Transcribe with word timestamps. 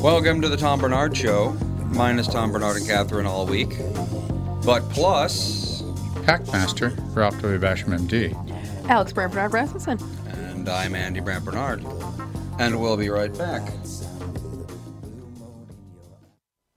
Welcome 0.00 0.40
to 0.42 0.48
the 0.48 0.56
Tom 0.56 0.80
Barnard 0.80 1.16
Show, 1.16 1.56
minus 1.86 2.28
Tom 2.28 2.52
Barnard 2.52 2.76
and 2.76 2.86
Catherine 2.86 3.26
all 3.26 3.46
week, 3.46 3.76
but 4.64 4.88
plus, 4.90 5.82
Packmaster, 6.22 6.94
Ralph 7.16 7.40
W. 7.42 7.58
Basham, 7.58 7.98
MD. 7.98 8.32
Alex 8.88 9.12
Brand 9.12 9.32
Bernard 9.32 9.52
Rasmussen. 9.52 9.98
and 10.28 10.68
I'm 10.68 10.94
Andy 10.94 11.20
Brant 11.20 11.44
Bernard, 11.44 11.84
and 12.60 12.80
we'll 12.80 12.96
be 12.96 13.08
right 13.08 13.36
back. 13.36 13.62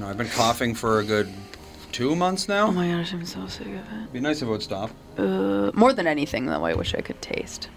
I 0.00 0.02
know 0.04 0.08
I've 0.08 0.16
been 0.16 0.28
coughing 0.28 0.74
for 0.74 1.00
a 1.00 1.04
good 1.04 1.28
two 1.92 2.16
months 2.16 2.48
now. 2.48 2.68
Oh 2.68 2.72
my 2.72 2.88
gosh, 2.88 3.12
I'm 3.12 3.26
so 3.26 3.46
sick 3.48 3.66
of 3.66 3.74
it. 3.74 4.12
Be 4.14 4.20
nice 4.20 4.40
if 4.40 4.48
it 4.48 4.50
would 4.50 4.62
stop. 4.62 4.90
Uh, 5.18 5.70
more 5.74 5.92
than 5.92 6.06
anything, 6.06 6.46
though, 6.46 6.64
I 6.64 6.72
wish 6.72 6.94
I 6.94 7.02
could 7.02 7.20
taste. 7.20 7.68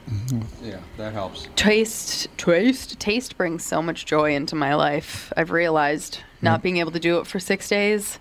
Yeah, 0.63 0.77
that 0.95 1.11
helps. 1.11 1.49
Taste, 1.57 2.29
taste, 2.37 2.97
taste 2.97 3.35
brings 3.37 3.65
so 3.65 3.81
much 3.81 4.05
joy 4.05 4.33
into 4.33 4.55
my 4.55 4.73
life. 4.73 5.33
I've 5.35 5.51
realized 5.51 6.19
not 6.41 6.63
being 6.63 6.77
able 6.77 6.91
to 6.91 6.99
do 6.99 7.19
it 7.19 7.27
for 7.27 7.41
six 7.41 7.67
days, 7.67 8.19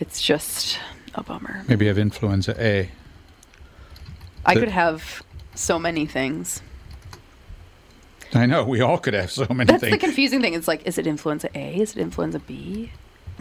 it's 0.00 0.22
just 0.22 0.78
a 1.14 1.22
bummer. 1.22 1.64
Maybe 1.68 1.84
you 1.84 1.90
have 1.90 1.98
influenza 1.98 2.54
A. 2.58 2.88
I 4.46 4.54
The- 4.54 4.60
could 4.60 4.68
have 4.70 5.22
so 5.54 5.78
many 5.78 6.06
things. 6.06 6.62
I 8.34 8.46
know 8.46 8.64
we 8.64 8.80
all 8.80 8.98
could 8.98 9.14
have 9.14 9.30
so 9.30 9.46
many 9.50 9.66
That's 9.68 9.80
things. 9.82 9.92
the 9.92 9.98
confusing 9.98 10.40
thing. 10.40 10.54
It's 10.54 10.68
like, 10.68 10.86
is 10.86 10.98
it 10.98 11.06
influenza 11.06 11.48
A? 11.56 11.76
Is 11.80 11.92
it 11.96 11.98
influenza 12.00 12.38
B? 12.40 12.90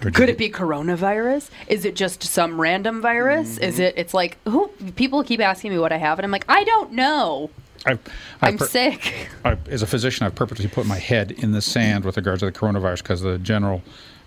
Could 0.02 0.28
it 0.30 0.38
be 0.38 0.50
coronavirus? 0.50 1.50
Is 1.68 1.86
it 1.86 1.96
just 1.96 2.22
some 2.24 2.60
random 2.60 3.02
virus? 3.02 3.56
Mm-hmm. 3.56 3.64
Is 3.64 3.80
it? 3.80 3.94
It's 3.98 4.14
like 4.14 4.38
who? 4.46 4.68
People 4.96 5.24
keep 5.24 5.40
asking 5.40 5.72
me 5.72 5.80
what 5.80 5.94
I 5.94 5.98
have, 5.98 6.20
and 6.20 6.26
I'm 6.26 6.32
like, 6.32 6.46
I 6.50 6.64
don't 6.66 6.92
know. 6.92 7.50
I've, 7.86 8.00
I've 8.42 8.54
I'm 8.54 8.58
per- 8.58 8.66
sick. 8.68 9.30
I, 9.46 9.58
as 9.70 9.82
a 9.84 9.88
physician, 9.88 10.26
I've 10.26 10.36
purposely 10.36 10.68
put 10.68 10.86
my 10.86 10.98
head 10.98 11.32
in 11.32 11.52
the 11.54 11.62
sand 11.62 12.04
with 12.04 12.18
regards 12.18 12.40
to 12.42 12.46
the 12.48 12.52
coronavirus 12.52 13.04
because 13.04 13.22
the 13.22 13.38
general 13.38 13.84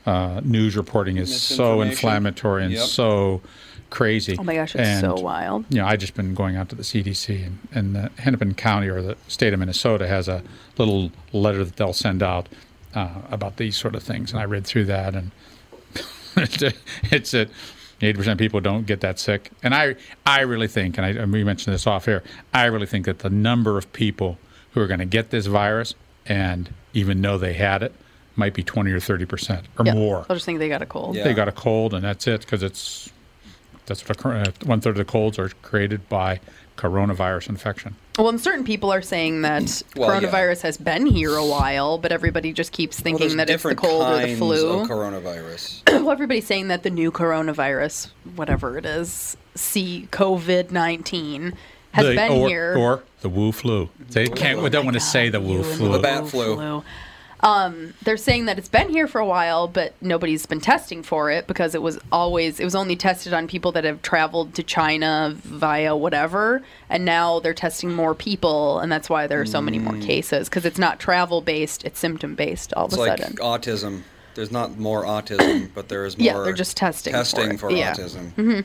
uh, 0.07 0.41
news 0.45 0.77
reporting 0.77 1.17
is 1.19 1.39
so 1.39 1.83
inflammatory 1.83 2.65
and 2.65 2.73
Yep. 2.73 2.87
so 2.87 3.43
crazy. 3.91 4.37
Oh 4.39 4.43
my 4.43 4.55
gosh, 4.55 4.75
it's 4.75 5.01
so 5.01 5.15
wild. 5.15 5.65
You 5.71 5.79
know, 5.81 5.87
I 5.87 5.97
just 5.97 6.15
been 6.15 6.35
going 6.35 6.57
out 6.57 6.69
to 6.71 6.75
the 6.75 6.83
CDC 6.83 7.45
and, 7.47 7.59
and 7.73 7.97
the 7.97 8.11
Hennepin 8.21 8.55
County 8.55 8.89
or 8.89 9.03
the 9.03 9.17
state 9.29 9.53
of 9.53 9.59
Minnesota 9.61 10.07
has 10.07 10.29
a 10.29 10.43
little 10.77 11.11
letter 11.33 11.65
that 11.65 11.77
they'll 11.77 11.93
send 11.93 12.23
out 12.23 12.49
uh, 12.95 13.09
about 13.31 13.57
these 13.57 13.77
sort 13.77 13.95
of 13.95 14.03
things, 14.03 14.33
and 14.33 14.41
I 14.41 14.45
read 14.45 14.67
through 14.67 14.87
that, 14.87 15.15
and 15.15 15.31
it's 16.37 17.31
that 17.33 17.49
eighty 18.01 18.17
percent 18.17 18.33
of 18.33 18.39
people 18.39 18.61
don't 18.61 18.87
get 18.87 19.01
that 19.01 19.19
sick, 19.19 19.51
and 19.63 19.75
I 19.75 19.97
I 20.27 20.41
really 20.41 20.69
think, 20.69 20.99
and 20.99 21.07
I 21.07 21.11
and 21.11 21.33
we 21.33 21.45
mentioned 21.45 21.75
this 21.75 21.87
off 21.87 22.09
air, 22.09 22.23
I 22.55 22.67
really 22.67 22.87
think 22.87 23.07
that 23.07 23.21
the 23.21 23.31
number 23.31 23.79
of 23.79 23.93
people 23.93 24.39
who 24.73 24.81
are 24.81 24.87
going 24.87 25.01
to 25.01 25.07
get 25.07 25.31
this 25.31 25.47
virus 25.47 25.95
and 26.27 26.73
even 26.93 27.21
know 27.21 27.39
they 27.39 27.55
had 27.55 27.83
it 27.83 27.95
might 28.37 28.55
be 28.55 28.63
twenty 28.63 28.91
or 28.93 29.01
thirty 29.01 29.25
percent 29.27 29.67
or 29.79 29.85
Yeah, 29.85 29.95
more. 29.95 30.27
I'll 30.29 30.37
just 30.37 30.47
think 30.47 30.59
they 30.59 30.69
got 30.69 30.83
a 30.83 30.87
cold. 30.87 31.17
Yeah. 31.17 31.25
They 31.25 31.35
got 31.35 31.49
a 31.49 31.53
cold, 31.53 31.95
and 31.95 32.05
that's 32.05 32.27
it 32.27 32.41
because 32.41 32.63
it's 32.63 33.11
that's 33.89 34.09
what 34.09 34.25
uh, 34.25 34.53
one 34.65 34.81
third 34.81 34.91
of 34.91 34.97
the 34.99 35.05
colds 35.05 35.39
are 35.39 35.49
created 35.63 36.09
by 36.09 36.41
coronavirus 36.77 37.49
infection. 37.49 37.97
Well, 38.17 38.29
and 38.29 38.41
certain 38.41 38.65
people 38.65 38.93
are 38.93 39.03
saying 39.03 39.43
that 39.43 39.83
Well, 39.97 40.21
yeah. 40.23 40.29
coronavirus 40.31 40.63
has 40.63 40.77
been 40.77 41.07
here 41.07 41.35
a 41.35 41.45
while, 41.45 41.99
but 41.99 42.13
everybody 42.13 42.53
just 42.53 42.71
keeps 42.73 42.99
thinking 43.01 43.21
there's 43.29 43.37
that 43.37 43.51
it's 43.51 43.63
the 43.63 43.71
different 43.71 43.79
cold 43.79 44.03
or 44.07 44.17
the 44.19 44.27
kinds 44.27 44.39
flu. 44.39 44.81
of 44.81 44.89
coronavirus. 44.89 45.83
well, 46.05 46.11
everybody's 46.13 46.47
saying 46.47 46.69
that 46.69 46.85
the 46.85 46.91
new 46.91 47.11
coronavirus, 47.11 48.11
whatever 48.37 48.79
it 48.79 48.87
is, 48.87 49.37
C 49.57 50.09
COVID 50.13 50.71
nineteen, 50.71 51.55
has 51.93 52.07
The- 52.07 52.15
been 52.15 52.33
or, 52.33 52.49
here. 52.49 52.77
or 52.79 53.03
the 53.23 53.29
Wu 53.29 53.51
flu. 53.51 53.89
They 54.11 54.29
can't. 54.29 54.63
We 54.63 54.71
don't 54.71 54.85
want 54.85 54.95
to 54.95 55.01
say 55.01 55.29
the 55.31 55.41
Wu 55.41 55.65
flu. 55.65 55.91
The 55.93 55.99
bat 55.99 56.29
flu. 56.29 56.85
Um, 57.41 57.95
they're 58.03 58.17
saying 58.17 58.47
that 58.47 58.59
it's 58.59 58.69
been 58.69 58.89
here 58.89 59.07
for 59.07 59.21
a 59.21 59.27
while, 59.27 59.69
but 59.69 59.95
nobody's 60.01 60.45
been 60.45 60.61
testing 60.61 61.03
for 61.03 61.31
it 61.31 61.47
because 61.47 61.75
it 61.75 61.83
was 61.83 61.99
always 62.11 62.59
it 62.59 62.65
was 62.65 62.75
only 62.75 62.97
tested 62.97 63.33
on 63.33 63.47
people 63.47 63.71
that 63.73 63.85
have 63.85 64.03
traveled 64.03 64.55
to 64.55 64.63
China 64.65 65.35
via 65.45 65.95
whatever, 65.97 66.63
and 66.91 67.05
now 67.05 67.39
they're 67.39 67.55
testing 67.55 67.93
more 67.93 68.15
people, 68.15 68.81
and 68.81 68.91
that's 68.91 69.09
why 69.09 69.27
there 69.29 69.41
are 69.41 69.47
so 69.47 69.61
many 69.63 69.79
more 69.79 69.97
cases 69.99 70.49
because 70.49 70.65
it's 70.65 70.79
not 70.79 70.99
travel 70.99 71.41
based, 71.41 71.85
it's 71.85 72.01
symptom 72.01 72.35
based. 72.35 72.75
All 72.75 72.87
It's 72.87 72.95
of 72.95 73.01
a 73.01 73.03
like 73.05 73.19
sudden, 73.21 73.37
autism. 73.37 74.03
There's 74.35 74.51
not 74.53 74.77
more 74.79 75.05
autism, 75.05 75.71
but 75.75 75.89
there 75.89 76.05
is 76.07 76.19
more. 76.19 76.27
Yeah, 76.27 76.39
they're 76.43 76.53
just 76.53 76.77
testing 76.77 77.13
for 77.13 77.19
testing 77.19 77.51
it. 77.53 77.61
for, 77.61 77.71
Yeah. 77.71 77.95
autism. 77.95 78.33
Mm-hmm. 78.35 78.61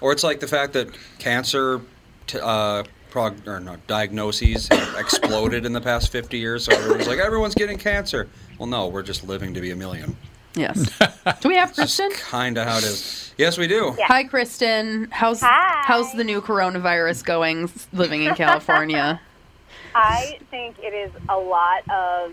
Or 0.00 0.12
it's 0.12 0.22
like 0.24 0.40
the 0.40 0.46
fact 0.46 0.74
that 0.74 0.88
cancer, 1.18 1.80
t- 2.26 2.38
uh, 2.42 2.84
prog- 3.10 3.46
or 3.46 3.60
no, 3.60 3.76
diagnoses 3.86 4.68
have 4.68 4.94
exploded 4.98 5.64
in 5.66 5.72
the 5.72 5.80
past 5.80 6.10
50 6.12 6.38
years. 6.38 6.64
So 6.64 6.72
everyone's 6.72 7.08
like, 7.08 7.18
everyone's 7.18 7.54
getting 7.54 7.78
cancer. 7.78 8.28
Well, 8.58 8.66
no, 8.68 8.88
we're 8.88 9.02
just 9.02 9.26
living 9.26 9.54
to 9.54 9.60
be 9.60 9.70
a 9.70 9.76
million. 9.76 10.16
yes. 10.54 10.90
Do 11.40 11.48
we 11.48 11.56
have 11.56 11.74
Kristen? 11.74 12.10
Kind 12.12 12.58
of 12.58 12.66
how 12.66 12.78
it 12.78 12.84
is. 12.84 13.32
Yes, 13.38 13.56
we 13.56 13.68
do. 13.68 13.94
Hi, 14.06 14.24
Kristen. 14.24 15.08
How's 15.12 15.40
Hi. 15.42 15.84
how's 15.86 16.12
the 16.14 16.24
new 16.24 16.40
coronavirus 16.40 17.24
going? 17.24 17.70
Living 17.92 18.24
in 18.24 18.34
California. 18.34 19.20
I 19.94 20.40
think 20.50 20.76
it 20.80 20.92
is 20.92 21.12
a 21.28 21.38
lot 21.38 21.88
of 21.88 22.30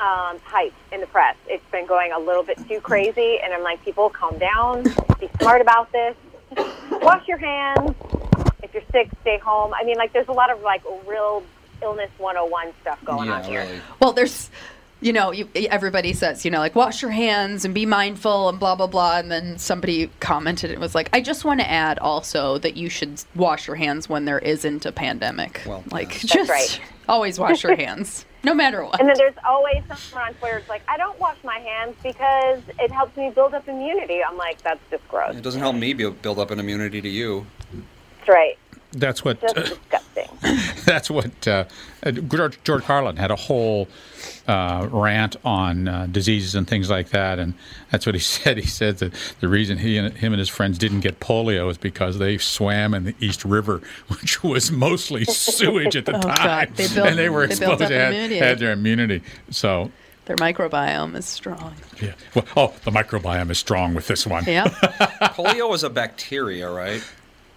um, 0.00 0.40
hype 0.44 0.72
in 0.90 1.00
the 1.00 1.06
press. 1.06 1.36
It's 1.46 1.64
been 1.70 1.86
going 1.86 2.10
a 2.10 2.18
little 2.18 2.42
bit 2.42 2.58
too 2.68 2.80
crazy, 2.80 3.38
and 3.40 3.52
I'm 3.52 3.62
like, 3.62 3.84
people, 3.84 4.10
calm 4.10 4.36
down, 4.38 4.82
be 5.20 5.28
smart 5.40 5.60
about 5.60 5.92
this, 5.92 6.16
wash 7.00 7.28
your 7.28 7.38
hands. 7.38 7.94
If 8.74 8.82
you're 8.82 9.04
sick, 9.04 9.10
stay 9.20 9.38
home. 9.38 9.72
I 9.74 9.84
mean, 9.84 9.96
like, 9.96 10.12
there's 10.12 10.28
a 10.28 10.32
lot 10.32 10.50
of 10.50 10.60
like 10.62 10.82
real 11.06 11.42
illness 11.82 12.10
101 12.18 12.72
stuff 12.80 13.04
going 13.04 13.28
yeah, 13.28 13.34
on 13.34 13.44
here. 13.44 13.60
really. 13.60 13.80
Well, 14.00 14.12
there's 14.12 14.50
you 15.04 15.12
know, 15.12 15.32
you, 15.32 15.46
everybody 15.54 16.14
says, 16.14 16.46
you 16.46 16.50
know, 16.50 16.60
like 16.60 16.74
wash 16.74 17.02
your 17.02 17.10
hands 17.10 17.66
and 17.66 17.74
be 17.74 17.84
mindful 17.84 18.48
and 18.48 18.58
blah 18.58 18.74
blah 18.74 18.86
blah. 18.86 19.18
And 19.18 19.30
then 19.30 19.58
somebody 19.58 20.10
commented 20.20 20.70
and 20.70 20.80
was 20.80 20.94
like, 20.94 21.10
I 21.12 21.20
just 21.20 21.44
want 21.44 21.60
to 21.60 21.70
add 21.70 21.98
also 21.98 22.56
that 22.58 22.76
you 22.76 22.88
should 22.88 23.22
wash 23.34 23.66
your 23.66 23.76
hands 23.76 24.08
when 24.08 24.24
there 24.24 24.38
isn't 24.38 24.86
a 24.86 24.92
pandemic. 24.92 25.60
Well, 25.66 25.84
like 25.90 26.22
yeah. 26.22 26.34
just 26.34 26.50
right. 26.50 26.80
always 27.06 27.38
wash 27.38 27.64
your 27.64 27.76
hands, 27.76 28.24
no 28.44 28.54
matter 28.54 28.82
what. 28.82 28.98
And 28.98 29.06
then 29.06 29.16
there's 29.18 29.34
always 29.46 29.82
someone 29.86 30.28
on 30.28 30.34
Twitter 30.36 30.60
who's 30.60 30.68
like, 30.70 30.82
I 30.88 30.96
don't 30.96 31.20
wash 31.20 31.36
my 31.44 31.58
hands 31.58 31.96
because 32.02 32.62
it 32.78 32.90
helps 32.90 33.14
me 33.14 33.28
build 33.28 33.52
up 33.52 33.68
immunity. 33.68 34.24
I'm 34.24 34.38
like, 34.38 34.62
that's 34.62 34.80
just 34.90 35.06
gross. 35.08 35.36
It 35.36 35.42
doesn't 35.42 35.60
help 35.60 35.76
me 35.76 35.92
build 35.92 36.22
build 36.22 36.38
up 36.38 36.50
an 36.50 36.58
immunity 36.58 37.02
to 37.02 37.08
you. 37.10 37.44
That's 38.18 38.28
right. 38.30 38.56
That's 38.94 39.24
what 39.24 39.40
Just 39.40 39.54
disgusting. 39.54 40.28
that's 40.84 41.10
what 41.10 41.48
uh, 41.48 41.64
uh, 42.02 42.10
George, 42.10 42.58
George 42.64 42.84
Carlin 42.84 43.16
had 43.16 43.30
a 43.30 43.36
whole 43.36 43.88
uh, 44.46 44.86
rant 44.90 45.36
on 45.44 45.88
uh, 45.88 46.06
diseases 46.10 46.54
and 46.54 46.68
things 46.68 46.90
like 46.90 47.08
that, 47.10 47.38
and 47.38 47.54
that's 47.90 48.04
what 48.06 48.14
he 48.14 48.20
said. 48.20 48.58
He 48.58 48.66
said 48.66 48.98
that 48.98 49.12
the 49.40 49.48
reason 49.48 49.78
he 49.78 49.96
and 49.96 50.14
him 50.16 50.32
and 50.32 50.38
his 50.40 50.48
friends 50.50 50.76
didn't 50.78 51.00
get 51.00 51.18
polio 51.18 51.70
is 51.70 51.78
because 51.78 52.18
they 52.18 52.36
swam 52.38 52.92
in 52.94 53.04
the 53.04 53.14
East 53.20 53.44
River, 53.44 53.80
which 54.08 54.42
was 54.44 54.70
mostly 54.70 55.24
sewage 55.24 55.96
at 55.96 56.04
the 56.06 56.16
Oh, 56.16 56.20
time, 56.20 56.72
They 56.76 56.88
built- 56.88 57.08
and 57.08 57.18
they 57.18 57.28
were 57.30 57.46
they 57.46 57.52
exposed 57.54 57.82
up 57.82 57.88
to 57.88 57.94
had, 57.94 58.12
immunity. 58.12 58.38
had 58.38 58.58
their 58.58 58.72
immunity. 58.72 59.22
So. 59.50 59.90
Their 60.26 60.36
microbiome 60.36 61.16
is 61.16 61.26
strong. 61.26 61.74
Yeah. 62.00 62.12
Well, 62.34 62.46
oh, 62.56 62.74
the 62.84 62.90
microbiome 62.90 63.50
is 63.50 63.58
strong 63.58 63.94
with 63.94 64.06
this 64.06 64.26
one. 64.26 64.44
Yeah. 64.46 64.68
Polio 65.34 65.74
is 65.74 65.82
a 65.84 65.90
bacteria, 65.90 66.70
right? 66.70 67.02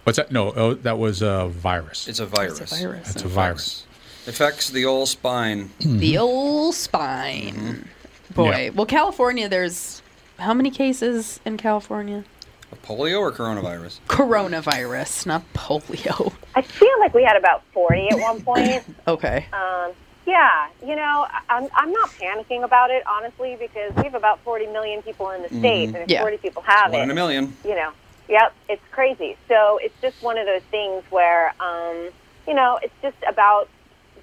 What's 0.08 0.16
that? 0.16 0.32
No, 0.32 0.54
oh, 0.56 0.72
that 0.72 0.98
was 0.98 1.20
a 1.20 1.48
virus. 1.48 2.08
It's 2.08 2.18
a 2.18 2.24
virus. 2.24 2.62
It's 2.62 2.72
a 2.72 2.76
virus. 2.78 3.10
It's 3.14 3.22
a 3.24 3.28
virus. 3.28 3.86
Affects 4.26 4.70
the 4.70 4.86
old 4.86 5.06
spine. 5.06 5.70
the 5.80 6.16
old 6.16 6.74
spine. 6.74 7.86
Boy. 8.34 8.50
Yeah. 8.56 8.70
Well, 8.70 8.86
California, 8.86 9.50
there's 9.50 10.00
how 10.38 10.54
many 10.54 10.70
cases 10.70 11.40
in 11.44 11.58
California? 11.58 12.24
Of 12.72 12.80
polio 12.80 13.20
or 13.20 13.30
coronavirus? 13.32 13.98
Coronavirus, 14.08 15.26
not 15.26 15.42
polio. 15.52 16.32
I 16.54 16.62
feel 16.62 16.98
like 17.00 17.12
we 17.12 17.22
had 17.22 17.36
about 17.36 17.62
40 17.74 18.08
at 18.08 18.18
one 18.18 18.40
point. 18.40 18.84
Okay. 19.06 19.44
Um, 19.52 19.92
yeah, 20.26 20.68
you 20.86 20.96
know, 20.96 21.26
I- 21.28 21.42
I'm, 21.50 21.68
I'm 21.76 21.92
not 21.92 22.08
panicking 22.12 22.64
about 22.64 22.90
it, 22.90 23.02
honestly, 23.06 23.58
because 23.60 23.94
we 23.96 24.04
have 24.04 24.14
about 24.14 24.40
40 24.40 24.68
million 24.68 25.02
people 25.02 25.28
in 25.32 25.42
the 25.42 25.48
state, 25.48 25.88
and 25.88 25.96
if 25.98 26.08
Yeah. 26.08 26.22
40 26.22 26.38
people 26.38 26.62
have 26.62 26.92
One 26.92 27.02
in 27.02 27.10
a 27.10 27.14
million. 27.14 27.54
you 27.62 27.74
know, 27.74 27.92
yep, 28.28 28.54
it's 28.68 28.82
crazy. 28.90 29.36
So 29.48 29.78
it's 29.82 29.94
just 30.00 30.22
one 30.22 30.38
of 30.38 30.46
those 30.46 30.62
things 30.70 31.04
where, 31.10 31.52
um, 31.60 32.10
you 32.46 32.54
know, 32.54 32.78
it's 32.82 32.94
just 33.02 33.16
about 33.28 33.68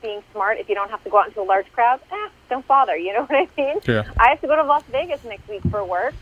being 0.02 0.22
smart. 0.32 0.60
If 0.60 0.70
you 0.70 0.76
don't 0.76 0.90
have 0.92 1.04
to 1.04 1.10
go 1.10 1.20
out 1.20 1.28
into 1.28 1.42
a 1.42 1.44
large 1.44 1.72
crowd, 1.72 2.00
eh, 2.12 2.30
don't 2.50 2.68
bother. 2.68 2.96
You 2.96 3.14
know 3.14 3.22
what 3.26 3.36
I 3.36 3.62
mean? 3.62 3.80
Yeah. 3.88 4.04
I 4.20 4.30
have 4.30 4.42
to 4.42 4.48
go 4.48 4.56
to 4.56 4.64
Las 4.64 4.84
Vegas 4.92 5.24
next 5.24 5.48
week 5.50 5.62
for 5.70 5.84
work. 5.84 6.14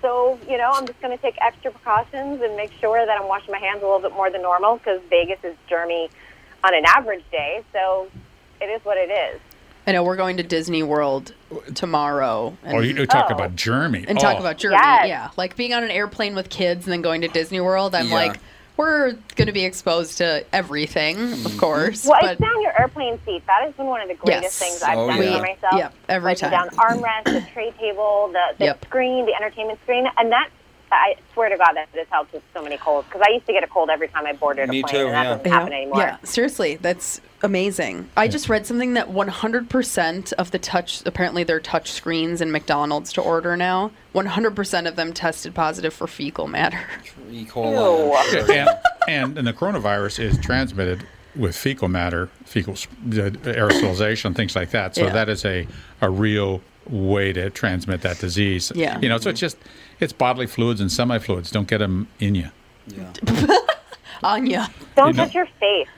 So, 0.00 0.38
you 0.48 0.56
know, 0.56 0.70
I'm 0.72 0.86
just 0.86 1.00
going 1.02 1.16
to 1.16 1.20
take 1.20 1.36
extra 1.42 1.70
precautions 1.70 2.40
and 2.40 2.56
make 2.56 2.72
sure 2.80 3.04
that 3.04 3.20
I'm 3.20 3.28
washing 3.28 3.52
my 3.52 3.58
hands 3.58 3.82
a 3.82 3.84
little 3.84 4.00
bit 4.00 4.12
more 4.12 4.30
than 4.30 4.40
normal 4.40 4.78
because 4.78 5.00
Vegas 5.10 5.38
is 5.44 5.54
germy 5.70 6.08
on 6.64 6.74
an 6.74 6.84
average 6.86 7.24
day. 7.30 7.62
So 7.72 8.08
it 8.60 8.66
is 8.66 8.82
what 8.84 8.96
it 8.96 9.10
is. 9.10 9.40
I 9.86 9.92
know 9.92 10.02
we're 10.02 10.16
going 10.16 10.36
to 10.36 10.42
Disney 10.42 10.82
World 10.82 11.32
tomorrow. 11.74 12.56
And, 12.64 12.76
Oh, 12.76 12.80
you 12.80 12.94
you 12.94 13.06
talk 13.06 13.26
Oh. 13.30 13.34
about 13.34 13.56
Germany. 13.56 14.04
and 14.06 14.18
talk 14.20 14.36
Oh. 14.36 14.40
about 14.40 14.58
Germany. 14.58 14.80
Yes. 14.82 15.08
Yeah. 15.08 15.28
Like 15.36 15.56
being 15.56 15.72
on 15.74 15.82
an 15.82 15.90
airplane 15.90 16.34
with 16.34 16.48
kids 16.50 16.86
and 16.86 16.92
then 16.92 17.02
going 17.02 17.22
to 17.22 17.28
Disney 17.28 17.60
World. 17.60 17.94
I'm 17.94 18.08
Yeah. 18.08 18.14
like, 18.14 18.36
we're 18.76 19.12
going 19.36 19.46
to 19.46 19.52
be 19.52 19.64
exposed 19.64 20.18
to 20.18 20.44
everything, 20.52 21.16
Mm-hmm. 21.16 21.46
of 21.46 21.56
course. 21.58 22.06
Well, 22.06 22.18
but 22.20 22.32
it's 22.32 22.40
down 22.40 22.62
your 22.62 22.78
airplane 22.80 23.18
seat. 23.26 23.42
That 23.46 23.62
has 23.62 23.74
been 23.74 23.86
one 23.86 24.00
of 24.00 24.08
the 24.08 24.14
greatest 24.14 24.42
Yes. 24.42 24.58
things 24.58 24.82
I've 24.82 24.98
Oh, 24.98 25.08
done 25.08 25.22
yeah. 25.22 25.36
for 25.36 25.42
myself. 25.42 25.74
Yep, 25.76 25.94
every 26.08 26.30
like 26.30 26.38
time. 26.38 26.50
down 26.50 26.68
armrest, 26.70 27.24
the 27.24 27.44
tray 27.52 27.72
table, 27.78 28.30
the, 28.32 28.54
the 28.58 28.64
Yep. 28.66 28.84
screen, 28.86 29.26
the 29.26 29.34
entertainment 29.34 29.78
screen, 29.82 30.06
and 30.18 30.30
that. 30.32 30.48
I 30.92 31.16
swear 31.32 31.48
to 31.48 31.56
God, 31.56 31.72
that 31.74 31.88
has 31.94 32.06
helped 32.10 32.32
with 32.32 32.42
so 32.52 32.62
many 32.62 32.76
colds 32.76 33.06
because 33.08 33.22
I 33.26 33.30
used 33.32 33.46
to 33.46 33.52
get 33.52 33.62
a 33.64 33.66
cold 33.66 33.90
every 33.90 34.08
time 34.08 34.26
I 34.26 34.32
boarded 34.32 34.68
a 34.68 34.72
Me 34.72 34.82
plane, 34.82 34.92
too, 34.94 35.06
and 35.06 35.14
that 35.14 35.22
yeah. 35.24 35.36
doesn't 35.36 35.50
happen 35.52 35.72
anymore. 35.72 35.98
Yeah, 35.98 36.16
seriously, 36.24 36.76
that's 36.76 37.20
amazing. 37.42 38.08
I 38.16 38.28
just 38.28 38.48
read 38.48 38.66
something 38.66 38.94
that 38.94 39.08
100% 39.08 40.32
of 40.34 40.50
the 40.50 40.58
touch, 40.58 41.02
apparently 41.06 41.44
there 41.44 41.56
are 41.56 41.60
touch 41.60 41.90
screens 41.92 42.40
in 42.40 42.50
McDonald's 42.50 43.12
to 43.14 43.20
order 43.20 43.56
now. 43.56 43.90
100% 44.14 44.88
of 44.88 44.96
them 44.96 45.12
tested 45.12 45.54
positive 45.54 45.94
for 45.94 46.06
fecal 46.06 46.46
matter. 46.46 46.80
E. 47.30 47.44
coli. 47.44 48.16
I'm 48.16 48.26
Ew. 48.26 48.30
sure. 48.30 48.52
and, 48.52 48.68
and 49.08 49.38
and 49.38 49.46
the 49.46 49.52
coronavirus 49.52 50.18
is 50.24 50.38
transmitted 50.38 51.06
with 51.36 51.56
fecal 51.56 51.88
matter, 51.88 52.28
fecal 52.44 52.72
uh, 52.74 52.76
aerosolization, 53.54 54.34
things 54.34 54.56
like 54.56 54.70
that. 54.70 54.94
So 54.96 55.04
Yeah. 55.04 55.12
that 55.12 55.28
is 55.28 55.44
a, 55.44 55.66
a 56.00 56.10
real 56.10 56.60
way 56.88 57.32
to 57.32 57.50
transmit 57.50 58.02
that 58.02 58.18
disease. 58.18 58.72
Yeah. 58.74 58.98
You 59.00 59.08
know, 59.08 59.18
so 59.18 59.30
it's 59.30 59.38
just 59.40 59.56
it's 60.00 60.12
bodily 60.12 60.46
fluids 60.46 60.80
and 60.80 60.90
semi-fluids. 60.90 61.50
Don't 61.50 61.68
get 61.68 61.78
them 61.78 62.08
in 62.18 62.34
you. 62.34 62.48
Yeah. 62.86 63.12
Anya. 64.22 64.68
Don't 64.96 65.08
You 65.08 65.12
know- 65.14 65.24
touch 65.24 65.34
your 65.34 65.46
face. 65.58 65.88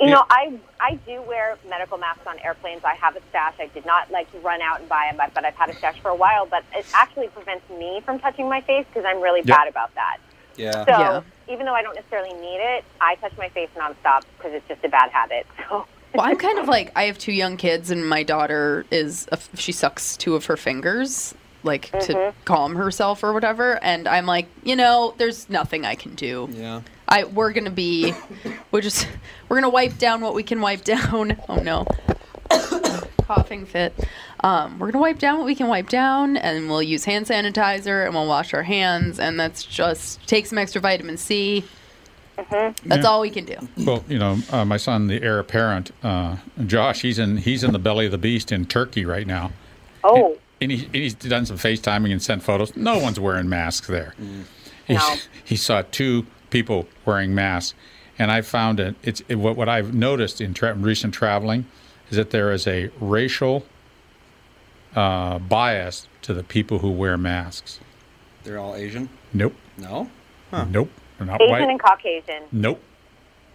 You 0.00 0.08
Yeah. 0.08 0.14
know, 0.14 0.24
I 0.30 0.52
I 0.78 0.94
do 1.06 1.22
wear 1.22 1.56
medical 1.68 1.96
masks 1.96 2.26
on 2.26 2.38
airplanes. 2.40 2.84
I 2.84 2.94
have 2.94 3.16
a 3.16 3.20
stash. 3.30 3.54
I 3.58 3.66
did 3.68 3.86
not 3.86 4.10
like 4.10 4.30
to 4.32 4.38
run 4.40 4.60
out 4.60 4.78
and 4.80 4.88
buy 4.88 5.06
them, 5.08 5.16
but, 5.16 5.32
but 5.34 5.44
I've 5.46 5.54
had 5.56 5.70
a 5.70 5.74
stash 5.74 5.98
for 6.00 6.10
a 6.10 6.14
while. 6.14 6.44
But 6.46 6.64
it 6.74 6.84
actually 6.94 7.28
prevents 7.28 7.68
me 7.70 8.02
from 8.04 8.18
touching 8.18 8.46
my 8.48 8.60
face 8.60 8.84
because 8.92 9.06
I'm 9.06 9.20
really 9.22 9.40
Yeah. 9.44 9.56
bad 9.56 9.68
about 9.68 9.94
that. 9.94 10.18
Yeah. 10.56 10.84
So 10.84 10.90
Yeah. 10.90 11.20
even 11.48 11.64
though 11.66 11.74
I 11.74 11.82
don't 11.82 11.94
necessarily 11.94 12.34
need 12.34 12.58
it, 12.58 12.84
I 13.00 13.14
touch 13.16 13.32
my 13.38 13.48
face 13.48 13.70
nonstop 13.74 14.22
because 14.36 14.52
it's 14.52 14.68
just 14.68 14.84
a 14.84 14.88
bad 14.88 15.10
habit. 15.10 15.46
So 15.68 15.86
Well, 16.22 16.26
I'm 16.30 16.38
kind 16.38 16.58
of 16.58 16.68
like, 16.68 16.92
I 16.96 17.04
have 17.04 17.18
two 17.18 17.32
young 17.32 17.56
kids, 17.58 17.90
and 17.90 18.08
my 18.08 18.22
daughter 18.22 18.86
is, 18.90 19.26
a, 19.32 19.38
she 19.56 19.72
sucks 19.72 20.16
two 20.16 20.34
of 20.34 20.46
her 20.46 20.56
fingers, 20.56 21.34
like 21.66 21.90
to 22.02 22.32
calm 22.46 22.74
herself 22.76 23.22
or 23.22 23.32
whatever. 23.34 23.82
And 23.84 24.08
I'm 24.08 24.24
like, 24.26 24.46
you 24.64 24.76
know, 24.76 25.14
there's 25.18 25.50
nothing 25.50 25.84
I 25.84 25.94
can 25.96 26.14
do. 26.14 26.48
Yeah. 26.52 26.80
I 27.08 27.24
we're 27.24 27.52
gonna 27.52 27.70
be 27.70 28.14
we're 28.70 28.80
just 28.80 29.06
we're 29.48 29.56
gonna 29.58 29.68
wipe 29.68 29.98
down 29.98 30.20
what 30.22 30.34
we 30.34 30.42
can 30.42 30.60
wipe 30.60 30.84
down. 30.84 31.36
Oh 31.48 31.56
no. 31.56 31.86
Coughing 33.26 33.66
fit. 33.66 33.92
Um, 34.44 34.78
we're 34.78 34.92
gonna 34.92 35.02
wipe 35.02 35.18
down 35.18 35.38
what 35.38 35.46
we 35.46 35.54
can 35.56 35.66
wipe 35.68 35.88
down 35.88 36.36
and 36.36 36.68
we'll 36.68 36.82
use 36.82 37.04
hand 37.04 37.26
sanitizer 37.26 38.04
and 38.06 38.14
we'll 38.14 38.26
wash 38.28 38.54
our 38.54 38.62
hands 38.62 39.18
and 39.18 39.38
that's 39.38 39.64
just 39.64 40.26
take 40.28 40.46
some 40.46 40.58
extra 40.58 40.80
vitamin 40.80 41.16
C. 41.16 41.64
Mhm. 42.38 42.76
That's 42.84 43.02
Yeah. 43.02 43.08
all 43.08 43.20
we 43.20 43.30
can 43.30 43.44
do. 43.46 43.56
Well, 43.78 44.04
you 44.08 44.18
know, 44.18 44.38
uh, 44.52 44.64
my 44.64 44.76
son, 44.76 45.06
the 45.06 45.22
heir 45.22 45.38
apparent, 45.38 45.90
uh, 46.04 46.36
Josh, 46.66 47.00
he's 47.02 47.18
in 47.18 47.38
he's 47.38 47.64
in 47.64 47.72
the 47.72 47.78
belly 47.78 48.06
of 48.06 48.12
the 48.12 48.18
beast 48.18 48.52
in 48.52 48.64
Turkey 48.66 49.04
right 49.04 49.26
now. 49.26 49.52
oh 50.04 50.36
And, 50.60 50.72
he, 50.72 50.86
and 50.86 50.94
he's 50.94 51.14
done 51.14 51.44
some 51.46 51.58
FaceTiming 51.58 52.10
and 52.10 52.22
sent 52.22 52.42
photos. 52.42 52.74
No 52.76 52.98
one's 52.98 53.20
wearing 53.20 53.48
masks 53.48 53.86
there. 53.88 54.14
He's, 54.86 54.96
No. 54.96 55.14
He 55.44 55.56
saw 55.56 55.82
two 55.90 56.26
people 56.50 56.88
wearing 57.04 57.34
masks, 57.34 57.74
and 58.18 58.30
I 58.32 58.40
found 58.40 58.80
it. 58.80 58.94
It's 59.02 59.20
it, 59.28 59.34
what 59.36 59.56
what 59.56 59.68
I've 59.68 59.92
noticed 59.94 60.40
in 60.40 60.54
tra- 60.54 60.74
recent 60.74 61.12
traveling 61.12 61.66
is 62.10 62.16
that 62.16 62.30
there 62.30 62.52
is 62.52 62.66
a 62.66 62.90
racial 63.00 63.66
uh, 64.94 65.38
bias 65.40 66.08
to 66.22 66.32
the 66.32 66.42
people 66.42 66.78
who 66.78 66.90
wear 66.90 67.16
masks. 67.16 67.80
They're 68.44 68.58
all 68.58 68.74
Asian. 68.74 69.08
Nope, 69.34 69.54
No. 69.76 70.08
nope, 70.68 70.90
they're 71.18 71.26
not 71.26 71.40
Asian 71.42 71.50
white. 71.50 71.68
and 71.68 71.80
Caucasian. 71.82 72.42
nope, 72.52 72.80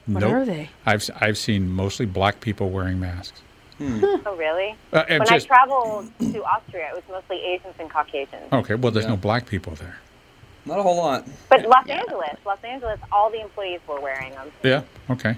What 0.06 0.20
nope. 0.20 0.34
are 0.34 0.46
they? 0.46 0.70
I've 0.86 1.02
s- 1.02 1.10
I've 1.20 1.38
seen 1.38 1.70
mostly 1.70 2.06
black 2.06 2.42
people 2.42 2.70
wearing 2.70 3.00
masks. 3.00 3.42
Oh 4.26 4.36
really? 4.38 4.76
Uh, 4.94 5.04
When 5.08 5.20
just- 5.22 5.32
I 5.32 5.40
traveled 5.40 6.12
to 6.20 6.44
Austria, 6.44 6.90
it 6.90 6.96
was 6.96 7.04
mostly 7.10 7.44
Asians 7.44 7.76
and 7.80 7.90
Caucasians. 7.90 8.52
okay, 8.54 8.76
well, 8.76 8.92
there's 8.92 9.06
Yeah. 9.06 9.12
no 9.12 9.18
black 9.18 9.46
people 9.48 9.74
there. 9.76 9.98
Not 10.66 10.78
a 10.80 10.84
whole 10.84 10.98
lot. 10.98 11.26
But 11.50 11.66
Los 11.68 11.88
Yeah. 11.88 12.00
Angeles, 12.02 12.38
Los 12.46 12.64
Angeles, 12.64 13.00
all 13.12 13.30
the 13.32 13.42
employees 13.42 13.80
were 13.88 14.00
wearing 14.00 14.32
them. 14.34 14.52
Yeah, 14.64 14.82
okay. 15.10 15.36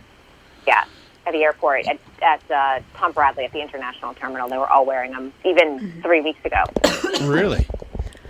Yeah, 0.67 0.83
at 1.25 1.31
the 1.31 1.43
airport, 1.43 1.87
at, 1.87 1.97
at 2.21 2.41
uh, 2.51 2.79
Tom 2.95 3.13
Bradley 3.13 3.45
at 3.45 3.53
the 3.53 3.61
international 3.61 4.13
terminal, 4.15 4.49
they 4.49 4.57
were 4.57 4.69
all 4.69 4.85
wearing 4.85 5.11
them. 5.11 5.31
Even 5.45 6.01
three 6.01 6.19
weeks 6.21 6.43
ago. 6.43 6.63
Really? 7.21 7.65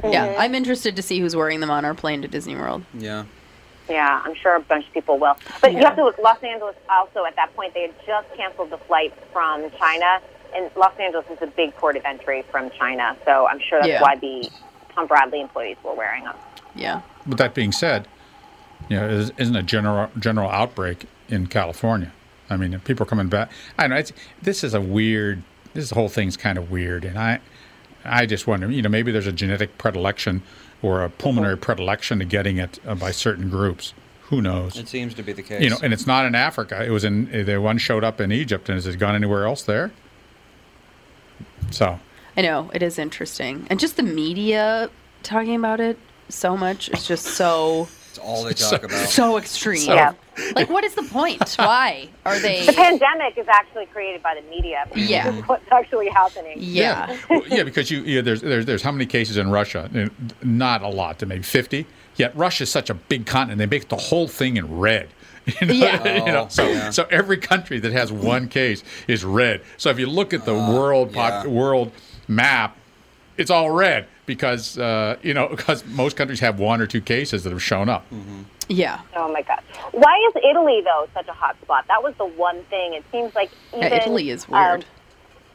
Yeah, 0.03 0.35
I'm 0.37 0.53
interested 0.53 0.95
to 0.97 1.01
see 1.01 1.19
who's 1.19 1.35
wearing 1.35 1.61
them 1.61 1.71
on 1.71 1.85
our 1.85 1.93
plane 1.95 2.21
to 2.23 2.27
Disney 2.27 2.55
World. 2.55 2.83
Yeah. 2.93 3.23
Yeah, 3.89 4.21
I'm 4.23 4.33
sure 4.35 4.55
a 4.55 4.59
bunch 4.61 4.87
of 4.87 4.93
people 4.93 5.17
will. 5.19 5.35
But 5.61 5.73
you 5.73 5.79
have 5.79 5.95
to 5.97 6.03
look. 6.05 6.17
Los 6.17 6.41
Angeles 6.43 6.75
also 6.89 7.25
at 7.25 7.35
that 7.35 7.53
point 7.55 7.73
they 7.73 7.81
had 7.83 7.93
just 8.05 8.33
canceled 8.35 8.69
the 8.69 8.77
flight 8.77 9.13
from 9.33 9.69
China, 9.77 10.19
and 10.55 10.69
Los 10.75 10.97
Angeles 10.99 11.25
is 11.29 11.37
a 11.41 11.47
big 11.47 11.75
port 11.75 11.97
of 11.97 12.05
entry 12.05 12.43
from 12.51 12.69
China, 12.71 13.15
so 13.25 13.47
I'm 13.47 13.59
sure 13.59 13.79
that's 13.79 13.87
Yeah. 13.89 14.01
why 14.01 14.15
the 14.15 14.49
Tom 14.95 15.07
Bradley 15.07 15.41
employees 15.41 15.77
were 15.83 15.93
wearing 15.93 16.23
them. 16.23 16.35
Yeah. 16.75 17.01
But 17.25 17.37
that 17.39 17.53
being 17.53 17.71
said, 17.71 18.07
you 18.89 18.97
know, 18.97 19.07
is- 19.07 19.31
isn't 19.37 19.55
a 19.55 19.63
general 19.63 20.09
general 20.19 20.49
outbreak 20.49 21.05
in 21.29 21.47
California? 21.47 22.11
I 22.49 22.57
mean, 22.57 22.79
people 22.81 23.03
are 23.03 23.09
coming 23.09 23.27
back. 23.27 23.51
I 23.79 23.87
know 23.87 23.95
it's, 23.95 24.13
this 24.41 24.63
is 24.63 24.73
a 24.73 24.81
weird. 24.81 25.43
This 25.73 25.89
whole 25.89 26.07
thing's 26.09 26.37
kind 26.37 26.57
of 26.59 26.69
weird, 26.69 27.03
and 27.03 27.17
I, 27.17 27.39
I 28.05 28.27
just 28.27 28.45
wonder. 28.45 28.69
You 28.69 28.81
know, 28.83 28.89
maybe 28.89 29.11
there's 29.11 29.25
a 29.27 29.31
genetic 29.31 29.77
predilection 29.79 30.43
or 30.83 31.03
a 31.03 31.09
pulmonary 31.09 31.57
predilection 31.57 32.19
to 32.19 32.25
getting 32.25 32.57
it 32.57 32.79
uh, 32.85 32.93
by 32.93 33.09
certain 33.09 33.49
groups. 33.49 33.95
Who 34.25 34.41
knows? 34.41 34.77
It 34.77 34.87
seems 34.87 35.13
to 35.15 35.23
be 35.23 35.33
the 35.33 35.41
case. 35.41 35.61
You 35.61 35.69
know, 35.71 35.77
and 35.81 35.93
it's 35.93 36.05
not 36.05 36.25
in 36.25 36.35
Africa. 36.35 36.83
It 36.85 36.91
was 36.91 37.03
in 37.03 37.45
the 37.45 37.57
one 37.59 37.79
showed 37.79 38.03
up 38.03 38.21
in 38.21 38.31
Egypt, 38.31 38.69
and 38.69 38.75
has 38.75 38.85
it 38.85 38.99
gone 38.99 39.15
anywhere 39.15 39.45
else 39.45 39.63
there? 39.63 39.91
So 41.71 41.99
I 42.37 42.41
know 42.41 42.69
it 42.73 42.83
is 42.83 42.99
interesting, 42.99 43.65
and 43.69 43.79
just 43.79 43.95
the 43.95 44.03
media 44.03 44.89
talking 45.23 45.55
about 45.55 45.79
it 45.79 45.97
so 46.29 46.57
much 46.57 46.89
is 46.89 47.07
just 47.07 47.25
so 47.25 47.83
It's 47.83 48.02
all 48.23 48.43
they 48.43 48.53
talk 48.53 48.83
about. 48.83 49.09
so 49.09 49.37
extreme. 49.37 49.87
Yeah. 49.87 50.13
Like, 50.55 50.67
what 50.67 50.83
is 50.83 50.95
the 50.95 51.03
point? 51.03 51.53
Why 51.59 52.09
are 52.25 52.39
they? 52.39 52.65
The 52.65 52.73
pandemic 52.73 53.37
is 53.37 53.47
actually 53.47 53.85
created 53.87 54.23
by 54.23 54.33
the 54.33 54.41
media. 54.49 54.83
Yeah. 54.95 55.31
What's 55.43 55.71
actually 55.71 56.09
happening. 56.09 56.55
Yeah. 56.57 57.15
Well, 57.29 57.43
yeah, 57.47 57.61
because 57.61 57.91
you 57.91 58.01
yeah, 58.01 58.21
there's, 58.21 58.41
there's 58.41 58.65
there's 58.65 58.81
how 58.81 58.91
many 58.91 59.05
cases 59.05 59.37
in 59.37 59.51
Russia? 59.51 59.89
Uh, 59.95 60.09
Not 60.43 60.81
a 60.81 60.87
lot, 60.87 61.19
to 61.19 61.27
maybe 61.27 61.43
fifty. 61.43 61.85
Yet 62.15 62.35
Russia's 62.35 62.71
such 62.71 62.89
a 62.89 62.95
big 62.95 63.27
continent; 63.27 63.59
they 63.59 63.67
make 63.67 63.89
the 63.89 63.95
whole 63.95 64.27
thing 64.27 64.57
in 64.57 64.79
red. 64.79 65.09
You 65.59 65.67
know, 65.67 65.73
Yeah. 65.73 66.25
you 66.25 66.31
know, 66.31 66.43
Oh, 66.45 66.47
so 66.47 66.67
yeah. 66.67 66.89
so 66.89 67.05
every 67.11 67.37
country 67.37 67.77
that 67.79 67.91
has 67.91 68.11
one 68.11 68.47
case 68.47 68.83
is 69.07 69.23
red. 69.23 69.61
So 69.77 69.89
if 69.91 69.99
you 69.99 70.07
look 70.07 70.33
at 70.33 70.45
the 70.45 70.53
world 70.55 71.11
pop, 71.13 71.43
yeah. 71.45 71.51
world 71.51 71.91
map, 72.27 72.75
it's 73.37 73.51
all 73.51 73.69
red 73.69 74.07
because 74.25 74.77
uh, 74.77 75.17
you 75.21 75.33
know 75.33 75.47
because 75.55 75.85
most 75.85 76.15
countries 76.17 76.39
have 76.39 76.59
one 76.59 76.81
or 76.81 76.87
two 76.87 77.01
cases 77.01 77.43
that 77.43 77.49
have 77.51 77.63
shown 77.63 77.89
up. 77.89 78.05
Yeah. 78.69 79.01
Oh 79.15 79.31
my 79.31 79.41
god! 79.41 79.61
Why 79.91 80.15
is 80.29 80.41
Italy 80.49 80.81
though 80.83 81.07
such 81.13 81.27
a 81.27 81.33
hot 81.33 81.59
spot? 81.61 81.85
That 81.87 82.01
was 82.03 82.13
the 82.17 82.25
one 82.25 82.63
thing. 82.65 82.93
It 82.93 83.03
seems 83.11 83.35
like 83.35 83.51
even 83.75 83.83
Yeah, 83.91 83.95
Italy 83.95 84.29
is 84.29 84.45
um, 84.49 84.51
weird. 84.53 84.85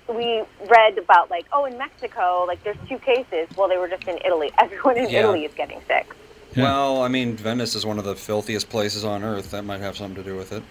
we 0.09 0.43
read 0.69 0.99
about 0.99 1.31
like 1.31 1.47
oh 1.53 1.65
in 1.65 1.79
Mexico 1.79 2.45
like 2.47 2.63
there's 2.65 2.77
two 2.89 2.99
cases. 2.99 3.49
Well, 3.57 3.69
they 3.69 3.79
were 3.79 3.89
just 3.89 4.07
in 4.07 4.19
Italy. 4.25 4.53
Everyone 4.59 4.97
in 4.99 5.09
Yeah. 5.09 5.21
Italy 5.21 5.45
is 5.45 5.55
getting 5.55 5.81
sick. 5.87 6.15
Well, 6.57 7.03
I 7.03 7.09
mean, 7.09 7.37
Venice 7.37 7.75
is 7.77 7.87
one 7.87 7.99
of 7.99 8.05
the 8.05 8.17
filthiest 8.17 8.69
places 8.69 9.05
on 9.05 9.23
earth. 9.23 9.53
That 9.53 9.65
might 9.65 9.81
have 9.81 9.97
something 9.97 10.17
to 10.23 10.29
do 10.29 10.37
with 10.37 10.51
it. 10.53 10.63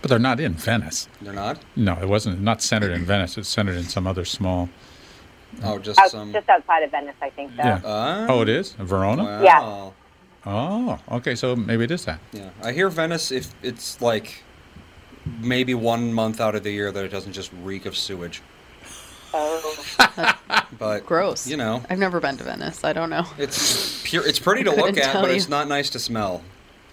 But 0.00 0.10
they're 0.10 0.18
not 0.20 0.38
in 0.38 0.52
Venice. 0.54 1.08
They're 1.20 1.32
not. 1.32 1.58
No, 1.74 1.94
it 2.00 2.06
wasn't 2.08 2.40
not 2.40 2.62
centered 2.62 2.92
in 2.92 3.04
Venice. 3.04 3.36
It's 3.36 3.48
centered 3.48 3.76
in 3.76 3.84
some 3.84 4.06
other 4.06 4.24
small. 4.24 4.68
Oh, 5.64 5.78
just 5.78 5.98
Out, 6.00 6.10
some. 6.10 6.32
just 6.32 6.48
outside 6.48 6.82
of 6.82 6.90
Venice, 6.90 7.14
I 7.20 7.30
think. 7.30 7.50
So. 7.56 7.62
Yeah. 7.62 7.80
Ah. 7.84 8.26
oh, 8.28 8.42
it 8.42 8.48
is 8.48 8.72
Verona. 8.72 9.24
Wow. 9.24 9.42
Yeah. 9.42 9.90
Oh, 10.44 10.98
okay. 11.16 11.34
So 11.34 11.54
maybe 11.54 11.84
it 11.84 11.90
is 11.90 12.04
that. 12.06 12.18
Yeah, 12.32 12.50
I 12.62 12.72
hear 12.72 12.88
Venice. 12.88 13.30
If 13.30 13.54
it's 13.62 14.00
like 14.00 14.42
maybe 15.40 15.72
one 15.74 16.12
month 16.12 16.40
out 16.40 16.54
of 16.54 16.64
the 16.64 16.72
year 16.72 16.90
that 16.90 17.04
it 17.04 17.08
doesn't 17.10 17.32
just 17.32 17.52
reek 17.62 17.86
of 17.86 17.96
sewage. 17.96 18.42
Oh. 19.34 19.76
But 20.78 21.04
Gross. 21.06 21.46
You 21.46 21.58
know, 21.58 21.82
I've 21.90 21.98
never 21.98 22.18
been 22.18 22.36
to 22.38 22.44
Venice. 22.44 22.82
I 22.82 22.92
don't 22.92 23.10
know. 23.10 23.24
it's 23.38 24.02
pure. 24.04 24.26
It's 24.26 24.38
pretty 24.38 24.64
to 24.68 24.70
look 24.74 24.96
at, 24.96 25.12
but 25.14 25.30
you. 25.30 25.36
it's 25.36 25.48
not 25.48 25.68
nice 25.68 25.90
to 25.90 25.98
smell. 25.98 26.42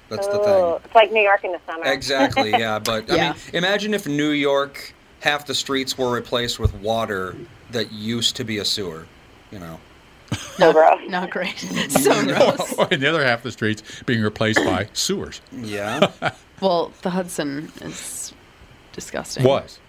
That's 0.10 0.28
the 0.28 0.34
Oh, 0.40 0.74
thing. 0.76 0.82
it's 0.86 0.96
like 0.96 1.12
New 1.12 1.22
York 1.22 1.44
in 1.44 1.54
the 1.54 1.60
summer. 1.66 1.86
Exactly. 1.86 2.52
Yeah, 2.52 2.80
but 2.80 3.10
I 3.12 3.18
mean, 3.30 3.36
imagine 3.54 3.94
if 3.94 4.06
New 4.06 4.30
York 4.32 4.94
half 5.22 5.46
the 5.48 5.56
streets 5.56 5.98
were 5.98 6.12
replaced 6.12 6.60
with 6.60 6.74
water 6.76 7.36
that 7.72 7.92
used 7.92 8.36
to 8.38 8.44
be 8.44 8.58
a 8.58 8.66
sewer. 8.66 9.06
You 9.52 9.60
know. 9.60 9.80
so 10.58 10.72
gross. 10.74 11.02
Not 11.10 11.30
great. 11.32 11.58
so 11.90 12.24
gross. 12.26 12.74
Or 12.74 12.88
in 12.92 13.00
the 13.00 13.08
other 13.08 13.24
half 13.24 13.40
of 13.40 13.44
the 13.44 13.52
streets 13.52 13.82
being 14.06 14.22
replaced 14.22 14.64
by 14.64 14.90
sewers. 14.94 15.42
Yeah. 15.52 16.12
Well, 16.62 16.92
the 17.04 17.12
Hudson 17.12 17.72
is 17.80 18.34
disgusting. 18.92 19.46
Was. 19.46 19.80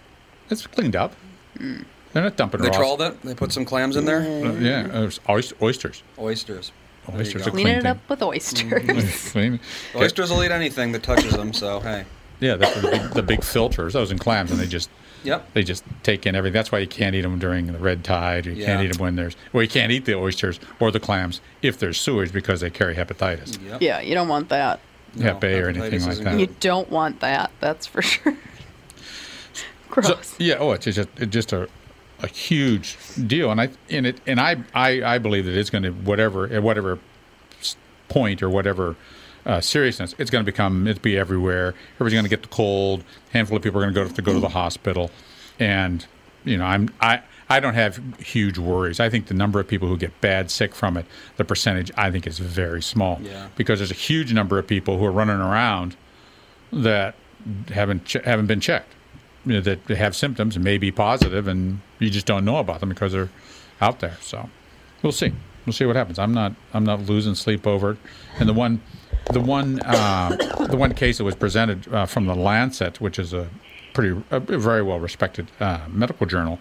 It's 0.49 0.65
cleaned 0.65 0.95
up. 0.95 1.13
They're 1.57 2.23
not 2.23 2.37
dumping 2.37 2.61
they 2.61 2.69
raw- 2.69 2.77
trawled 2.77 3.01
it. 3.01 3.21
They 3.23 3.35
put 3.35 3.51
some 3.51 3.65
clams 3.65 3.97
in 3.97 4.05
there. 4.05 4.21
Uh, 4.21 4.53
yeah, 4.53 4.87
uh, 4.93 5.07
it's 5.07 5.19
oysters. 5.59 6.01
Oysters. 6.17 6.71
Oysters 7.09 7.43
go. 7.43 7.51
Clean 7.51 7.65
clean 7.65 7.75
it 7.75 7.81
thing. 7.81 7.91
up 7.91 7.97
with 8.09 8.21
oysters. 8.21 9.31
Clean. 9.31 9.59
Oysters 9.95 10.29
will 10.29 10.43
eat 10.43 10.51
anything 10.51 10.91
that 10.93 11.03
touches 11.03 11.33
them. 11.33 11.51
So 11.51 11.81
hey. 11.81 12.05
Yeah, 12.39 12.55
that's 12.55 12.81
the 12.81 12.89
big, 12.89 13.01
the 13.11 13.23
big 13.23 13.43
filters. 13.43 13.93
Those 13.93 14.11
in 14.11 14.17
clams, 14.17 14.49
and 14.51 14.59
they 14.59 14.65
just 14.65 14.89
Yep. 15.23 15.53
they 15.53 15.63
just 15.63 15.83
take 16.03 16.25
in 16.25 16.35
everything. 16.35 16.53
That's 16.53 16.71
why 16.71 16.79
you 16.79 16.87
can't 16.87 17.15
eat 17.15 17.21
them 17.21 17.37
during 17.39 17.67
the 17.67 17.77
red 17.77 18.03
tide. 18.03 18.45
You 18.45 18.63
can't 18.65 18.83
eat 18.83 18.93
them 18.93 19.01
when 19.01 19.15
there's 19.15 19.35
well, 19.53 19.61
you 19.61 19.69
can't 19.69 19.91
eat 19.91 20.05
the 20.05 20.15
oysters 20.15 20.59
or 20.79 20.91
the 20.91 20.99
clams 20.99 21.41
if 21.61 21.77
there's 21.79 21.99
sewage 21.99 22.31
because 22.33 22.61
they 22.61 22.69
carry 22.69 22.95
hepatitis. 22.95 23.63
Yep. 23.63 23.81
yeah, 23.81 24.01
you 24.01 24.15
don't 24.15 24.27
want 24.27 24.49
that. 24.49 24.79
Yeah, 25.13 25.33
Bay 25.33 25.59
or 25.59 25.67
anything 25.67 26.01
like 26.01 26.11
isn't 26.11 26.23
that. 26.23 26.39
You 26.39 26.47
don't 26.59 26.89
want 26.89 27.19
that. 27.19 27.51
That's 27.59 27.85
for 27.85 28.01
sure. 28.01 28.35
Gross. 29.89 30.07
So, 30.07 30.35
yeah, 30.39 30.55
oh, 30.59 30.71
it's 30.71 30.85
just 30.85 31.09
it's 31.17 31.31
just 31.31 31.51
a, 31.53 31.67
a 32.21 32.27
huge 32.27 32.97
deal, 33.27 33.51
and 33.51 33.59
I 33.59 33.69
and 33.89 34.07
it 34.07 34.21
and 34.25 34.39
I 34.39 34.63
I, 34.73 35.15
I 35.15 35.17
believe 35.17 35.45
that 35.45 35.55
it's 35.55 35.69
going 35.69 35.83
to 35.83 35.91
whatever 35.91 36.47
at 36.47 36.63
whatever 36.63 36.97
point 38.07 38.41
or 38.41 38.49
whatever 38.49 38.95
uh, 39.45 39.61
seriousness, 39.61 40.15
it's 40.17 40.29
going 40.29 40.45
to 40.45 40.51
become 40.51 40.87
it's 40.87 40.99
be 40.99 41.17
everywhere. 41.17 41.73
Everybody's 41.95 42.13
going 42.13 42.25
to 42.25 42.29
get 42.29 42.41
the 42.41 42.47
cold. 42.49 43.03
A 43.29 43.33
handful 43.33 43.57
of 43.57 43.63
people 43.63 43.79
are 43.79 43.83
going 43.83 43.93
to 43.93 44.01
go 44.01 44.07
to, 44.07 44.13
to 44.13 44.21
go 44.21 44.33
to 44.33 44.39
the 44.39 44.49
hospital, 44.49 45.11
and 45.59 46.05
you 46.45 46.57
know 46.57 46.65
I'm 46.65 46.89
I. 46.99 47.21
I 47.49 47.59
don't 47.59 47.73
have 47.73 47.99
huge 48.17 48.57
worries. 48.57 49.01
I 49.01 49.09
think 49.09 49.27
the 49.27 49.33
number 49.33 49.59
of 49.59 49.67
people 49.67 49.89
who 49.89 49.97
get 49.97 50.21
bad 50.21 50.49
sick 50.49 50.73
from 50.73 50.95
it, 50.95 51.05
the 51.35 51.43
percentage, 51.43 51.91
I 51.97 52.09
think 52.09 52.25
is 52.25 52.39
very 52.39 52.81
small. 52.81 53.19
Yeah. 53.21 53.49
Because 53.57 53.79
there's 53.79 53.91
a 53.91 53.93
huge 53.93 54.31
number 54.31 54.57
of 54.57 54.65
people 54.65 54.97
who 54.97 55.03
are 55.03 55.11
running 55.11 55.35
around 55.35 55.97
that 56.71 57.15
haven't 57.67 58.05
che- 58.05 58.21
haven't 58.23 58.45
been 58.47 58.61
checked. 58.61 58.93
You 59.45 59.55
know, 59.55 59.61
that 59.61 59.79
have 59.97 60.15
symptoms 60.15 60.55
and 60.55 60.63
may 60.63 60.77
be 60.77 60.91
positive, 60.93 61.45
and 61.45 61.81
you 61.99 62.09
just 62.09 62.25
don't 62.25 62.45
know 62.45 62.57
about 62.57 62.79
them 62.79 62.87
because 62.87 63.11
they're 63.11 63.29
out 63.81 63.99
there. 63.99 64.17
So 64.21 64.49
we'll 65.01 65.11
see. 65.11 65.33
We'll 65.65 65.73
see 65.73 65.85
what 65.85 65.97
happens. 65.97 66.19
I'm 66.19 66.33
not 66.33 66.53
I'm 66.73 66.85
not 66.85 67.01
losing 67.01 67.35
sleep 67.35 67.67
over 67.67 67.91
it. 67.91 67.97
And 68.39 68.47
the 68.47 68.53
one 68.53 68.81
the 69.31 69.39
one 69.39 69.79
uh, 69.81 70.35
the 70.69 70.77
one 70.77 70.93
case 70.93 71.17
that 71.17 71.23
was 71.23 71.35
presented 71.35 71.91
uh, 71.93 72.05
from 72.05 72.25
the 72.25 72.35
Lancet, 72.35 72.99
which 72.99 73.19
is 73.19 73.33
a 73.33 73.49
pretty 73.93 74.21
a 74.31 74.39
very 74.39 74.81
well 74.81 74.99
respected 74.99 75.51
uh, 75.59 75.81
medical 75.89 76.25
journal, 76.25 76.59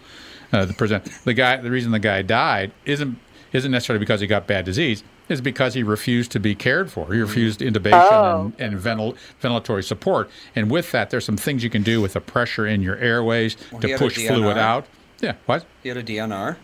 uh, 0.53 0.65
the 0.65 0.75
present 0.75 1.05
the 1.25 1.35
guy 1.35 1.57
the 1.57 1.71
reason 1.71 1.93
the 1.93 1.99
guy 1.99 2.23
died 2.23 2.73
isn't 2.85 3.19
isn't 3.53 3.71
necessarily 3.71 4.01
because 4.01 4.21
he 4.21 4.27
got 4.27 4.47
bad 4.47 4.65
disease. 4.65 5.03
Is 5.29 5.41
because 5.41 5.75
he 5.75 5.85
refused 5.85 6.33
to 6.33 6.41
be 6.41 6.57
cared 6.57 6.91
for. 6.91 7.13
He 7.15 7.21
refused 7.21 7.61
intubation 7.61 8.53
and, 8.59 8.75
and 8.75 8.81
ventil, 8.81 9.17
ventilatory 9.41 9.85
support. 9.85 10.29
And 10.57 10.69
with 10.69 10.91
that, 10.91 11.11
there's 11.11 11.25
some 11.25 11.37
things 11.37 11.63
you 11.63 11.71
can 11.71 11.85
do 11.85 12.01
with 12.01 12.15
the 12.15 12.21
pressure 12.21 12.67
in 12.67 12.83
your 12.83 12.97
airways 12.97 13.57
he 13.71 13.79
to 13.79 13.97
push 13.97 14.17
fluid 14.27 14.59
out. 14.59 14.87
Yeah. 15.21 15.37
What? 15.47 15.67
He 15.85 15.89
had 15.89 15.99
a 15.99 16.03
DNR. 16.03 16.57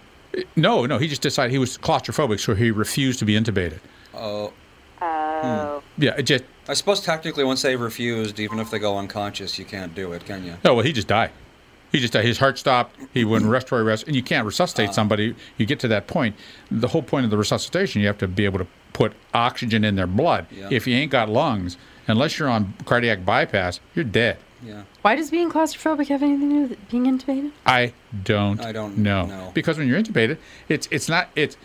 No, 0.56 0.84
no. 0.84 0.98
He 0.98 1.06
just 1.06 1.22
decided 1.22 1.52
he 1.52 1.58
was 1.58 1.78
claustrophobic, 1.78 2.40
so 2.40 2.56
he 2.56 2.72
refused 2.72 3.20
to 3.20 3.24
be 3.24 3.34
intubated. 3.34 3.78
Oh, 4.14 4.52
Oh. 5.44 5.82
Yeah. 5.98 6.20
Just 6.20 6.44
I 6.68 6.74
suppose 6.74 7.00
technically, 7.00 7.44
once 7.44 7.62
they 7.62 7.76
refused, 7.76 8.40
even 8.40 8.58
if 8.58 8.70
they 8.70 8.78
go 8.78 8.98
unconscious, 8.98 9.58
you 9.58 9.64
can't 9.64 9.94
do 9.94 10.12
it, 10.12 10.24
can 10.24 10.44
you? 10.44 10.54
no. 10.64 10.74
Well, 10.74 10.84
he 10.84 10.92
just 10.92 11.08
died. 11.08 11.30
He 11.92 12.00
just 12.00 12.12
died. 12.12 12.24
His 12.24 12.38
heart 12.38 12.58
stopped. 12.58 12.96
He 13.14 13.24
went 13.24 13.44
in 13.44 13.50
respiratory 13.50 13.84
rest, 13.84 14.06
and 14.06 14.16
you 14.16 14.22
can't 14.22 14.44
resuscitate 14.44 14.90
ah. 14.90 14.92
somebody. 14.92 15.34
You 15.56 15.66
get 15.66 15.78
to 15.80 15.88
that 15.88 16.08
point. 16.08 16.34
The 16.70 16.88
whole 16.88 17.02
point 17.02 17.24
of 17.24 17.30
the 17.30 17.38
resuscitation, 17.38 18.00
you 18.00 18.08
have 18.08 18.18
to 18.18 18.28
be 18.28 18.44
able 18.44 18.58
to 18.58 18.66
put 18.92 19.12
oxygen 19.32 19.84
in 19.84 19.94
their 19.94 20.06
blood. 20.06 20.46
Yeah. 20.50 20.68
If 20.70 20.86
you 20.86 20.94
ain't 20.96 21.12
got 21.12 21.28
lungs, 21.28 21.76
unless 22.08 22.38
you're 22.38 22.48
on 22.48 22.74
cardiac 22.84 23.24
bypass, 23.24 23.80
you're 23.94 24.04
dead. 24.04 24.38
Yeah. 24.62 24.82
Why 25.02 25.14
does 25.14 25.30
being 25.30 25.50
claustrophobic 25.50 26.08
have 26.08 26.22
anything 26.22 26.48
to 26.48 26.54
do 26.54 26.60
with 26.70 26.88
being 26.88 27.04
intubated? 27.04 27.52
I 27.64 27.92
don't. 28.24 28.60
I 28.60 28.72
don't 28.72 28.98
know 28.98 29.26
know. 29.26 29.50
because 29.54 29.78
when 29.78 29.86
you're 29.86 30.02
intubated, 30.02 30.38
it's 30.68 30.88
it's 30.90 31.08
not 31.08 31.28
it's 31.36 31.56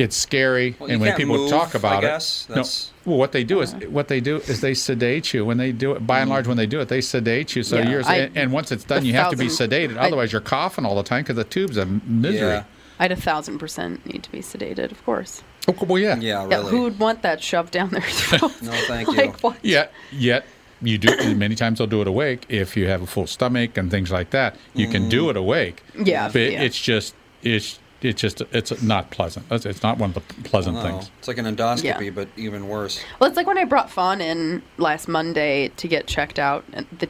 it's 0.00 0.16
scary, 0.16 0.76
Well, 0.78 0.90
and 0.90 1.00
when 1.00 1.14
people 1.16 1.36
move, 1.36 1.50
talk 1.50 1.74
I 1.74 1.78
about 1.78 2.00
guess. 2.02 2.44
it, 2.44 2.48
That's- 2.48 2.90
no. 3.04 3.12
Well, 3.12 3.18
what 3.18 3.32
they 3.32 3.44
do 3.44 3.60
is 3.60 3.72
what 3.88 4.08
they 4.08 4.20
do 4.20 4.36
is 4.36 4.60
they 4.60 4.74
sedate 4.74 5.32
you 5.32 5.44
when 5.44 5.56
they 5.56 5.72
do 5.72 5.92
it. 5.92 6.06
By 6.06 6.20
and 6.20 6.28
large, 6.30 6.46
when 6.46 6.56
they 6.58 6.66
do 6.66 6.80
it, 6.80 6.88
they 6.88 7.00
sedate 7.00 7.56
you. 7.56 7.62
So 7.62 7.78
Yeah, 7.78 7.90
you're 7.90 8.04
I- 8.06 8.16
and, 8.16 8.36
and 8.36 8.52
once 8.52 8.70
it's 8.72 8.84
done, 8.84 9.02
a 9.02 9.06
you 9.06 9.14
have 9.14 9.30
to 9.30 9.36
be 9.36 9.48
thousand- 9.48 9.70
sedated. 9.70 9.96
I- 9.96 10.06
Otherwise, 10.06 10.32
you're 10.32 10.40
coughing 10.42 10.84
all 10.84 10.94
the 10.96 11.02
time 11.02 11.22
because 11.22 11.36
the 11.36 11.44
tube's 11.44 11.76
a 11.76 11.86
misery. 11.86 12.48
Yeah. 12.48 12.64
I'd 12.98 13.12
a 13.12 13.16
thousand 13.16 13.58
percent 13.58 14.04
need 14.04 14.22
to 14.24 14.30
be 14.32 14.40
sedated, 14.40 14.90
of 14.92 15.02
course. 15.06 15.42
Oh, 15.68 15.74
well, 15.86 15.98
yeah. 15.98 16.16
Yeah, 16.20 16.46
Yeah, 16.50 16.62
who 16.62 16.82
would 16.82 16.98
want 16.98 17.22
that 17.22 17.42
shoved 17.42 17.72
down 17.72 17.88
their 17.90 18.00
throat? 18.20 18.52
No, 18.62 18.72
thank 18.86 19.08
like, 19.16 19.26
you. 19.26 19.32
What? 19.40 19.56
Yet, 19.64 19.92
yet 20.12 20.44
you 20.82 20.98
do. 20.98 21.34
many 21.34 21.54
times 21.54 21.78
they'll 21.78 21.86
do 21.86 22.02
it 22.02 22.06
awake 22.08 22.44
if 22.48 22.76
you 22.76 22.86
have 22.88 23.00
a 23.02 23.06
full 23.06 23.26
stomach 23.26 23.76
and 23.78 23.90
things 23.90 24.10
like 24.10 24.30
that. 24.30 24.56
You 24.74 24.88
can 24.88 25.08
do 25.08 25.24
Mm. 25.26 25.30
it 25.30 25.36
awake. 25.38 25.82
Yeah, 26.04 26.28
but 26.32 26.52
yeah. 26.52 26.62
it's 26.62 26.78
just 26.80 27.14
it's 27.42 27.78
it's 28.02 28.20
just 28.20 28.40
it's 28.52 28.82
not 28.82 29.10
pleasant. 29.10 29.46
It's, 29.50 29.66
it's 29.66 29.82
not 29.82 29.98
one 29.98 30.10
of 30.10 30.14
the 30.14 30.42
pleasant 30.44 30.76
No, 30.76 30.82
things. 30.82 31.10
It's 31.18 31.28
like 31.28 31.38
an 31.38 31.44
endoscopy, 31.44 32.04
Yeah. 32.06 32.10
but 32.10 32.28
even 32.36 32.68
worse. 32.68 33.02
Well, 33.18 33.28
it's 33.28 33.36
like 33.36 33.46
when 33.46 33.58
I 33.58 33.64
brought 33.64 33.90
Fawn 33.90 34.20
in 34.20 34.62
last 34.78 35.08
Monday 35.08 35.68
to 35.76 35.88
get 35.88 36.06
checked 36.06 36.38
out, 36.38 36.64
and 36.72 36.86
the 36.98 37.08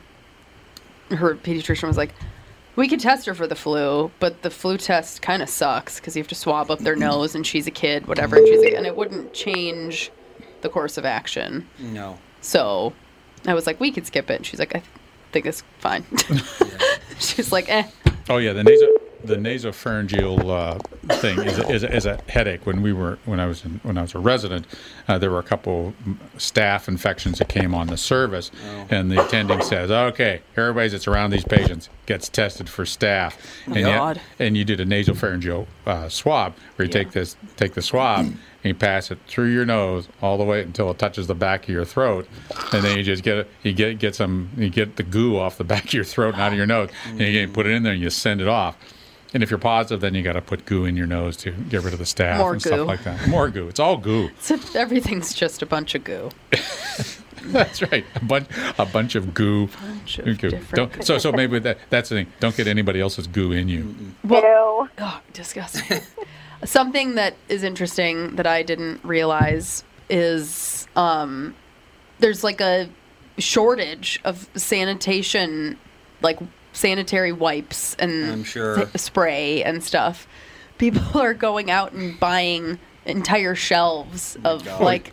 her 1.17 1.35
pediatrician 1.35 1.89
was 1.89 1.97
like, 1.97 2.15
"We 2.77 2.89
could 2.89 3.01
test 3.01 3.27
her 3.27 3.35
for 3.35 3.47
the 3.47 3.55
flu, 3.57 4.11
but 4.21 4.43
the 4.43 4.51
flu 4.51 4.79
test 4.79 5.23
kind 5.23 5.43
of 5.43 5.49
sucks 5.49 5.99
because 6.01 6.17
you 6.17 6.23
have 6.23 6.29
to 6.29 6.35
swab 6.35 6.71
up 6.71 6.81
their 6.81 6.97
nose, 6.97 7.35
and 7.35 7.47
she's 7.47 7.67
a 7.67 7.71
kid, 7.73 8.07
whatever, 8.07 8.37
and 8.37 8.47
she's 8.47 8.63
a, 8.63 8.77
and 8.77 8.87
it 8.87 8.97
wouldn't 8.97 9.33
change 9.33 10.11
the 10.63 10.69
course 10.69 10.97
of 10.99 11.05
action." 11.05 11.69
No. 11.79 12.19
So 12.41 12.93
I 13.47 13.55
was 13.55 13.67
like, 13.67 13.79
"We 13.81 13.91
could 13.93 14.07
skip 14.07 14.31
it." 14.31 14.37
And 14.37 14.47
she's 14.47 14.59
like, 14.59 14.75
"I 14.75 14.83
think 15.33 15.47
it's 15.47 15.63
fine." 15.79 16.05
Yeah. 16.29 16.39
she's 17.19 17.53
like, 17.53 17.69
"Eh." 17.69 17.85
Oh 18.29 18.37
yeah, 18.39 18.53
the 18.53 18.63
nasal 18.65 18.89
the 19.25 19.37
nasopharyngeal 19.37 20.49
uh, 21.11 21.15
thing 21.17 21.39
is 21.41 21.59
a, 21.59 21.69
is, 21.71 21.83
a, 21.83 21.95
is 21.95 22.07
a 22.07 22.21
headache. 22.29 22.67
When 22.67 22.83
we 22.83 22.93
were 22.93 23.19
when 23.25 23.41
I 23.41 23.47
was 23.47 23.65
in, 23.65 23.81
when 23.83 23.99
I 23.99 24.03
was 24.03 24.15
a 24.15 24.19
resident, 24.19 24.67
uh, 25.09 25.19
there 25.19 25.31
were 25.31 25.39
a 25.39 25.43
couple 25.45 25.95
staph 26.37 26.89
infections 26.89 27.39
that 27.39 27.49
came 27.49 27.75
on 27.75 27.87
the 27.89 27.97
service, 27.97 28.50
and 28.91 29.11
the 29.11 29.25
attending 29.25 29.61
says, 29.62 29.91
"Okay, 29.91 30.43
everybody 30.57 30.89
that's 30.89 31.07
around 31.09 31.31
these 31.31 31.45
patients 31.45 31.89
gets 32.07 32.29
tested 32.29 32.69
for 32.69 32.85
staph." 32.85 33.35
and 33.67 33.77
you- 33.77 33.85
and 34.39 34.57
you 34.57 34.65
did 34.65 34.81
a 34.81 34.87
nasopharyngeal 34.87 35.67
uh, 35.87 36.09
swab, 36.09 36.55
where 36.77 36.87
you 36.87 36.93
take 36.93 37.12
this 37.12 37.37
take 37.57 37.75
the 37.75 37.83
swab 37.83 38.27
and 38.27 38.37
you 38.62 38.75
pass 38.75 39.11
it 39.11 39.19
through 39.27 39.47
your 39.53 39.65
nose 39.65 40.09
all 40.21 40.37
the 40.37 40.45
way 40.45 40.61
until 40.62 40.91
it 40.91 40.99
touches 40.99 41.27
the 41.27 41.35
back 41.35 41.65
of 41.65 41.69
your 41.71 41.85
throat, 41.85 42.27
and 42.73 42.83
then 42.85 42.97
you 42.97 43.03
just 43.03 43.23
get 43.23 43.39
it. 43.39 43.50
You 43.62 43.73
get 43.73 43.99
get 43.99 44.15
some. 44.15 44.50
You 44.57 44.71
get 44.71 44.97
the 44.97 45.03
goo 45.03 45.39
off 45.39 45.59
the 45.59 45.65
back 45.73 45.85
of 45.87 45.93
your 45.95 46.05
throat 46.05 46.35
and 46.35 46.43
out 46.43 46.53
of 46.53 46.59
your 46.59 46.67
nose, 46.67 46.91
and 47.07 47.21
you 47.21 47.49
put 47.49 47.67
it 47.67 47.73
in 47.73 47.83
there 47.83 47.93
and 47.93 48.03
you 48.03 48.11
send 48.11 48.41
it 48.41 48.49
off. 48.49 48.77
And 49.33 49.43
if 49.43 49.51
you're 49.51 49.59
positive, 49.59 50.01
then 50.01 50.15
you 50.15 50.23
got 50.23 50.33
to 50.33 50.41
put 50.43 50.65
goo 50.67 50.85
in 50.85 50.97
your 50.97 51.07
nose 51.07 51.37
to 51.39 51.53
get 51.53 51.83
rid 51.83 51.93
of 51.93 51.99
the 52.01 52.05
staph 52.05 52.39
More 52.39 52.53
and 52.53 52.63
goo. 52.63 52.69
stuff 52.71 52.87
like 52.87 53.05
that. 53.05 53.29
More 53.29 53.49
goo. 53.49 53.69
It's 53.69 53.79
all 53.81 53.97
goo. 53.97 54.31
So 54.41 54.59
everything's 54.75 55.33
just 55.35 55.63
a 55.63 55.67
bunch 55.67 55.95
of 55.95 56.03
goo. 56.05 56.31
That's 57.45 57.81
right. 57.91 58.05
A 58.17 58.25
bunch, 58.25 58.49
a 58.79 58.85
bunch 58.87 59.15
of 59.15 59.33
goo. 59.33 59.69
Bunch 59.69 60.19
of 60.19 60.25
Goo. 60.39 60.51
different 60.51 60.93
Don't, 60.93 61.05
so, 61.05 61.19
so 61.19 61.33
maybe 61.33 61.59
that, 61.61 61.79
that's 61.89 62.11
the 62.11 62.17
thing. 62.17 62.27
Don't 62.39 62.55
get 62.57 62.67
anybody 62.67 63.01
else's 63.01 63.27
goo 63.27 63.53
in 63.53 63.69
you. 63.69 63.95
Well, 64.25 64.43
Ew. 64.43 64.89
Oh, 64.99 65.21
disgusting. 65.33 66.01
Something 66.65 67.15
that 67.15 67.35
is 67.49 67.63
interesting 67.63 68.37
that 68.37 68.47
I 68.47 68.63
didn't 68.63 69.03
realize 69.05 69.83
is 70.11 70.87
um, 70.97 71.55
there's 72.19 72.45
like 72.45 72.61
a 72.61 72.91
shortage 73.39 74.21
of 74.25 74.49
sanitation, 74.55 75.79
like 76.21 76.39
sanitary 76.73 77.33
wipes 77.33 77.95
and 77.99 78.31
I'm 78.31 78.45
sure. 78.45 78.81
s- 78.95 79.03
spray 79.03 79.62
and 79.62 79.83
stuff. 79.83 80.27
People 80.79 81.21
are 81.21 81.35
going 81.35 81.71
out 81.71 81.93
and 81.93 82.19
buying 82.21 82.79
entire 83.07 83.55
shelves 83.55 84.37
oh 84.45 84.55
of 84.57 84.65
God. 84.65 84.81
like 84.83 85.12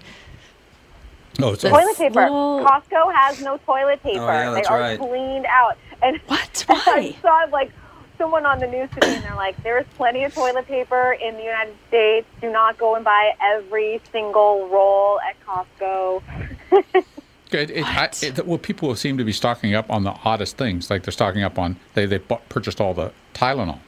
Oh, 1.39 1.53
it's 1.53 1.61
The- 1.61 1.71
all, 1.71 1.79
Toilet 1.79 1.97
paper. 1.97 2.21
Little- 2.21 2.65
Costco 2.65 3.13
has 3.13 3.41
no 3.41 3.57
toilet 3.57 3.99
oh, 4.03 4.07
paper. 4.09 4.19
yeah, 4.25 4.51
that's 4.51 4.67
they 4.67 4.73
are 4.73 4.79
right. 4.79 4.99
cleaned 4.99 5.45
out. 5.45 5.77
And 6.01 6.17
What? 6.27 6.63
Why? 6.67 6.81
I 6.85 6.91
Why? 6.99 7.15
saw 7.21 7.51
like 7.51 7.71
someone 8.17 8.45
on 8.47 8.57
the 8.59 8.65
news 8.65 8.89
today, 8.95 9.13
and 9.15 9.23
they're 9.23 9.35
like, 9.35 9.61
"There 9.61 9.77
is 9.77 9.85
plenty 9.95 10.23
of 10.23 10.33
toilet 10.33 10.65
paper 10.67 11.11
in 11.21 11.35
the 11.35 11.43
United 11.43 11.75
States. 11.87 12.25
Do 12.41 12.51
not 12.51 12.77
go 12.79 12.95
and 12.95 13.05
buy 13.05 13.33
every 13.39 14.01
single 14.11 14.67
roll 14.69 15.19
at 15.21 15.35
Costco." 15.45 16.23
It, 17.51 17.69
it, 17.69 17.85
I, 17.85 18.01
What? 18.01 18.23
it, 18.23 18.45
well, 18.45 18.57
people 18.57 18.95
seem 18.95 19.17
to 19.17 19.23
be 19.23 19.31
stocking 19.31 19.73
up 19.73 19.89
on 19.89 20.03
the 20.03 20.15
oddest 20.25 20.57
things. 20.57 20.89
Like 20.89 21.03
they're 21.03 21.11
stocking 21.11 21.43
up 21.43 21.57
on 21.57 21.77
they 21.93 22.05
they 22.05 22.17
bought, 22.17 22.47
purchased 22.49 22.81
all 22.81 22.93
the 22.93 23.11
Tylenol. 23.33 23.79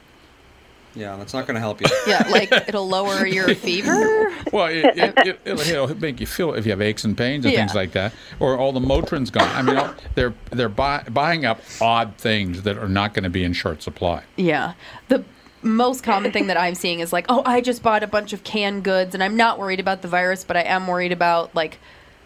Yeah, 0.94 1.16
that's 1.16 1.32
not 1.32 1.46
going 1.46 1.54
to 1.54 1.60
help 1.60 1.80
you. 1.80 1.86
yeah, 2.06 2.26
like 2.30 2.50
it'll 2.50 2.88
lower 2.88 3.24
your 3.24 3.54
fever. 3.54 4.32
Well, 4.52 4.66
it, 4.66 4.84
it, 4.98 5.14
it, 5.18 5.40
it'll, 5.44 5.60
it'll 5.60 6.00
make 6.00 6.18
you 6.18 6.26
feel 6.26 6.54
if 6.54 6.66
you 6.66 6.72
have 6.72 6.80
aches 6.80 7.04
and 7.04 7.16
pains 7.16 7.44
and 7.44 7.54
things 7.54 7.74
like 7.74 7.92
that, 7.92 8.12
or 8.40 8.58
all 8.58 8.72
the 8.72 8.80
Motrin's 8.80 9.30
gone. 9.30 9.48
I 9.48 9.62
mean, 9.62 9.94
they're 10.14 10.34
they're 10.50 10.68
buy, 10.68 11.04
buying 11.10 11.44
up 11.44 11.60
odd 11.80 12.16
things 12.16 12.62
that 12.62 12.76
are 12.76 12.88
not 12.88 13.14
going 13.14 13.24
to 13.24 13.30
be 13.30 13.44
in 13.44 13.52
short 13.52 13.82
supply. 13.82 14.24
Yeah. 14.36 14.74
The 15.08 15.24
most 15.62 16.02
common 16.02 16.32
thing 16.32 16.46
that 16.48 16.56
I'm 16.56 16.74
seeing 16.74 17.00
is 17.00 17.12
like, 17.12 17.26
oh, 17.28 17.42
I 17.44 17.60
just 17.60 17.82
bought 17.82 18.02
a 18.02 18.06
bunch 18.06 18.32
of 18.32 18.42
canned 18.44 18.82
goods 18.82 19.14
and 19.14 19.22
I'm 19.22 19.36
not 19.36 19.58
worried 19.58 19.80
about 19.80 20.02
the 20.02 20.08
virus, 20.08 20.42
but 20.42 20.56
I 20.56 20.62
am 20.62 20.86
worried 20.86 21.12
about 21.12 21.54
like 21.54 21.78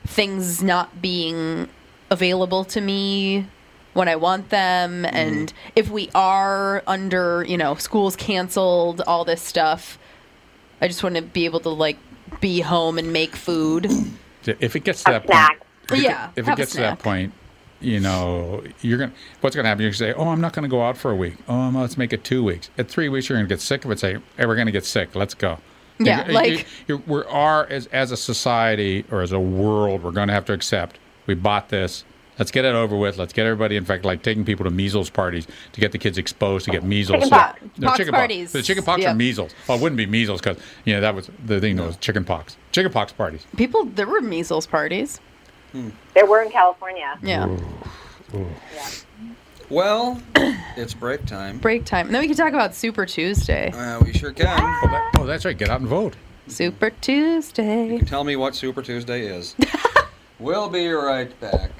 things 0.07 0.63
not 0.63 1.01
being 1.01 1.69
available 2.11 2.65
to 2.65 2.81
me 2.81 3.47
when 3.95 4.09
I 4.09 4.17
want 4.17 4.51
them. 4.51 5.03
Mm-hmm. 5.03 5.17
And 5.17 5.53
if 5.75 5.91
we 5.91 6.11
are 6.15 6.83
under, 6.87 7.45
you 7.49 7.57
know, 7.57 7.75
schools 7.77 8.17
canceled, 8.17 9.01
all 9.07 9.25
this 9.25 9.43
stuff, 9.43 9.99
I 10.81 10.89
just 10.89 11.03
want 11.03 11.17
to 11.17 11.23
be 11.23 11.45
able 11.45 11.61
to 11.61 11.71
like 11.71 11.97
be 12.41 12.61
home 12.61 12.99
and 12.99 13.13
make 13.13 13.37
food. 13.37 13.87
If 14.45 14.77
it 14.77 14.85
gets 14.85 15.03
to 15.05 15.13
that 15.13 15.27
point, 15.27 15.63
if 15.85 15.93
it, 15.93 16.03
Yeah, 16.03 16.31
if 16.37 16.49
it 16.49 16.57
gets 16.57 16.73
to 16.73 16.79
that 16.79 16.99
point, 16.99 17.33
you 17.81 18.01
know, 18.01 18.63
you're 18.81 18.99
gonna 18.99 19.13
what's 19.41 19.57
gonna 19.57 19.69
happen? 19.69 19.83
You're 19.83 19.91
gonna 19.91 19.97
say, 19.97 20.13
"Oh, 20.13 20.29
I'm 20.29 20.41
not 20.41 20.53
gonna 20.53 20.69
go 20.69 20.83
out 20.83 20.97
for 20.97 21.11
a 21.11 21.17
week. 21.17 21.37
Oh, 21.49 21.71
let's 21.75 21.97
make 21.97 22.13
it 22.13 22.25
two 22.25 22.43
weeks. 22.45 22.71
At 22.77 22.89
three 22.89 23.09
weeks, 23.09 23.29
you're 23.29 23.39
gonna 23.39 23.49
get 23.49 23.61
sick 23.61 23.85
of 23.85 23.91
it. 23.91 23.99
Say, 23.99 24.19
hey, 24.37 24.47
we're 24.47 24.57
gonna 24.57 24.71
get 24.71 24.85
sick. 24.85 25.15
Let's 25.15 25.35
go." 25.35 25.59
Yeah, 25.99 26.27
You- 26.27 26.33
like- 26.33 26.51
you, 26.51 26.65
you, 26.89 27.03
we 27.07 27.23
are 27.25 27.67
as 27.71 27.87
as 27.87 28.11
a 28.11 28.17
society 28.17 29.05
or 29.11 29.23
as 29.23 29.33
a 29.33 29.39
world, 29.41 30.03
we're 30.03 30.11
gonna 30.11 30.33
have 30.33 30.45
to 30.47 30.53
accept 30.53 30.99
we 31.27 31.35
bought 31.35 31.69
this. 31.69 32.05
Let's 32.39 32.51
get 32.51 32.65
it 32.65 32.75
over 32.75 32.97
with. 32.97 33.17
Let's 33.17 33.33
get 33.33 33.47
everybody. 33.47 33.77
In 33.77 33.85
fact, 33.85 34.05
like 34.05 34.23
taking 34.25 34.45
people 34.45 34.65
to 34.65 34.71
measles 34.71 35.09
parties 35.09 35.47
to 35.73 35.81
get 35.81 35.93
the 35.93 35.99
kids 35.99 36.19
exposed 36.19 36.65
to 36.65 36.73
get 36.73 36.83
measles. 36.83 37.23
Chickenpox. 37.23 37.61
No, 37.79 37.87
Pox 37.87 37.97
chickenpox. 37.99 38.21
parties. 38.21 38.53
The 38.53 38.63
chickenpox 38.63 39.03
Yep. 39.03 39.13
or 39.13 39.15
measles. 39.15 39.55
Oh, 39.69 39.77
it 39.77 39.81
wouldn't 39.81 39.97
be 39.97 40.07
measles 40.07 40.41
because 40.41 40.59
you 40.85 40.95
know 40.95 41.01
that 41.01 41.15
was 41.15 41.31
the 41.47 41.61
thing. 41.61 41.77
That 41.77 41.87
was 41.87 41.97
chickenpox. 41.99 42.57
Chickenpox 42.73 43.13
parties. 43.13 43.47
People, 43.57 43.85
there 43.85 44.09
were 44.09 44.21
measles 44.21 44.67
parties. 44.67 45.21
There 45.73 46.27
were 46.27 46.43
in 46.43 46.51
California. 46.51 47.17
Yeah. 47.23 47.57
Well, 49.71 50.21
it's 50.77 50.95
break 50.95 51.25
time. 51.27 51.59
Break 51.59 51.85
time. 51.85 52.07
And 52.07 52.15
then 52.15 52.23
we 52.23 52.29
can 52.29 52.37
talk 52.37 52.53
about 52.53 52.75
Super 52.75 53.07
Tuesday. 53.07 53.71
Uh, 53.73 54.01
we 54.05 54.13
sure 54.13 54.33
can. 54.33 54.47
Oh, 54.49 54.89
that, 54.89 55.13
oh, 55.19 55.27
that's 55.27 55.45
right. 55.45 55.57
Get 55.57 55.71
out 55.71 55.81
and 55.81 55.89
vote. 55.89 56.17
Super 56.49 56.91
Tuesday. 56.91 57.93
You 57.93 57.99
can 57.99 58.07
Tell 58.07 58.25
me 58.25 58.37
what 58.37 58.55
Super 58.55 58.83
Tuesday 58.83 59.27
is. 59.27 59.57
we'll 60.39 60.69
be 60.69 60.89
right 60.89 61.39
back. 61.41 61.71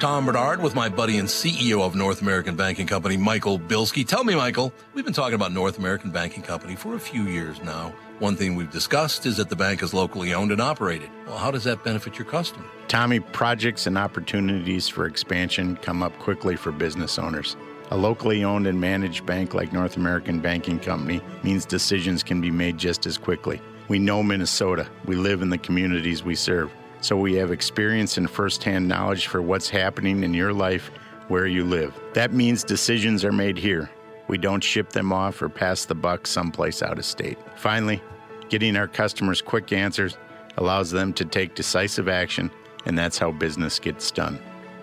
Tom 0.00 0.26
Barnard 0.26 0.62
with 0.62 0.74
my 0.74 0.88
buddy 0.88 1.18
and 1.18 1.28
CEO 1.28 1.80
of 1.80 1.94
North 1.94 2.20
American 2.20 2.56
Banking 2.56 2.86
Company, 2.86 3.16
Michael 3.16 3.58
Bilski. 3.58 4.06
Tell 4.06 4.24
me, 4.24 4.34
Michael, 4.34 4.72
we've 4.92 5.04
been 5.04 5.14
talking 5.14 5.34
about 5.34 5.52
North 5.52 5.78
American 5.78 6.10
Banking 6.10 6.42
Company 6.42 6.74
for 6.74 6.94
a 6.94 7.00
few 7.00 7.24
years 7.24 7.62
now. 7.62 7.94
One 8.20 8.36
thing 8.36 8.54
we've 8.54 8.70
discussed 8.70 9.26
is 9.26 9.38
that 9.38 9.48
the 9.48 9.56
bank 9.56 9.82
is 9.82 9.92
locally 9.92 10.34
owned 10.34 10.52
and 10.52 10.60
operated. 10.60 11.10
Well, 11.26 11.36
how 11.36 11.50
does 11.50 11.64
that 11.64 11.82
benefit 11.82 12.16
your 12.16 12.26
customer? 12.26 12.64
Tommy, 12.86 13.18
projects 13.18 13.88
and 13.88 13.98
opportunities 13.98 14.86
for 14.86 15.06
expansion 15.06 15.76
come 15.82 16.00
up 16.00 16.16
quickly 16.20 16.54
for 16.54 16.70
business 16.70 17.18
owners. 17.18 17.56
A 17.90 17.96
locally 17.96 18.44
owned 18.44 18.68
and 18.68 18.80
managed 18.80 19.26
bank 19.26 19.52
like 19.52 19.72
North 19.72 19.96
American 19.96 20.38
Banking 20.38 20.78
Company 20.78 21.20
means 21.42 21.66
decisions 21.66 22.22
can 22.22 22.40
be 22.40 22.52
made 22.52 22.78
just 22.78 23.04
as 23.04 23.18
quickly. 23.18 23.60
We 23.88 23.98
know 23.98 24.22
Minnesota. 24.22 24.86
We 25.06 25.16
live 25.16 25.42
in 25.42 25.50
the 25.50 25.58
communities 25.58 26.22
we 26.22 26.36
serve. 26.36 26.70
So 27.00 27.16
we 27.16 27.34
have 27.34 27.50
experience 27.50 28.16
and 28.16 28.30
firsthand 28.30 28.86
knowledge 28.86 29.26
for 29.26 29.42
what's 29.42 29.68
happening 29.68 30.22
in 30.22 30.34
your 30.34 30.52
life 30.52 30.90
where 31.26 31.48
you 31.48 31.64
live. 31.64 31.98
That 32.12 32.32
means 32.32 32.62
decisions 32.62 33.24
are 33.24 33.32
made 33.32 33.58
here. 33.58 33.90
We 34.28 34.38
don't 34.38 34.64
ship 34.64 34.90
them 34.90 35.12
off 35.12 35.42
or 35.42 35.48
pass 35.48 35.84
the 35.84 35.94
buck 35.94 36.26
someplace 36.26 36.82
out 36.82 36.98
of 36.98 37.04
state. 37.04 37.38
Finally, 37.56 38.02
getting 38.48 38.76
our 38.76 38.88
customers 38.88 39.42
quick 39.42 39.72
answers 39.72 40.16
allows 40.56 40.90
them 40.90 41.12
to 41.14 41.24
take 41.24 41.54
decisive 41.54 42.08
action, 42.08 42.50
and 42.86 42.96
that's 42.96 43.18
how 43.18 43.32
business 43.32 43.78
gets 43.78 44.10
done. 44.10 44.38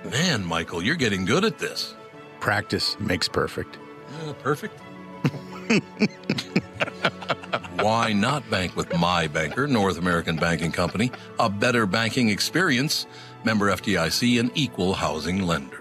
Man, 0.09 0.43
Michael, 0.43 0.81
you're 0.81 0.95
getting 0.95 1.25
good 1.25 1.45
at 1.45 1.59
this. 1.59 1.95
Practice 2.39 2.99
makes 2.99 3.27
perfect. 3.27 3.77
Uh, 4.23 4.33
perfect. 4.33 4.79
Why 7.79 8.13
not 8.13 8.47
bank 8.49 8.75
with 8.75 8.95
my 8.97 9.27
banker, 9.27 9.67
North 9.67 9.97
American 9.97 10.35
Banking 10.35 10.71
Company? 10.71 11.11
A 11.39 11.49
better 11.49 11.85
banking 11.85 12.29
experience. 12.29 13.05
Member 13.43 13.71
FDIC, 13.71 14.39
and 14.39 14.51
equal 14.55 14.93
housing 14.93 15.43
lender. 15.43 15.80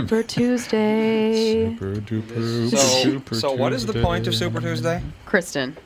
Super 0.00 0.22
Tuesday. 0.28 1.70
Super 1.76 1.94
duper, 2.00 2.70
So, 2.70 2.76
super 2.76 3.34
so 3.34 3.52
what 3.52 3.72
is 3.72 3.86
the 3.86 4.00
point 4.00 4.26
of 4.26 4.34
Super 4.34 4.60
Tuesday? 4.60 5.02
Kristen, 5.26 5.76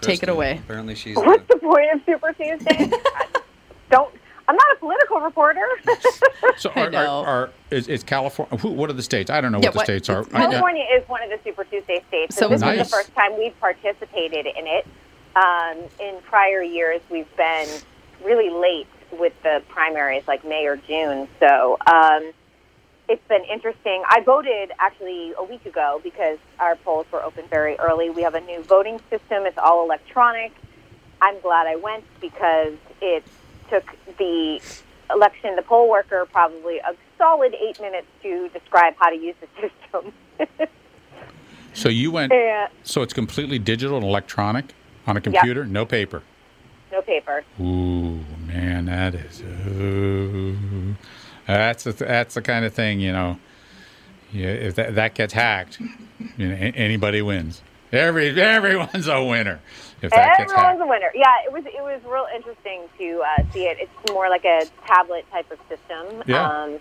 take 0.00 0.22
it 0.22 0.28
away. 0.28 0.58
Apparently, 0.64 0.94
she's. 0.94 1.16
What's 1.16 1.46
the 1.48 1.58
point 1.58 1.92
of 1.92 2.00
Super 2.06 2.32
Tuesday? 2.32 2.90
Don't. 3.90 4.14
I'm 4.48 4.56
not 4.56 4.66
a 4.76 4.78
political 4.78 5.20
reporter. 5.20 5.60
So 6.56 6.70
I 6.74 6.86
are, 6.86 6.94
are, 6.96 7.26
are 7.26 7.50
is, 7.70 7.86
is 7.86 8.02
California? 8.02 8.56
Who, 8.56 8.70
what 8.70 8.88
are 8.88 8.94
the 8.94 9.02
states? 9.02 9.30
I 9.30 9.42
don't 9.42 9.52
know 9.52 9.58
Yeah, 9.60 9.66
what 9.66 9.72
the 9.72 9.78
what- 9.78 9.84
states 9.86 10.08
are. 10.08 10.24
California 10.24 10.86
is 10.94 11.06
one 11.06 11.22
of 11.22 11.28
the 11.28 11.38
Super 11.44 11.64
Tuesday 11.64 12.02
states. 12.08 12.34
So 12.36 12.46
and 12.46 12.54
this 12.54 12.62
is- 12.62 12.78
was 12.78 12.90
the 12.90 12.96
first 12.96 13.14
time 13.14 13.36
we've 13.38 13.58
participated 13.60 14.46
in 14.46 14.66
it. 14.66 14.86
Um, 15.36 15.76
in 16.00 16.16
prior 16.22 16.62
years, 16.62 17.02
we've 17.10 17.36
been 17.36 17.68
really 18.24 18.48
late 18.48 18.86
with 19.12 19.34
the 19.42 19.62
primaries, 19.68 20.22
like 20.26 20.44
May 20.46 20.66
or 20.66 20.76
June. 20.78 21.28
So 21.40 21.76
um, 21.86 22.32
it's 23.08 23.26
been 23.28 23.44
interesting. 23.44 24.02
I 24.08 24.20
voted 24.20 24.70
actually 24.78 25.32
a 25.38 25.42
week 25.44 25.64
ago 25.66 26.00
because 26.04 26.38
our 26.58 26.76
polls 26.76 27.06
were 27.12 27.22
open 27.22 27.44
very 27.48 27.76
early. 27.78 28.10
We 28.10 28.22
have 28.22 28.34
a 28.34 28.40
new 28.40 28.62
voting 28.62 29.00
system. 29.10 29.44
It's 29.46 29.58
all 29.58 29.82
electronic. 29.84 30.52
I'm 31.20 31.40
glad 31.40 31.66
I 31.66 31.76
went 31.76 32.04
because 32.20 32.74
it 33.00 33.24
took 33.70 33.84
the 34.18 34.60
election, 35.10 35.56
the 35.56 35.62
poll 35.62 35.88
worker, 35.88 36.26
probably 36.30 36.78
a 36.78 36.94
solid 37.16 37.54
eight 37.54 37.80
minutes 37.80 38.06
to 38.22 38.48
describe 38.50 38.94
how 38.98 39.08
to 39.10 39.16
use 39.16 39.34
the 39.40 39.70
system. 39.90 40.12
so 41.72 41.88
you 41.88 42.10
went. 42.10 42.32
and 42.32 42.70
So 42.82 43.02
it's 43.02 43.14
completely 43.14 43.58
digital 43.58 43.96
and 43.96 44.04
electronic 44.06 44.74
on 45.06 45.16
a 45.16 45.20
computer, 45.20 45.64
no 45.64 45.86
paper. 45.86 46.22
no 46.92 47.00
paper. 47.00 47.42
Ooh, 47.60 48.20
man, 48.46 48.84
that 48.86 49.14
is. 49.14 49.40
Ooh, 49.42 50.94
that's 51.56 51.86
a, 51.86 51.92
that's 51.92 52.34
the 52.34 52.42
kind 52.42 52.64
of 52.64 52.72
thing 52.72 53.00
you 53.00 53.12
know. 53.12 53.38
Yeah, 54.32 54.48
if 54.48 54.74
that, 54.74 54.94
that 54.96 55.14
gets 55.14 55.32
hacked, 55.32 55.80
you 56.36 56.48
know, 56.48 56.54
anybody 56.54 57.22
wins. 57.22 57.62
Every 57.90 58.38
everyone's 58.40 59.08
a 59.08 59.24
winner 59.24 59.60
if 60.02 60.10
that 60.10 60.38
gets 60.38 60.52
Everyone's 60.52 60.80
a 60.80 60.86
winner. 60.86 61.10
Yeah, 61.14 61.34
it 61.46 61.52
was 61.52 61.64
it 61.66 61.82
was 61.82 62.00
real 62.04 62.26
interesting 62.34 62.82
to 62.98 63.22
uh, 63.22 63.52
see 63.52 63.64
it. 63.64 63.78
It's 63.80 64.12
more 64.12 64.28
like 64.28 64.44
a 64.44 64.66
tablet 64.86 65.24
type 65.30 65.50
of 65.50 65.58
system. 65.68 66.22
Yeah. 66.26 66.48
Um, 66.48 66.78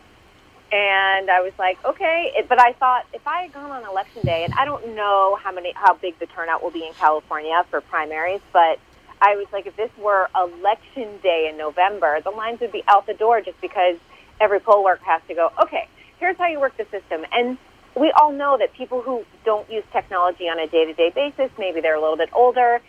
and 0.70 1.32
I 1.32 1.40
was 1.40 1.54
like, 1.58 1.84
okay, 1.86 2.34
it, 2.36 2.50
but 2.50 2.60
I 2.60 2.74
thought 2.74 3.06
if 3.14 3.26
I 3.26 3.44
had 3.44 3.54
gone 3.54 3.72
on 3.72 3.90
election 3.90 4.22
day, 4.24 4.44
and 4.44 4.54
I 4.56 4.66
don't 4.66 4.96
know 4.96 5.38
how 5.42 5.52
many 5.52 5.72
how 5.74 5.96
big 5.96 6.20
the 6.20 6.26
turnout 6.28 6.62
will 6.62 6.72
be 6.72 6.86
in 6.86 6.94
California 6.94 7.64
for 7.70 7.82
primaries, 7.82 8.42
but 8.52 8.80
I 9.22 9.36
was 9.36 9.48
like, 9.52 9.66
if 9.66 9.76
this 9.78 9.90
were 9.98 10.30
election 10.36 11.18
day 11.24 11.48
in 11.50 11.58
November, 11.58 12.20
the 12.22 12.32
lines 12.32 12.60
would 12.60 12.72
be 12.72 12.84
out 12.88 13.08
the 13.08 13.14
door 13.14 13.42
just 13.42 13.60
because 13.62 13.98
every 14.40 14.60
poll 14.60 14.84
worker 14.84 15.04
has 15.06 15.22
to 15.28 15.34
go, 15.34 15.52
okay, 15.62 15.88
here's 16.20 16.38
how 16.38 16.48
you 16.48 16.60
work 16.60 16.76
the 16.78 16.86
system. 16.86 17.26
And 17.32 17.58
we 17.96 18.12
all 18.12 18.32
know 18.32 18.58
that 18.58 18.74
people 18.74 19.02
who 19.02 19.26
don't 19.46 19.70
use 19.72 19.84
technology 19.92 20.46
on 20.46 20.60
a 20.60 20.68
day 20.68 20.86
to 20.86 20.94
day 20.94 21.12
basis, 21.14 21.52
maybe 21.58 21.82
they're 21.82 21.96
a 21.96 22.02
little 22.02 22.18
bit 22.18 22.30
older, 22.34 22.82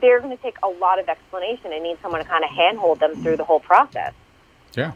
they're 0.00 0.20
going 0.20 0.36
to 0.36 0.42
take 0.42 0.56
a 0.62 0.68
lot 0.68 0.98
of 0.98 1.08
explanation 1.08 1.72
and 1.72 1.82
need 1.82 1.98
someone 2.02 2.20
to 2.20 2.28
kind 2.28 2.44
of 2.44 2.50
handhold 2.50 3.00
them 3.00 3.22
through 3.22 3.36
the 3.36 3.44
whole 3.44 3.60
process. 3.60 4.12
Yeah, 4.74 4.92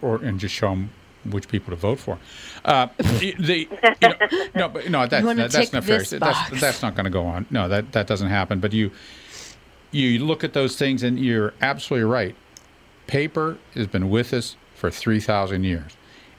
or 0.00 0.16
and 0.16 0.38
just 0.38 0.54
show 0.54 0.70
them 0.70 0.90
which 1.24 1.48
people 1.48 1.70
to 1.70 1.76
vote 1.76 1.98
for. 1.98 2.18
Uh, 2.64 2.88
the 2.98 3.68
you 3.70 4.08
know, 4.08 4.14
no, 4.54 4.68
but 4.68 4.90
no, 4.90 5.06
that's 5.06 5.24
wanna 5.24 5.42
that, 5.42 5.52
that's 5.52 5.70
tick 5.70 5.72
nefarious. 5.72 6.10
this 6.10 6.20
That's 6.20 6.60
that's 6.60 6.82
not 6.82 6.94
going 6.94 7.04
to 7.04 7.10
go 7.10 7.24
on. 7.24 7.46
No, 7.50 7.68
that 7.68 7.92
that 7.92 8.06
doesn't 8.06 8.28
happen. 8.28 8.60
But 8.60 8.72
you 8.72 8.90
you 9.90 10.24
look 10.24 10.42
at 10.42 10.52
those 10.52 10.76
things, 10.76 11.02
and 11.02 11.18
you're 11.18 11.54
absolutely 11.60 12.04
right. 12.04 12.34
Paper 13.06 13.58
has 13.74 13.86
been 13.86 14.10
with 14.10 14.32
us 14.32 14.56
for 14.82 14.90
three 14.90 15.20
thousand 15.20 15.62
years, 15.62 15.96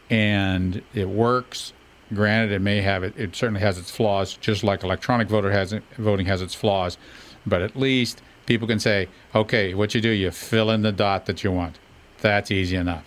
and 0.10 0.82
it 0.93 1.08
works. 1.08 1.71
Granted, 2.13 2.51
it 2.51 2.60
may 2.60 2.82
have 2.82 3.01
it. 3.01 3.13
It 3.17 3.34
certainly 3.38 3.62
has 3.62 3.77
its 3.77 3.89
flaws, 3.89 4.34
just 4.34 4.65
like 4.65 4.84
electronic 4.84 5.29
voter 5.29 5.49
has 5.49 5.73
voting 5.97 6.25
has 6.25 6.41
its 6.41 6.53
flaws. 6.53 6.97
But 7.45 7.62
at 7.62 7.77
least 7.77 8.21
people 8.45 8.67
can 8.67 8.79
say, 8.79 9.08
"Okay, 9.34 9.73
what 9.73 9.95
you 9.95 10.01
do, 10.01 10.10
you 10.10 10.29
fill 10.29 10.71
in 10.71 10.82
the 10.82 10.91
dot 10.91 11.25
that 11.27 11.41
you 11.45 11.53
want. 11.53 11.79
That's 12.19 12.51
easy 12.51 12.75
enough." 12.75 13.06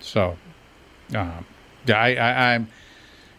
So, 0.00 0.38
um, 1.14 1.44
yeah, 1.86 2.00
I, 2.00 2.14
I, 2.14 2.54
I'm, 2.54 2.68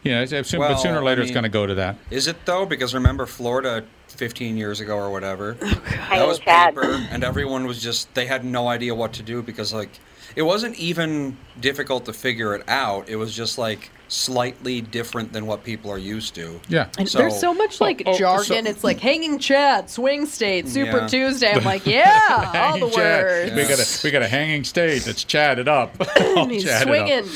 you 0.04 0.12
know, 0.12 0.22
it's- 0.22 0.48
soon, 0.48 0.60
but 0.60 0.76
sooner 0.76 0.98
or 0.98 1.02
I 1.02 1.06
later 1.06 1.24
it's 1.24 1.32
going 1.32 1.44
to 1.44 1.50
go 1.50 1.66
to 1.66 1.74
that. 1.76 1.98
Is 2.12 2.28
it 2.28 2.46
though? 2.46 2.68
Because 2.68 2.94
remember 2.94 3.26
Florida 3.26 3.86
15 4.10 4.56
years 4.56 4.82
ago 4.82 4.98
or 4.98 5.10
whatever. 5.10 5.54
that 5.64 6.28
was 6.28 6.38
Chad. 6.38 6.76
paper, 6.76 7.08
and 7.10 7.24
everyone 7.24 7.66
was 7.66 7.82
just 7.82 8.14
they 8.14 8.28
had 8.28 8.46
no 8.46 8.68
idea 8.68 8.94
what 8.94 9.14
to 9.14 9.24
do 9.24 9.42
because 9.42 9.74
like 9.74 10.00
it 10.36 10.42
wasn't 10.44 10.76
even 10.78 11.38
difficult 11.60 12.06
to 12.06 12.14
figure 12.14 12.54
it 12.56 12.64
out. 12.70 13.10
It 13.10 13.16
was 13.16 13.36
just 13.36 13.58
like 13.58 13.90
slightly 14.08 14.82
different 14.82 15.32
than 15.34 15.46
what 15.46 15.64
people 15.64 15.92
are 15.92 15.98
used 15.98 16.34
to. 16.36 16.60
Yeah. 16.68 16.88
And 16.98 17.08
So- 17.08 17.20
there's 17.20 17.40
so 17.40 17.54
much 17.54 17.80
like 17.80 18.02
oh, 18.06 18.12
oh 18.12 18.14
so- 18.14 18.20
jargon. 18.20 18.66
it's 18.68 18.84
like 18.84 19.00
hanging 19.00 19.38
chad, 19.40 19.90
swing 19.90 20.26
state, 20.26 20.68
Super 20.68 21.00
Yeah. 21.02 21.08
Tuesday. 21.08 21.52
I'm 21.54 21.64
like, 21.64 21.86
yeah, 21.86 22.28
all 22.30 22.40
the 22.42 22.46
Hanging 22.48 22.90
Chad. 22.92 23.24
words. 23.24 23.52
We 23.56 23.62
got 23.64 23.80
a 23.80 24.00
we 24.04 24.12
got 24.12 24.22
a 24.24 24.28
hanging 24.28 24.64
state 24.64 25.04
that's 25.04 25.24
chatted 25.24 25.68
up. 25.68 25.96
All 26.20 26.44
And 26.44 26.52
he's 26.52 26.64
chatted 26.64 26.88
up. 26.88 27.26
swinging. 27.26 27.32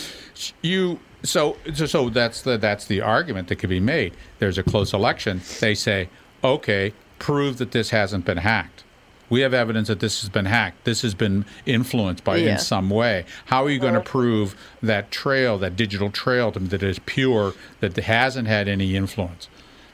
You 0.62 0.99
so 1.23 1.58
so 1.73 1.86
so 1.86 2.10
that's 2.10 2.41
the 2.41 2.58
that's 2.58 2.86
the 2.86 3.01
argument 3.01 3.47
that 3.49 3.58
could 3.58 3.69
be 3.69 3.79
made. 3.79 4.13
There's 4.39 4.58
a 4.58 4.63
close 4.63 4.93
election. 4.93 5.41
They 5.60 5.75
say, 5.75 6.10
okay, 6.43 6.93
prove 7.19 7.58
that 7.58 7.71
this 7.71 7.91
hasn't 7.91 8.25
been 8.25 8.38
hacked. 8.39 8.84
We 9.34 9.41
have 9.41 9.52
evidence 9.56 9.88
that 9.88 10.00
this 10.00 10.22
has 10.22 10.30
been 10.30 10.46
hacked. 10.46 10.84
This 10.84 11.02
has 11.02 11.15
been 11.15 11.46
influenced 11.65 12.24
by 12.24 12.36
Yeah. 12.36 12.52
in 12.52 12.60
some 12.60 12.91
way. 12.91 13.26
How 13.46 13.63
are 13.65 13.69
you 13.72 13.80
going 13.80 13.96
to 13.96 14.00
prove 14.00 14.56
that 14.84 15.10
trail, 15.10 15.58
that 15.58 15.76
digital 15.76 16.12
trail, 16.12 16.52
that 16.52 16.84
is 16.84 17.00
pure, 17.08 17.56
that 17.80 17.98
hasn't 17.98 18.48
had 18.48 18.67
any 18.67 18.96
influence? 18.96 19.48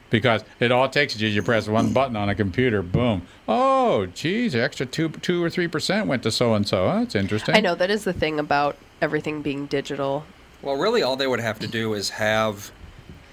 Because 0.10 0.44
it 0.60 0.74
all 0.74 0.90
takes 0.90 1.16
is 1.16 1.22
you 1.22 1.42
press 1.42 1.70
one 1.70 1.94
button 1.94 2.18
on 2.18 2.28
a 2.28 2.36
computer, 2.36 2.82
boom. 2.82 3.22
Oh, 3.48 4.08
geez, 4.08 4.56
extra 4.56 4.86
two, 4.86 5.08
two 5.08 5.42
or 5.42 5.50
three 5.50 5.70
percent 5.70 6.08
went 6.08 6.22
to 6.24 6.32
so 6.32 6.54
and 6.54 6.68
so. 6.68 6.88
That's 7.00 7.16
interesting. 7.16 7.56
I 7.56 7.62
know 7.62 7.76
that 7.76 7.90
is 7.90 8.04
the 8.04 8.12
thing 8.12 8.40
about 8.40 8.76
everything 9.02 9.42
being 9.42 9.68
digital. 9.68 10.26
Well, 10.62 10.76
really, 10.76 11.02
all 11.02 11.16
they 11.16 11.28
would 11.28 11.40
have 11.40 11.60
to 11.60 11.68
do 11.68 11.94
is 11.94 12.10
have 12.10 12.72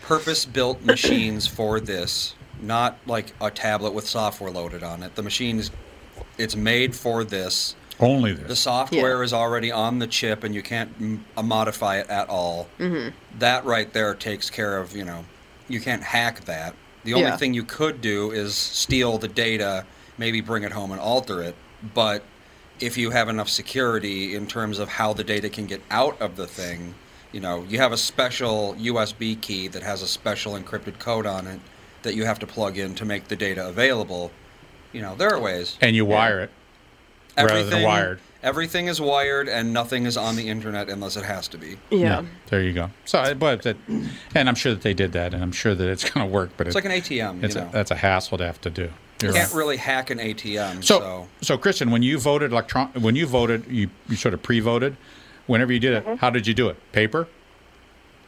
purpose-built 0.03 0.85
machines 0.85 1.49
for 1.49 1.81
this, 1.81 2.37
not 2.63 2.97
like 3.07 3.33
a 3.41 3.51
tablet 3.51 3.93
with 3.93 4.07
software 4.07 4.53
loaded 4.53 4.85
on 4.85 5.03
it. 5.03 5.17
The 5.17 5.25
machine 5.25 5.59
is, 5.59 5.73
it's 6.39 6.57
made 6.57 6.95
for 6.95 7.25
this. 7.25 7.75
Only 7.99 8.33
this. 8.33 8.43
The 8.43 8.49
this. 8.49 8.61
software 8.61 9.23
is 9.23 9.33
already 9.33 9.73
on 9.73 9.99
the 9.99 10.07
chip, 10.07 10.45
and 10.45 10.55
you 10.55 10.63
can't 10.63 10.91
m- 11.01 11.25
uh, 11.37 11.43
modify 11.43 11.99
it 11.99 12.09
at 12.11 12.29
all. 12.29 12.69
Mm-hmm. 12.79 13.17
That 13.39 13.65
right 13.65 13.91
there 13.93 14.15
takes 14.15 14.51
care 14.51 14.79
of 14.79 14.95
you 14.95 15.05
know, 15.05 15.25
you 15.69 15.81
can't 15.81 16.03
hack 16.03 16.45
that. 16.45 16.75
The 17.05 17.15
only 17.15 17.27
Yeah. 17.27 17.37
thing 17.37 17.55
you 17.55 17.65
could 17.65 18.01
do 18.01 18.33
is 18.33 18.55
steal 18.55 19.17
the 19.19 19.29
data, 19.29 19.87
maybe 20.19 20.41
bring 20.41 20.63
it 20.65 20.73
home 20.73 20.91
and 20.93 21.01
alter 21.01 21.43
it. 21.43 21.55
But 21.95 22.23
if 22.81 22.99
you 22.99 23.11
have 23.11 23.29
enough 23.29 23.49
security 23.49 24.35
in 24.35 24.47
terms 24.47 24.79
of 24.79 24.89
how 24.89 25.13
the 25.15 25.25
data 25.25 25.49
can 25.49 25.67
get 25.67 25.81
out 25.91 26.21
of 26.21 26.37
the 26.37 26.47
thing, 26.47 26.95
you 27.33 27.41
know, 27.41 27.65
you 27.69 27.79
have 27.79 27.93
a 27.93 27.97
special 27.97 28.75
USB 28.79 29.41
key 29.41 29.69
that 29.69 29.83
has 29.83 30.03
a 30.03 30.07
special 30.07 30.53
encrypted 30.55 30.99
code 30.99 31.27
on 31.27 31.47
it 31.47 31.61
that 32.03 32.15
you 32.15 32.25
have 32.27 32.39
to 32.41 32.47
plug 32.47 32.77
in 32.77 32.95
to 32.97 33.05
make 33.05 33.29
the 33.29 33.37
data 33.37 33.67
available. 33.67 34.31
You 34.97 35.03
know, 35.03 35.15
there 35.15 35.29
are 35.35 35.39
ways. 35.39 35.77
And 35.83 35.95
you 35.95 36.07
wire 36.07 36.41
it. 36.41 36.51
Rather 37.37 37.65
than 37.65 37.83
wired. 37.83 38.19
Everything 38.43 38.87
is 38.87 38.99
wired, 38.99 39.47
and 39.47 39.71
nothing 39.75 40.07
is 40.07 40.17
on 40.17 40.37
the 40.37 40.49
internet 40.49 40.89
unless 40.89 41.19
it 41.19 41.25
has 41.25 41.49
to 41.49 41.59
be. 41.59 41.77
Yeah. 41.91 42.25
There 42.47 42.63
you 42.63 42.73
go. 42.73 42.89
So, 43.05 43.35
but 43.35 43.61
that, 43.63 43.77
and 44.35 44.49
I'm 44.49 44.55
sure 44.55 44.73
that 44.73 44.81
they 44.81 44.95
did 44.95 45.13
that, 45.13 45.35
and 45.35 45.43
I'm 45.43 45.53
sure 45.53 45.75
that 45.75 45.87
it's 45.87 46.09
going 46.11 46.27
to 46.27 46.33
work. 46.33 46.51
But 46.57 46.67
It's 46.67 46.75
like 46.75 46.87
an 46.87 46.93
ATM. 46.93 47.45
it's 47.45 47.57
you 47.57 47.61
a, 47.61 47.69
that's 47.71 47.91
a 47.91 47.95
hassle 47.97 48.39
to 48.39 48.47
have 48.47 48.59
to 48.63 48.71
do. 48.71 48.85
you 48.85 48.91
You're 49.21 49.33
can't 49.35 49.51
right. 49.51 49.59
really 49.59 49.77
hack 49.77 50.09
an 50.09 50.17
ATM. 50.19 50.83
So, 50.83 50.99
So, 51.01 51.29
so, 51.43 51.59
Kristen, 51.59 51.91
when 51.91 52.03
you 52.03 52.19
voted 52.19 52.53
electron, 52.53 52.89
when 52.99 53.17
you 53.17 53.27
voted, 53.27 53.67
you, 53.69 53.91
you 54.09 54.17
sort 54.17 54.33
of 54.33 54.43
pre-voted. 54.43 54.97
Whenever 55.47 55.75
you 55.75 55.79
did 55.81 55.93
it, 55.93 56.05
Mm-hmm. 56.07 56.15
how 56.17 56.31
did 56.31 56.47
you 56.47 56.55
do 56.55 56.69
it? 56.71 56.77
Paper? 56.93 57.29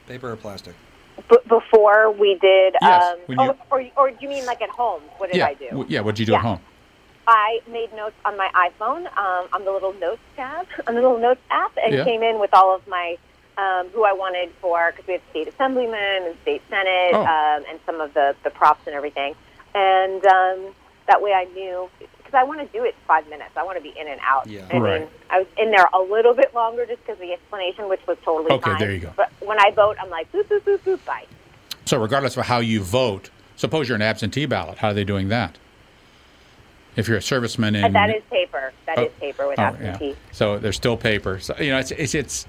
paper 0.07 0.31
or 0.33 0.37
plastic? 0.37 0.75
B- 1.29 1.37
before 1.49 2.11
we 2.13 2.35
did, 2.41 2.75
Yes, 2.81 3.03
um, 3.03 3.19
when 3.27 3.41
oh, 3.41 3.45
you- 3.45 3.55
or, 3.71 3.85
or 3.97 4.11
do 4.11 4.17
you 4.21 4.29
mean 4.29 4.47
like 4.47 4.63
at 4.63 4.71
home? 4.71 5.03
What 5.19 5.31
did 5.31 5.39
yeah. 5.39 5.47
I 5.47 5.55
do? 5.55 5.69
W- 5.71 5.87
Yeah. 5.89 6.01
What 6.01 6.15
did 6.15 6.21
you 6.21 6.27
do 6.27 6.33
Yeah. 6.33 6.39
at 6.39 6.45
home? 6.45 6.61
I 7.27 7.61
made 7.71 7.93
notes 7.95 8.17
on 8.25 8.37
my 8.39 8.49
iPhone 8.55 9.07
um, 9.19 9.49
on 9.53 9.65
the 9.65 9.71
little 9.73 9.93
notes 9.95 10.23
tab, 10.37 10.67
on 10.87 10.95
the 10.95 11.01
little 11.03 11.19
notes 11.19 11.41
app, 11.51 11.73
and 11.85 11.95
Yeah. 11.95 12.05
came 12.05 12.23
in 12.23 12.39
with 12.41 12.55
all 12.55 12.75
of 12.75 12.87
my 12.87 13.17
um, 13.59 13.89
who 13.93 14.05
I 14.05 14.13
wanted 14.13 14.51
for 14.61 14.93
because 14.93 15.07
we 15.09 15.15
have 15.15 15.23
state 15.31 15.49
assemblymen 15.49 16.23
and 16.27 16.37
state 16.43 16.63
senate 16.71 17.13
Oh. 17.15 17.23
um, 17.27 17.65
and 17.69 17.81
some 17.85 18.01
of 18.01 18.15
the 18.15 18.37
the 18.45 18.51
props 18.51 18.87
and 18.87 18.95
everything, 18.95 19.35
and 19.75 20.25
um, 20.27 20.75
that 21.09 21.21
way 21.21 21.33
I 21.33 21.45
knew 21.55 21.91
because 22.29 22.39
I 22.41 22.45
want 22.45 22.61
to 22.61 22.79
do 22.79 22.85
it 22.85 22.95
five 23.07 23.29
minutes. 23.29 23.51
I 23.57 23.63
want 23.63 23.79
to 23.79 23.83
be 23.83 23.99
in 23.99 24.07
and 24.09 24.21
out. 24.23 24.47
Yeah. 24.47 24.67
I 24.71 24.77
Right. 24.79 25.01
mean, 25.01 25.11
I 25.31 25.39
was 25.39 25.47
in 25.57 25.71
there 25.71 25.87
a 25.95 25.99
little 25.99 26.35
bit 26.35 26.55
longer 26.55 26.85
just 26.85 27.05
because 27.05 27.19
the 27.19 27.33
explanation, 27.33 27.89
which 27.89 28.01
was 28.07 28.19
totally 28.25 28.51
Okay, 28.53 28.71
fine. 28.71 28.79
there 28.79 28.93
you 28.93 28.99
go. 29.01 29.13
But 29.17 29.31
when 29.41 29.59
I 29.59 29.71
vote, 29.71 29.97
I'm 30.01 30.11
like 30.11 30.31
boop 30.33 30.45
boop 30.45 30.61
boop 30.61 30.79
boop 30.81 31.05
bye. 31.07 31.25
So, 31.87 31.99
regardless 31.99 32.37
of 32.37 32.45
how 32.45 32.59
you 32.59 32.83
vote, 32.83 33.31
suppose 33.57 33.89
you're 33.89 33.97
an 33.97 34.03
absentee 34.03 34.45
ballot. 34.47 34.79
How 34.79 34.89
are 34.89 34.95
they 34.95 35.05
doing 35.05 35.29
that? 35.29 35.57
If 36.97 37.09
you're 37.09 37.17
a 37.17 37.21
serviceman 37.21 37.69
in 37.69 37.85
And 37.85 37.95
that 37.95 38.11
is 38.11 38.23
paper. 38.31 38.73
That 38.87 38.99
oh. 38.99 39.03
is 39.05 39.11
Oh, 39.17 39.21
paper 39.21 39.49
with 39.49 39.59
oh, 39.59 39.63
absentee. 39.63 40.09
yeah. 40.11 40.15
So 40.33 40.59
there's 40.59 40.77
still 40.77 40.97
paper. 40.97 41.39
So 41.41 41.55
you 41.59 41.71
know, 41.71 41.79
it's 41.79 41.93
it's 41.93 42.15
it's 42.15 42.47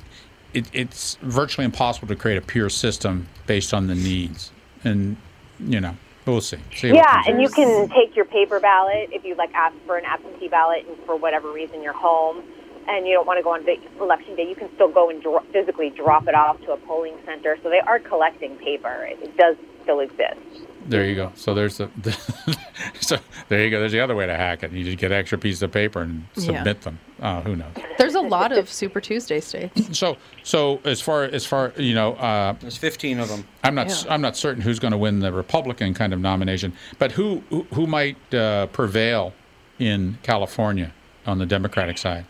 it, 0.54 0.66
it's 0.74 1.16
virtually 1.22 1.66
impossible 1.66 2.08
to 2.08 2.16
create 2.16 2.38
a 2.38 2.42
pure 2.42 2.70
system 2.70 3.28
based 3.46 3.74
on 3.74 3.88
the 3.88 3.96
needs, 3.96 4.52
and 4.84 5.16
you 5.60 5.80
know 5.80 5.96
we'll 6.32 6.42
see. 6.42 6.58
see 6.76 6.90
Yeah, 6.90 7.22
and 7.28 7.42
you 7.42 7.50
can 7.50 7.90
take 7.90 8.16
your 8.16 8.26
paper 8.26 8.60
ballot 8.60 9.10
if 9.12 9.24
you 9.24 9.36
like 9.36 9.54
ask 9.54 9.76
for 9.86 9.98
an 9.98 10.06
absentee 10.06 10.48
ballot, 10.48 10.86
and 10.88 10.98
for 11.06 11.16
whatever 11.16 11.52
reason 11.52 11.84
you're 11.84 11.94
home 11.94 12.44
and 12.88 13.06
you 13.06 13.14
don't 13.14 13.28
want 13.28 13.38
to 13.38 13.44
go 13.44 13.54
on 13.54 13.64
the 13.66 13.78
election 14.02 14.36
day, 14.36 14.48
you 14.50 14.56
can 14.56 14.70
still 14.74 14.90
go 14.90 15.10
and 15.10 15.22
dro- 15.22 15.44
physically 15.52 15.92
drop 15.92 16.28
it 16.28 16.34
off 16.34 16.60
to 16.62 16.72
a 16.72 16.78
polling 16.78 17.16
center. 17.26 17.58
So 17.62 17.70
they 17.70 17.80
are 17.80 18.00
collecting 18.00 18.56
paper. 18.58 19.06
It, 19.08 19.22
it 19.22 19.38
does 19.38 19.56
still 19.84 20.00
exist. 20.00 20.69
There 20.90 21.06
you 21.06 21.16
go. 21.16 21.32
So 21.36 21.54
there's 21.54 21.78
the, 21.78 21.90
the 22.02 22.58
so 23.00 23.18
there 23.48 23.64
you 23.64 23.70
go. 23.70 23.80
There's 23.80 23.92
the 23.92 24.00
other 24.00 24.16
way 24.16 24.26
to 24.26 24.36
hack 24.36 24.64
it. 24.64 24.72
You 24.72 24.84
just 24.84 24.98
get 24.98 25.12
extra 25.12 25.38
pieces 25.38 25.62
of 25.62 25.72
paper 25.72 26.02
and 26.02 26.26
Yeah. 26.36 26.44
submit 26.58 26.82
them. 26.82 27.00
Uh, 27.22 27.42
who 27.42 27.56
knows? 27.56 27.72
There's 27.98 28.16
a 28.16 28.22
lot 28.22 28.52
of 28.52 28.70
Super 28.70 29.00
Tuesday 29.00 29.40
states. 29.40 29.98
So 29.98 30.18
so 30.44 30.80
as 30.86 31.00
far 31.00 31.24
as 31.26 31.46
far 31.46 31.74
you 31.78 31.94
know, 31.94 32.14
uh, 32.16 32.54
There's 32.60 32.78
15 32.78 33.20
of 33.20 33.30
them. 33.30 33.46
I'm 33.64 33.76
not 33.76 33.88
Yeah. 33.90 34.14
I'm 34.14 34.22
not 34.22 34.36
certain 34.36 34.62
who's 34.64 34.80
going 34.80 34.94
to 34.94 34.98
win 34.98 35.20
the 35.20 35.32
Republican 35.32 35.94
kind 35.94 36.12
of 36.12 36.20
nomination, 36.20 36.74
but 36.98 37.12
who 37.12 37.44
who, 37.50 37.68
who 37.74 37.86
might 37.88 38.34
uh, 38.34 38.66
prevail 38.68 39.34
in 39.78 40.18
California 40.24 40.92
on 41.28 41.38
the 41.38 41.46
Democratic 41.46 41.98
side? 42.00 42.26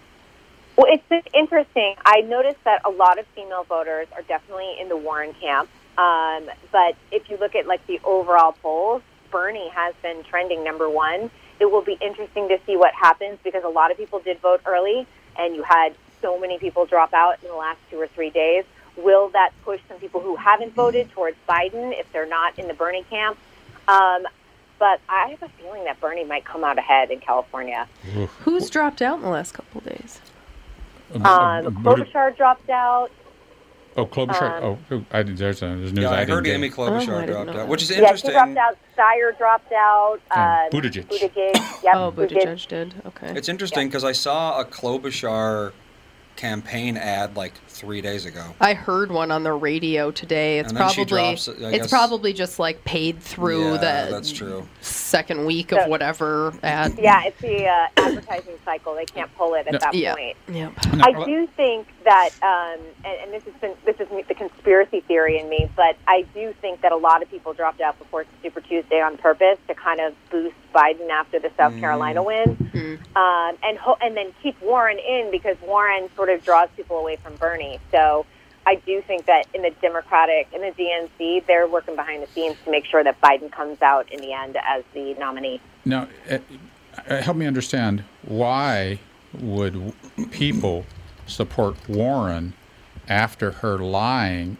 Well, 0.75 0.87
it's 0.89 1.27
interesting. 1.33 1.95
I 2.05 2.21
noticed 2.21 2.63
that 2.63 2.81
a 2.85 2.89
lot 2.89 3.19
of 3.19 3.25
female 3.35 3.63
voters 3.63 4.07
are 4.15 4.21
definitely 4.23 4.75
in 4.81 4.87
the 4.89 4.95
Warren 4.97 5.33
camp. 5.33 5.69
Um, 6.03 6.49
but 6.71 6.95
if 7.11 7.29
you 7.29 7.37
look 7.37 7.55
at 7.55 7.67
like 7.67 7.85
the 7.85 7.99
overall 8.05 8.53
polls, 8.53 9.01
Bernie 9.31 9.69
has 9.69 9.93
been 10.01 10.23
trending 10.23 10.63
number 10.63 10.89
one. 10.89 11.29
It 11.59 11.69
will 11.69 11.81
be 11.81 11.97
interesting 11.99 12.47
to 12.47 12.57
see 12.65 12.77
what 12.77 12.93
happens 12.93 13.37
because 13.43 13.65
a 13.65 13.69
lot 13.69 13.91
of 13.91 13.97
people 13.97 14.19
did 14.19 14.39
vote 14.39 14.61
early, 14.65 15.05
and 15.37 15.53
you 15.55 15.63
had 15.63 15.93
so 16.21 16.39
many 16.39 16.57
people 16.57 16.85
drop 16.85 17.13
out 17.13 17.37
in 17.43 17.49
the 17.49 17.55
last 17.55 17.79
two 17.91 17.97
or 17.99 18.07
three 18.07 18.29
days. 18.29 18.63
Will 18.95 19.27
that 19.29 19.51
push 19.65 19.81
some 19.89 19.97
people 19.97 20.21
who 20.21 20.37
haven't 20.37 20.73
voted 20.73 21.11
towards 21.11 21.35
Biden 21.47 21.91
if 21.99 22.09
they're 22.13 22.25
not 22.25 22.57
in 22.57 22.67
the 22.69 22.73
Bernie 22.73 23.03
camp? 23.09 23.37
Um, 23.89 24.25
but 24.77 25.01
I 25.09 25.27
have 25.27 25.43
a 25.43 25.49
feeling 25.61 25.83
that 25.83 25.99
Bernie 25.99 26.23
might 26.23 26.45
come 26.45 26.63
out 26.63 26.77
ahead 26.77 27.11
in 27.11 27.19
California. 27.19 27.87
Who's 28.39 28.69
dropped 28.69 29.01
out 29.01 29.17
in 29.17 29.23
the 29.23 29.29
last 29.29 29.51
couple 29.53 29.79
of 29.81 29.85
days? 29.85 30.21
Um, 31.15 31.21
Buttig- 31.23 31.83
Klobuchar 31.83 32.37
dropped 32.37 32.69
out. 32.69 33.11
Oh, 33.97 34.05
Klobuchar. 34.05 34.63
um, 34.63 34.77
oh, 34.91 35.05
I, 35.11 35.23
there's, 35.23 35.61
a, 35.61 35.65
there's 35.65 35.93
news 35.93 36.03
Yeah, 36.03 36.09
I, 36.09 36.17
I 36.17 36.19
didn't 36.25 36.29
heard. 36.35 36.47
Amy 36.47 36.69
Oh, 36.69 36.71
Klobuchar 36.71 37.25
didn't 37.25 37.45
dropped 37.45 37.49
out, 37.59 37.67
which 37.67 37.81
is 37.81 37.89
that. 37.89 37.95
Yeah, 37.95 37.99
she 38.15 38.27
interesting. 38.27 38.31
dropped 38.31 38.57
out. 38.57 38.77
Steyer 38.97 39.37
dropped 39.37 39.71
out. 39.73 40.19
Um, 40.31 40.39
Uh, 40.39 40.69
Buttigieg. 40.71 41.05
Buttigieg. 41.07 41.83
Yep, 41.83 41.93
Oh, 41.95 42.11
who 42.11 42.21
Buttigieg 42.27 42.67
did. 42.67 42.93
Okay. 43.05 43.33
It's 43.35 43.49
interesting 43.49 43.87
because 43.87 44.03
I 44.03 44.11
saw 44.11 44.59
a 44.59 44.65
Klobuchar 44.65 45.71
campaign 46.35 46.95
ad 46.97 47.35
like 47.35 47.53
three 47.79 48.01
days 48.01 48.25
ago. 48.25 48.43
I 48.59 48.73
heard 48.73 49.09
one 49.11 49.31
on 49.31 49.43
the 49.43 49.53
radio 49.53 50.11
today. 50.11 50.59
It's 50.59 50.69
And 50.69 50.77
then 50.77 50.89
she 50.89 51.05
probably 51.05 51.05
drops 51.35 51.47
it's 51.47 51.59
guess- 51.59 51.89
probably 51.89 52.33
just 52.33 52.59
like 52.59 52.83
paid 52.83 53.19
through 53.21 53.63
yeah, 53.63 54.05
the 54.05 54.11
that's 54.11 54.31
true. 54.31 54.67
second 54.81 55.45
week 55.45 55.71
of 55.71 55.87
whatever 55.87 56.53
ad. 56.61 56.97
Yeah, 56.99 57.23
it's 57.25 57.39
the 57.41 57.65
uh, 57.67 57.87
advertising 57.97 58.55
cycle. 58.65 58.95
They 58.95 59.05
can't 59.05 59.33
pull 59.37 59.53
it 59.55 59.65
at 59.67 59.73
No. 59.73 59.79
that 59.79 59.93
Yeah. 59.93 60.15
point. 60.15 60.37
Yep. 60.49 60.71
No, 60.95 61.03
I 61.05 61.25
do 61.25 61.47
think 61.55 61.87
that, 62.03 62.29
um, 62.41 62.79
and, 63.05 63.19
and 63.23 63.33
this 63.33 63.43
has 63.43 63.53
been 63.61 63.73
this 63.85 63.95
is 63.99 64.07
the 64.27 64.33
conspiracy 64.35 65.01
theory 65.01 65.39
in 65.39 65.47
me, 65.49 65.69
but 65.75 65.95
I 66.07 66.23
do 66.33 66.53
think 66.61 66.81
that 66.81 66.91
a 66.91 66.97
lot 66.97 67.21
of 67.23 67.29
people 67.31 67.53
dropped 67.53 67.81
out 67.81 67.97
before 67.99 68.25
Super 68.41 68.61
Tuesday 68.61 68.99
on 69.01 69.17
purpose 69.17 69.57
to 69.67 69.75
kind 69.75 69.99
of 70.01 70.13
boost 70.29 70.55
Biden 70.73 71.09
after 71.09 71.39
the 71.39 71.51
South 71.57 71.77
Carolina 71.79 72.21
win, 72.23 72.57
um, 73.15 73.57
and 73.63 73.77
ho- 73.77 73.97
and 74.01 74.15
then 74.17 74.33
keep 74.41 74.59
Warren 74.61 74.97
in 74.99 75.29
because 75.31 75.55
Warren 75.61 76.09
sort 76.15 76.29
of 76.29 76.43
draws 76.43 76.69
people 76.75 76.97
away 76.97 77.15
from 77.17 77.35
Bernie. 77.35 77.68
So. 77.91 78.25
I 78.67 78.75
do 78.75 79.01
think 79.01 79.25
that 79.25 79.47
in 79.55 79.63
the 79.63 79.71
Democratic, 79.81 80.47
in 80.53 80.61
the 80.61 80.71
DNC, 80.71 81.47
they're 81.47 81.67
working 81.67 81.95
behind 81.95 82.21
the 82.21 82.27
scenes 82.27 82.55
to 82.65 82.69
make 82.69 82.85
sure 82.85 83.03
that 83.03 83.19
Biden 83.19 83.51
comes 83.51 83.81
out 83.81 84.11
in 84.11 84.21
the 84.21 84.31
end 84.31 84.57
as 84.63 84.83
the 84.93 85.15
nominee. 85.15 85.59
Now, 85.85 86.07
uh, 86.29 86.37
uh, 87.07 87.21
help 87.21 87.37
me 87.37 87.47
understand 87.47 88.03
why 88.21 88.99
would 89.33 89.93
people 90.31 90.85
support 91.25 91.77
Warren 91.87 92.53
after 93.07 93.51
her 93.51 93.77
lying 93.77 94.57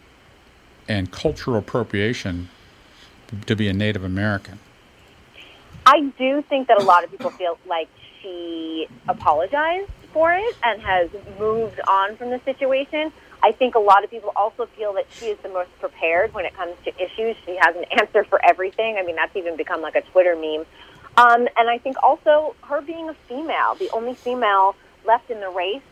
and 0.88 1.10
cultural 1.10 1.56
appropriation 1.56 2.48
to 3.46 3.54
be 3.54 3.68
a 3.68 3.72
Native 3.72 4.02
American? 4.02 4.58
I 5.86 6.00
do 6.18 6.42
think 6.48 6.68
that 6.68 6.80
a 6.80 6.84
lot 6.84 7.04
of 7.04 7.10
people 7.10 7.30
feel 7.30 7.58
like 7.66 7.88
she 8.20 8.86
apologized 9.08 9.90
for 10.12 10.32
it 10.32 10.56
and 10.62 10.80
has 10.82 11.08
moved 11.38 11.80
on 11.86 12.16
from 12.16 12.30
the 12.30 12.40
situation. 12.44 13.12
I 13.42 13.52
think 13.52 13.74
a 13.74 13.78
lot 13.78 14.04
of 14.04 14.10
people 14.10 14.32
also 14.36 14.66
feel 14.76 14.92
that 14.94 15.06
she 15.10 15.26
is 15.26 15.38
the 15.42 15.48
most 15.48 15.70
prepared 15.80 16.34
when 16.34 16.44
it 16.44 16.54
comes 16.54 16.74
to 16.84 16.94
issues. 17.02 17.36
She 17.46 17.56
has 17.60 17.74
an 17.74 17.84
answer 17.98 18.24
for 18.24 18.44
everything. 18.44 18.96
I 18.98 19.02
mean, 19.02 19.16
that's 19.16 19.34
even 19.36 19.56
become 19.56 19.80
like 19.80 19.96
a 19.96 20.02
Twitter 20.02 20.36
meme. 20.36 20.66
Um, 21.16 21.48
and 21.56 21.68
I 21.68 21.78
think 21.78 21.96
also 22.02 22.54
her 22.62 22.80
being 22.80 23.08
a 23.08 23.14
female, 23.28 23.74
the 23.78 23.90
only 23.92 24.14
female 24.14 24.76
left 25.04 25.30
in 25.30 25.40
the 25.40 25.48
race, 25.48 25.82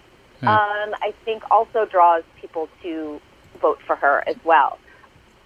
um, 0.42 0.94
I 1.02 1.12
think 1.24 1.42
also 1.50 1.84
draws 1.86 2.22
people 2.40 2.68
to 2.82 3.20
vote 3.60 3.80
for 3.86 3.96
her 3.96 4.22
as 4.26 4.36
well. 4.44 4.78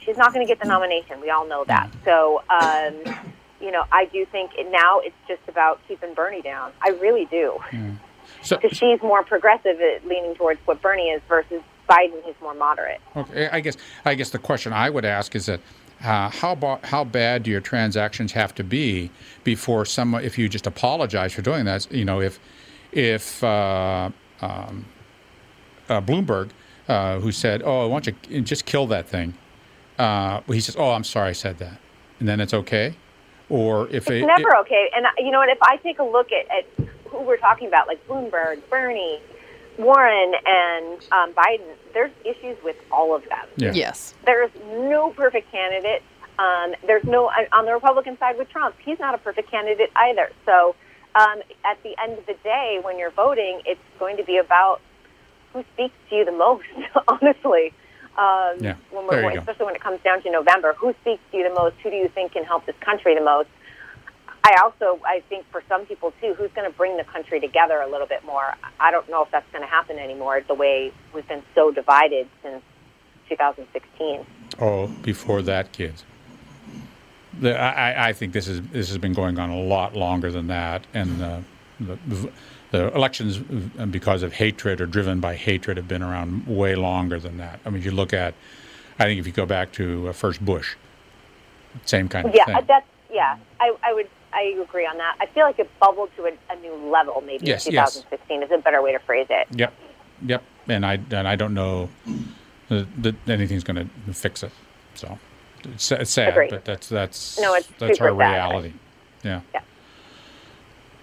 She's 0.00 0.16
not 0.16 0.35
going 0.35 0.44
to 0.46 0.50
get 0.50 0.61
the 0.61 0.68
nomination. 0.68 1.20
We 1.20 1.30
all 1.30 1.46
know 1.46 1.64
that. 1.66 1.90
So, 2.04 2.42
um, 2.50 2.94
you 3.61 3.70
know, 3.70 3.85
I 3.90 4.06
do 4.06 4.26
think 4.26 4.50
it, 4.58 4.70
now 4.70 4.98
it's 4.98 5.16
just 5.28 5.40
about 5.48 5.80
keeping 5.88 6.12
Bernie 6.14 6.42
down. 6.42 6.72
I 6.82 6.90
really 6.90 7.24
do. 7.26 7.58
Because 8.48 8.76
she's 8.76 9.00
more 9.02 9.22
progressive, 9.24 9.78
leaning 10.05 10.35
towards 10.35 10.61
what 10.64 10.81
Bernie 10.83 11.11
is, 11.11 11.22
versus 11.28 11.62
Biden, 11.88 12.22
who's 12.24 12.35
more 12.40 12.55
moderate. 12.55 13.00
okay, 13.16 13.48
I 13.50 13.61
guess 13.61 13.76
I 14.05 14.14
guess 14.14 14.31
the 14.31 14.38
question 14.38 14.72
I 14.72 14.90
would 14.90 15.05
ask 15.05 15.35
is 15.35 15.46
that 15.46 15.61
uh, 16.02 16.28
how 16.31 16.52
about 16.52 16.85
how 16.85 17.05
bad 17.05 17.44
do 17.44 17.50
your 17.50 17.61
transactions 17.61 18.33
have 18.33 18.55
to 18.57 18.64
be 18.64 19.11
before 19.44 19.85
someone 19.85 20.24
if 20.24 20.38
you 20.38 20.48
just 20.48 20.66
apologize 20.66 21.33
for 21.33 21.42
doing 21.42 21.64
that? 21.66 21.90
You 21.92 22.05
know, 22.05 22.20
if 22.20 22.40
if 22.92 23.42
uh, 23.44 24.11
um, 24.40 24.87
uh, 25.88 26.00
Bloomberg, 26.00 26.50
uh, 26.88 27.20
who 27.20 27.31
said, 27.33 27.62
"Oh, 27.64 27.88
why 27.88 28.00
don't 28.00 28.16
you 28.28 28.40
just 28.40 28.64
kill 28.64 28.87
that 28.88 29.09
thing?" 29.09 29.35
Uh, 29.98 30.40
he 30.48 30.61
says, 30.61 30.76
"Oh, 30.76 30.90
I'm 30.90 31.05
sorry, 31.05 31.31
I 31.31 31.33
said 31.33 31.59
that," 31.59 31.78
and 32.18 32.28
then 32.28 32.40
it's 32.40 32.55
okay. 32.55 32.94
Or 33.48 33.87
if 33.88 34.09
It's 34.11 34.22
it, 34.22 34.26
never 34.26 34.57
okay. 34.61 34.88
And 34.96 35.05
uh, 35.07 35.11
you 35.18 35.31
know 35.31 35.38
what? 35.38 35.50
If 35.50 35.59
I 35.62 35.76
take 35.76 35.98
a 35.98 36.05
look 36.05 36.28
at, 36.33 36.46
at 36.50 36.88
who 37.12 37.22
we're 37.22 37.37
talking 37.37 37.68
about, 37.68 37.87
like 37.87 38.07
Bloomberg, 38.09 38.61
Bernie, 38.70 39.20
Warren, 39.79 40.33
and 40.44 40.98
um, 41.12 41.33
Biden, 41.35 41.64
there's 41.94 42.11
issues 42.25 42.57
with 42.64 42.77
all 42.90 43.14
of 43.14 43.22
them. 43.29 43.46
yeah. 43.57 43.72
Yes. 43.72 44.14
There's 44.25 44.51
no 44.66 45.11
perfect 45.11 45.51
candidate. 45.53 46.03
Um, 46.38 46.75
there's 46.87 47.05
no 47.05 47.31
on 47.53 47.66
the 47.66 47.72
Republican 47.72 48.18
side 48.18 48.38
with 48.38 48.48
Trump. 48.48 48.75
He's 48.85 48.98
not 48.98 49.14
a 49.14 49.18
perfect 49.18 49.51
candidate 49.51 49.90
either. 49.94 50.31
So 50.46 50.75
um, 51.14 51.40
at 51.64 51.83
the 51.83 51.94
end 52.03 52.18
of 52.18 52.27
the 52.27 52.35
day, 52.42 52.81
when 52.83 52.98
you're 52.98 53.11
voting, 53.11 53.61
it's 53.66 53.81
going 53.98 54.16
to 54.16 54.25
be 54.25 54.38
about 54.38 54.81
who 55.53 55.62
speaks 55.75 55.94
to 56.09 56.16
you 56.16 56.25
the 56.25 56.33
most. 56.33 56.64
honestly, 57.09 57.72
um, 58.18 58.57
Yeah. 58.61 58.77
when 58.90 59.07
we're, 59.07 59.22
you 59.25 59.35
go. 59.35 59.38
especially 59.40 59.66
when 59.66 59.75
it 59.77 59.83
comes 59.83 60.01
down 60.03 60.22
to 60.22 60.31
November, 60.31 60.72
who 60.79 60.94
speaks 61.03 61.20
to 61.31 61.37
you 61.38 61.48
the 61.48 61.55
most? 61.55 61.77
Who 61.83 61.90
do 61.90 61.96
you 61.96 62.09
think 62.09 62.33
can 62.33 62.44
help 62.44 62.64
this 62.66 62.77
country 62.81 63.14
the 63.14 63.25
most? 63.25 63.48
I 64.44 64.57
also, 64.62 65.00
I 65.05 65.22
think 65.28 65.44
for 65.52 65.62
some 65.68 65.87
people 65.87 66.12
too, 66.20 66.35
who's 66.35 66.50
going 66.52 66.68
to 66.70 66.76
bring 66.76 66.96
the 66.96 67.05
country 67.05 67.38
together 67.40 67.81
a 67.81 67.88
little 67.88 68.07
bit 68.09 68.24
more? 68.24 68.55
I 68.81 68.90
don't 68.90 69.09
know 69.09 69.22
if 69.22 69.31
that's 69.31 69.50
going 69.52 69.62
to 69.62 69.68
happen 69.70 69.98
anymore. 69.98 70.40
The 70.46 70.55
way 70.55 70.92
we've 71.14 71.26
been 71.28 71.42
so 71.55 71.70
divided 71.70 72.28
since 72.42 72.62
2016. 73.28 74.26
Oh, 74.61 74.88
before 75.02 75.42
that, 75.42 75.72
kids. 75.72 76.05
The, 77.40 77.59
I, 77.59 78.09
I- 78.09 78.12
think 78.12 78.33
this 78.33 78.46
is 78.48 78.61
this 78.68 78.88
has 78.88 78.98
been 78.98 79.14
going 79.14 79.38
on 79.38 79.48
a 79.48 79.59
lot 79.61 79.96
longer 79.96 80.31
than 80.31 80.48
that, 80.48 80.87
and 80.92 81.22
uh, 81.22 81.40
the, 81.81 82.31
the 82.72 82.94
elections, 82.94 83.40
uh, 83.78 83.87
because 83.87 84.22
of 84.22 84.35
hatred 84.35 84.81
or 84.83 84.87
driven 84.87 85.18
by 85.20 85.37
hatred, 85.37 85.76
have 85.78 85.88
been 85.88 86.02
around 86.02 86.46
way 86.46 86.74
longer 86.74 87.18
than 87.18 87.38
that. 87.38 87.61
I 87.64 87.70
mean, 87.70 87.78
if 87.78 87.85
you 87.87 87.92
look 87.92 88.12
at, 88.12 88.35
I 88.98 89.05
think 89.05 89.18
if 89.18 89.26
you 89.26 89.33
go 89.33 89.46
back 89.46 89.72
to 89.72 90.09
uh, 90.09 90.12
first 90.12 90.44
Bush, 90.44 90.74
same 91.87 92.09
kind 92.09 92.28
of 92.28 92.35
Yeah, 92.35 92.44
thing. 92.44 92.64
that's 92.66 92.87
yeah. 93.11 93.38
I, 93.61 93.74
I 93.83 93.94
would 93.94 94.09
I 94.33 94.55
agree 94.62 94.87
on 94.87 94.97
that. 94.99 95.16
I 95.21 95.27
feel 95.27 95.45
like 95.45 95.59
it 95.59 95.71
bubbled 95.81 96.11
to 96.16 96.25
a, 96.27 96.33
a 96.51 96.57
new 96.61 96.75
level. 96.90 97.23
Maybe 97.25 97.47
Yes, 97.47 97.66
in 97.66 97.73
yes. 97.75 97.95
2016 97.95 98.42
is 98.45 98.51
a 98.51 98.59
better 98.59 98.83
way 98.83 98.92
to 98.92 98.99
phrase 99.01 99.27
it. 99.31 99.47
Yep, 99.51 99.73
yep. 100.27 100.42
And 100.68 100.87
I 100.87 100.95
and 101.11 101.29
I 101.29 101.37
don't 101.37 101.55
know 101.55 101.88
that, 102.68 103.14
anything's 103.29 103.64
going 103.64 103.90
to 104.07 104.12
fix 104.14 104.42
it. 104.42 104.53
So 104.95 105.18
it's, 105.64 105.90
it's 105.92 106.11
sad, 106.11 106.31
Agreed. 106.31 106.51
but 106.51 106.64
that's 106.64 106.88
that's 106.88 107.38
No, 107.40 107.55
it's 107.55 107.68
that's 107.79 108.01
our 108.01 108.14
reality. 108.14 108.73
Yeah. 109.23 109.40
Yeah. 109.53 109.61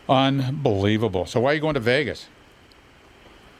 Unbelievable. 0.07 1.25
So 1.25 1.39
why 1.39 1.51
are 1.51 1.53
you 1.55 1.61
going 1.61 1.75
to 1.75 1.79
Vegas? 1.79 2.27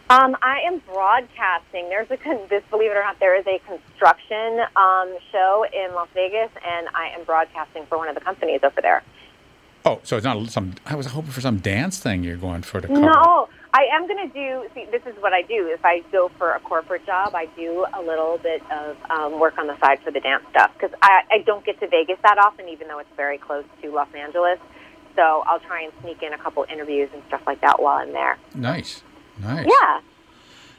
Um, 0.10 0.36
I 0.41 0.62
am 0.65 0.79
broadcasting. 0.91 1.88
There's 1.89 2.10
a 2.10 2.17
con- 2.17 2.39
this, 2.49 2.63
believe 2.71 2.89
it 2.89 2.97
or 2.97 3.03
not, 3.03 3.19
there 3.19 3.39
is 3.39 3.45
a 3.45 3.60
construction 3.60 4.60
um, 4.75 5.15
show 5.32 5.63
in 5.71 5.93
Las 5.93 6.08
Vegas, 6.15 6.49
and 6.67 6.88
I 6.95 7.10
am 7.15 7.23
broadcasting 7.25 7.86
for 7.86 7.99
one 7.99 8.08
of 8.08 8.15
the 8.15 8.21
companies 8.21 8.62
over 8.63 8.82
there. 8.82 9.03
Oh, 9.89 9.99
so 10.04 10.17
it's 10.17 10.23
not 10.23 10.52
some. 10.52 10.75
I 10.86 10.95
was 10.95 11.08
hoping 11.08 11.32
for 11.32 11.41
some 11.41 11.58
dance 11.58 11.97
thing 11.97 12.23
you're 12.23 12.38
going 12.38 12.62
for 12.62 12.80
to 12.80 12.88
cover. 12.88 12.99
No, 12.99 13.49
I 13.73 13.86
am 13.91 14.08
going 14.08 14.30
to 14.30 14.34
do. 14.34 14.69
See, 14.75 14.86
this 14.91 15.02
is 15.08 15.15
what 15.19 15.34
I 15.34 15.41
do. 15.41 15.67
If 15.67 15.84
I 15.84 16.02
go 16.12 16.30
for 16.38 16.52
a 16.52 16.60
corporate 16.60 17.08
job, 17.08 17.34
I 17.34 17.47
do 17.56 17.88
a 17.97 18.02
little 18.02 18.38
bit 18.38 18.62
of 18.71 18.97
um, 19.10 19.39
work 19.39 19.58
on 19.58 19.65
the 19.65 19.80
side 19.80 19.99
for 20.04 20.12
the 20.12 20.19
dance 20.19 20.43
stuff 20.52 20.71
because 20.73 20.95
I, 21.02 21.21
I 21.32 21.38
don't 21.39 21.65
get 21.65 21.80
to 21.80 21.88
Vegas 21.88 22.17
that 22.21 22.38
often, 22.38 22.69
even 22.69 22.88
though 22.88 22.99
it's 22.99 23.10
very 23.17 23.39
close 23.39 23.65
to 23.82 23.91
Los 23.91 24.13
Angeles. 24.13 24.60
So 25.15 25.43
I'll 25.47 25.60
try 25.60 25.82
and 25.82 25.91
sneak 26.02 26.21
in 26.21 26.34
a 26.34 26.38
couple 26.38 26.63
interviews 26.71 27.10
and 27.12 27.23
stuff 27.28 27.41
like 27.47 27.62
that 27.62 27.82
while 27.82 27.97
I'm 27.97 28.13
there. 28.13 28.38
Nice, 28.54 29.02
nice. 29.41 29.65
Yeah, 29.67 30.02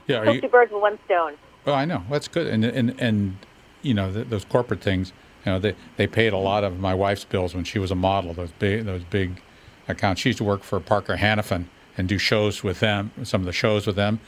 yeah. 0.06 0.16
Are 0.18 0.24
kill 0.24 0.34
you, 0.34 0.40
two 0.42 0.48
birds 0.48 0.70
with 0.70 0.82
one 0.82 1.00
stone. 1.06 1.34
Oh, 1.66 1.72
I 1.72 1.84
know. 1.84 2.04
That's 2.08 2.28
good. 2.28 2.46
And 2.46 2.64
and 2.64 2.94
and 3.00 3.38
you 3.82 3.92
know 3.92 4.12
th- 4.12 4.28
those 4.28 4.44
corporate 4.44 4.82
things. 4.82 5.12
You 5.46 5.52
know, 5.52 5.58
they 5.58 5.74
they 5.96 6.06
paid 6.06 6.32
a 6.32 6.38
lot 6.38 6.64
of 6.64 6.78
my 6.78 6.94
wife's 6.94 7.24
bills 7.24 7.54
when 7.54 7.64
she 7.64 7.78
was 7.78 7.90
a 7.90 7.94
model. 7.94 8.34
Those 8.34 8.52
big 8.58 8.84
those 8.84 9.04
big 9.04 9.40
accounts. 9.88 10.20
She 10.20 10.28
used 10.30 10.38
to 10.38 10.44
work 10.44 10.62
for 10.62 10.78
Parker 10.80 11.16
Hannifin 11.16 11.64
and 11.96 12.08
do 12.08 12.18
shows 12.18 12.62
with 12.62 12.80
them. 12.80 13.10
Some 13.24 13.40
of 13.42 13.46
the 13.46 13.52
shows 13.52 13.86
with 13.86 13.96
them, 13.96 14.20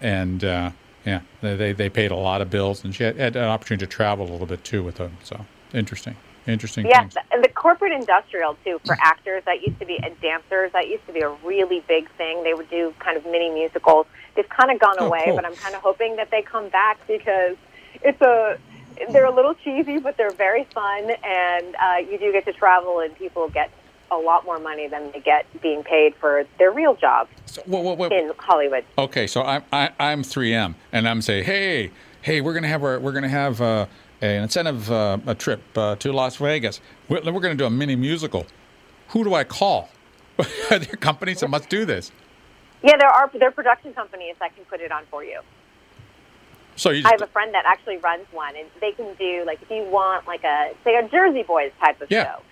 and 0.00 0.44
uh, 0.44 0.70
yeah, 1.04 1.20
they 1.40 1.72
they- 1.72 1.88
paid 1.90 2.10
a 2.10 2.16
lot 2.16 2.40
of 2.40 2.50
bills, 2.50 2.84
and 2.84 2.94
she 2.94 3.04
had, 3.04 3.16
had 3.16 3.36
an 3.36 3.44
opportunity 3.44 3.86
to 3.86 3.90
travel 3.90 4.28
a 4.28 4.30
little 4.30 4.46
bit 4.46 4.62
too 4.64 4.82
with 4.82 4.96
them. 4.96 5.16
So 5.24 5.44
interesting, 5.74 6.16
interesting 6.46 6.86
Yes, 6.86 7.14
things. 7.14 7.26
and 7.32 7.42
the 7.44 7.48
corporate 7.48 7.92
industrial 7.92 8.56
too 8.64 8.80
for 8.84 8.96
actors. 9.00 9.42
That 9.46 9.62
used 9.66 9.78
to 9.80 9.86
be 9.86 9.98
and 10.02 10.18
dancers. 10.20 10.70
That 10.72 10.88
used 10.88 11.06
to 11.06 11.12
be 11.12 11.20
a 11.20 11.30
really 11.44 11.80
big 11.88 12.08
thing. 12.12 12.44
They 12.44 12.54
would 12.54 12.70
do 12.70 12.94
kind 13.00 13.16
of 13.16 13.24
mini 13.24 13.50
musicals. 13.50 14.06
They've 14.36 14.48
kind 14.48 14.70
of 14.70 14.78
gone 14.78 14.96
Oh, 14.98 15.06
away, 15.06 15.22
cool. 15.26 15.36
but 15.36 15.44
I'm 15.44 15.54
kind 15.56 15.74
of 15.74 15.80
hoping 15.82 16.16
that 16.16 16.30
they 16.30 16.42
come 16.42 16.68
back 16.68 16.98
because 17.08 17.56
it's 18.02 18.20
a. 18.20 18.58
They're 19.10 19.26
a 19.26 19.34
little 19.34 19.54
cheesy, 19.54 19.98
but 19.98 20.16
they're 20.16 20.30
very 20.30 20.64
fun, 20.74 21.10
and 21.24 21.76
uh, 21.76 21.96
you 22.10 22.18
do 22.18 22.32
get 22.32 22.44
to 22.46 22.52
travel, 22.52 23.00
and 23.00 23.14
people 23.16 23.48
get 23.48 23.70
a 24.10 24.16
lot 24.16 24.44
more 24.44 24.58
money 24.58 24.86
than 24.88 25.10
they 25.12 25.20
get 25.20 25.44
being 25.60 25.82
paid 25.82 26.14
for 26.16 26.44
their 26.58 26.70
real 26.70 26.94
job 26.94 27.28
So, 27.46 27.62
wha- 27.66 27.80
wha- 27.80 27.94
wha- 27.94 28.06
in 28.08 28.30
Hollywood. 28.38 28.84
Okay, 28.96 29.26
so 29.26 29.42
I'm 29.42 29.62
I, 29.72 29.90
I'm 29.98 30.22
3M, 30.22 30.74
and 30.92 31.08
I'm 31.08 31.20
saying, 31.22 31.44
hey, 31.44 31.90
hey, 32.22 32.40
we're 32.40 32.54
gonna 32.54 32.68
have 32.68 32.84
our 32.84 33.00
we're 33.00 33.12
gonna 33.12 33.28
have 33.28 33.60
uh, 33.60 33.86
an 34.20 34.44
incentive 34.44 34.90
uh, 34.90 35.18
a 35.26 35.34
trip 35.34 35.60
uh, 35.76 35.96
to 35.96 36.12
Las 36.12 36.36
Vegas. 36.36 36.80
We're, 37.08 37.20
we're 37.32 37.40
gonna 37.40 37.54
do 37.56 37.66
a 37.66 37.70
mini 37.70 37.96
musical. 37.96 38.46
Who 39.08 39.24
do 39.24 39.34
I 39.34 39.44
call? 39.44 39.88
Are 40.70 40.78
there 40.78 40.96
companies 41.00 41.40
that 41.40 41.48
must 41.48 41.68
do 41.68 41.84
this? 41.84 42.12
Yeah, 42.82 42.96
there 42.98 43.08
are 43.08 43.30
there 43.34 43.48
are 43.48 43.52
production 43.52 43.92
companies 43.94 44.36
that 44.38 44.54
can 44.54 44.64
put 44.66 44.80
it 44.80 44.92
on 44.92 45.02
for 45.10 45.24
you. 45.24 45.40
So 46.76 46.90
you 46.90 47.02
I 47.06 47.10
have 47.10 47.22
a 47.22 47.26
friend 47.26 47.52
that 47.54 47.64
actually 47.66 47.96
runs 47.98 48.26
one, 48.32 48.54
and 48.56 48.66
they 48.80 48.92
can 48.92 49.14
do 49.18 49.44
like 49.46 49.60
if 49.62 49.70
you 49.70 49.84
want 49.90 50.26
like 50.26 50.44
a 50.44 50.72
say 50.84 50.94
a 50.96 51.08
Jersey 51.08 51.42
Boys 51.42 51.72
type 51.80 52.00
of 52.00 52.10
Yeah. 52.10 52.24
show. 52.24 52.42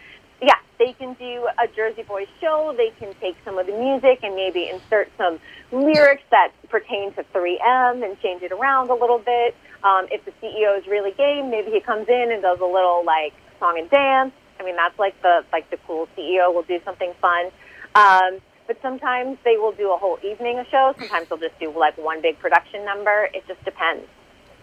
Yeah, 0.43 0.55
they 0.79 0.93
can 0.95 1.15
do 1.15 1.49
a 1.59 1.69
Jersey 1.69 2.03
Boys 2.03 2.27
show. 2.41 2.75
They 2.77 2.91
can 2.99 3.15
take 3.21 3.37
some 3.45 3.59
of 3.59 3.67
the 3.67 3.73
music 3.73 4.21
and 4.23 4.35
maybe 4.35 4.69
insert 4.69 5.11
some 5.17 5.39
lyrics 5.73 6.25
that 6.31 6.51
pertain 6.69 7.13
to 7.15 7.25
3M 7.35 8.03
and 8.05 8.21
change 8.21 8.43
it 8.43 8.53
around 8.53 8.91
a 8.91 8.95
little 8.95 9.19
bit. 9.19 9.55
Um, 9.85 10.07
if 10.11 10.25
the 10.25 10.33
CEO 10.43 10.79
is 10.79 10.87
really 10.87 11.13
game, 11.13 11.51
maybe 11.51 11.71
he 11.71 11.81
comes 11.81 12.09
in 12.09 12.33
and 12.33 12.43
does 12.43 12.61
a 12.61 12.65
little 12.67 13.05
like 13.05 13.33
song 13.61 13.79
and 13.79 13.89
dance. 13.91 14.33
I 14.59 14.65
mean, 14.65 14.77
that's 14.77 14.99
like 14.99 15.21
the 15.23 15.45
like 15.53 15.69
the 15.71 15.77
cool 15.87 16.09
CEO 16.17 16.53
will 16.53 16.63
do 16.63 16.81
something 16.85 17.13
fun. 17.21 17.51
Um, 17.95 18.41
but 18.67 18.77
sometimes 18.83 19.39
they 19.45 19.57
will 19.57 19.73
do 19.73 19.93
a 19.93 19.97
whole 19.97 20.19
evening 20.23 20.59
of 20.59 20.67
shows. 20.69 20.95
Sometimes 20.99 21.29
they'll 21.29 21.39
just 21.39 21.59
do 21.59 21.73
like 21.77 21.97
one 21.99 22.21
big 22.23 22.39
production 22.39 22.85
number. 22.85 23.29
It 23.35 23.45
just 23.47 23.63
depends. 23.65 24.07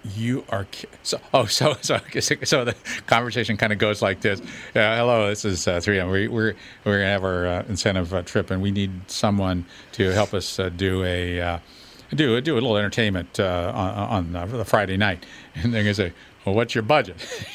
you 0.04 0.44
are 0.50 0.66
so 1.04 1.20
oh 1.34 1.46
so 1.46 1.76
so 1.82 2.00
so 2.20 2.66
the 2.66 2.76
conversation 3.06 3.56
kind 3.58 3.72
of 3.72 3.80
goes 3.80 4.02
like 4.02 4.22
this. 4.22 4.40
Uh, 4.42 4.44
hello, 4.74 5.28
this 5.30 5.46
is 5.46 5.68
uh, 5.68 5.78
3M. 5.78 6.12
We, 6.12 6.28
we're 6.28 6.54
we're 6.86 7.00
gonna 7.00 7.12
have 7.12 7.24
our 7.24 7.46
uh, 7.48 7.64
incentive 7.70 8.14
uh, 8.14 8.24
trip, 8.24 8.50
and 8.52 8.62
we 8.62 8.72
need 8.72 8.92
someone 9.08 9.66
to 9.94 10.10
help 10.12 10.34
us 10.34 10.60
uh, 10.60 10.70
do 10.70 11.04
a. 11.04 11.40
Uh, 11.42 11.60
do 12.14 12.42
do 12.42 12.56
a 12.56 12.56
little 12.56 12.76
entertainment 12.76 13.40
on, 13.40 14.34
on 14.34 14.50
the 14.52 14.66
Friday 14.66 14.98
night, 14.98 15.26
and 15.56 15.74
they're 15.74 15.84
gonna 15.84 15.94
say, 15.94 16.12
"Well, 16.46 16.56
what's 16.56 16.76
your 16.76 16.84
budget?" 16.84 17.18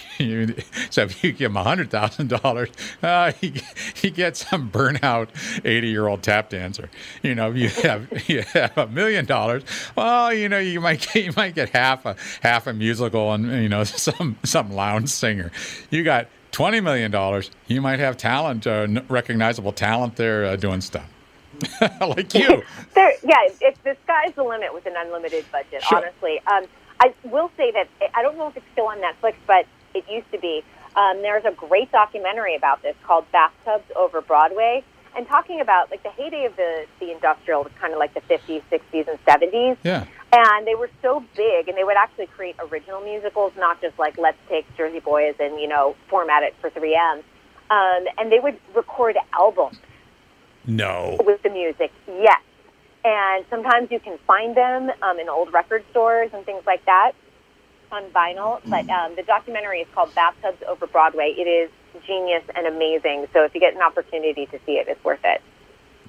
So 0.91 1.03
if 1.03 1.23
you 1.23 1.33
give 1.33 1.51
him 1.51 1.57
hundred 1.57 1.91
thousand 1.91 2.29
dollars, 2.31 2.71
uh, 3.03 3.33
he 3.33 3.53
he 3.95 4.11
gets 4.11 4.49
some 4.49 4.71
burnout 4.71 5.29
eighty 5.65 5.89
year 5.89 6.07
old 6.07 6.23
tap 6.23 6.49
dancer. 6.49 6.89
You 7.23 7.35
know, 7.35 7.51
if 7.53 7.57
you 7.57 7.69
have 7.89 8.29
you 8.29 8.43
have 8.55 8.79
a 8.79 8.87
million 8.87 9.27
dollars, 9.27 9.65
well, 9.95 10.33
you 10.33 10.49
know, 10.49 10.59
you 10.59 10.81
might 10.81 11.01
get, 11.01 11.17
you 11.27 11.33
might 11.37 11.55
get 11.55 11.69
half 11.71 12.07
a 12.07 12.17
half 12.43 12.67
a 12.67 12.73
musical 12.73 13.33
and 13.33 13.63
you 13.63 13.69
know 13.69 13.85
some 13.85 14.39
some 14.43 14.73
lounge 14.73 15.11
singer. 15.11 15.53
You 15.91 16.03
got 16.03 16.29
twenty 16.51 16.81
million 16.81 17.11
dollars, 17.11 17.51
you 17.67 17.83
might 17.83 17.99
have 17.99 18.17
talent, 18.17 18.67
uh, 18.67 18.87
recognizable 19.09 19.73
talent 19.73 20.17
there 20.17 20.47
uh, 20.47 20.57
doing 20.57 20.81
stuff. 20.81 21.11
like 22.01 22.35
you. 22.35 22.63
There, 22.95 23.13
yeah, 23.23 23.49
it's 23.61 23.79
the 23.85 23.97
sky's 24.05 24.35
the 24.35 24.45
limit 24.45 24.73
with 24.75 24.87
an 24.87 24.95
unlimited 24.97 25.45
budget. 25.53 25.83
Sure. 25.83 25.99
Honestly, 25.99 26.41
um, 26.47 26.65
I 27.01 27.15
will 27.25 27.51
say 27.57 27.73
that 27.73 27.89
I 28.15 28.23
don't 28.23 28.37
know 28.39 28.49
if 28.49 28.57
it's 28.57 28.67
still 28.73 28.87
on 28.87 28.99
Netflix, 28.99 29.35
but 29.47 29.67
it 29.95 30.05
used 30.11 30.31
to 30.33 30.39
be. 30.39 30.63
Um, 30.97 31.21
there's 31.21 31.45
a 31.45 31.51
great 31.53 31.93
documentary 31.93 32.57
about 32.57 32.83
this 32.83 32.97
called 33.05 33.27
"Bathtubs 33.33 33.85
Over 33.95 34.21
Broadway," 34.23 34.83
and 35.17 35.27
talking 35.29 35.61
about 35.61 35.91
like 35.91 36.03
the 36.03 36.11
heyday 36.11 36.47
of 36.47 36.57
the 36.57 36.87
the 37.01 37.13
industrial 37.13 37.63
was 37.65 37.73
kind 37.81 37.93
of 37.93 37.99
like 37.99 38.15
the 38.15 38.21
50s, 38.23 38.63
60s, 38.71 39.09
and 39.09 39.19
70s. 39.27 39.77
Yeah. 39.83 40.07
And 40.33 40.67
they 40.67 40.75
were 40.75 40.91
so 41.03 41.23
big, 41.37 41.69
and 41.69 41.77
they 41.77 41.85
would 41.85 41.97
actually 41.97 42.27
create 42.27 42.57
original 42.61 43.01
musicals, 43.01 43.53
not 43.57 43.81
just 43.81 43.99
like 43.99 44.17
let's 44.19 44.39
take 44.49 44.67
Jersey 44.77 45.01
Boys 45.01 45.35
and 45.39 45.61
you 45.61 45.69
know 45.69 45.97
format 46.09 46.43
it 46.43 46.55
for 46.61 46.71
3M. 46.71 47.23
Um, 47.69 48.05
and 48.19 48.31
they 48.31 48.39
would 48.39 48.59
record 48.75 49.17
albums 49.39 49.77
No. 50.67 51.17
with 51.25 51.43
the 51.43 51.51
music, 51.51 51.91
yes. 52.07 52.41
And 53.07 53.45
sometimes 53.49 53.93
you 53.93 54.01
can 54.01 54.19
find 54.27 54.57
them 54.57 54.91
um, 55.01 55.21
in 55.21 55.29
old 55.29 55.53
record 55.53 55.85
stores 55.93 56.31
and 56.35 56.45
things 56.45 56.65
like 56.67 56.85
that 56.87 57.13
on 57.93 58.03
vinyl. 58.11 58.61
But 58.67 58.91
um, 58.91 59.15
the 59.15 59.23
documentary 59.23 59.79
is 59.83 59.87
called 59.95 60.13
Bathtubs 60.17 60.61
Over 60.67 60.89
Broadway. 60.89 61.33
It 61.39 61.47
is 61.47 61.71
genius 62.05 62.43
and 62.57 62.67
amazing. 62.67 63.29
So 63.33 63.45
if 63.45 63.55
you 63.55 63.61
get 63.61 63.77
an 63.77 63.81
opportunity 63.81 64.47
to 64.47 64.59
see 64.67 64.73
it, 64.73 64.89
it's 64.89 65.03
worth 65.05 65.21
it. 65.23 65.41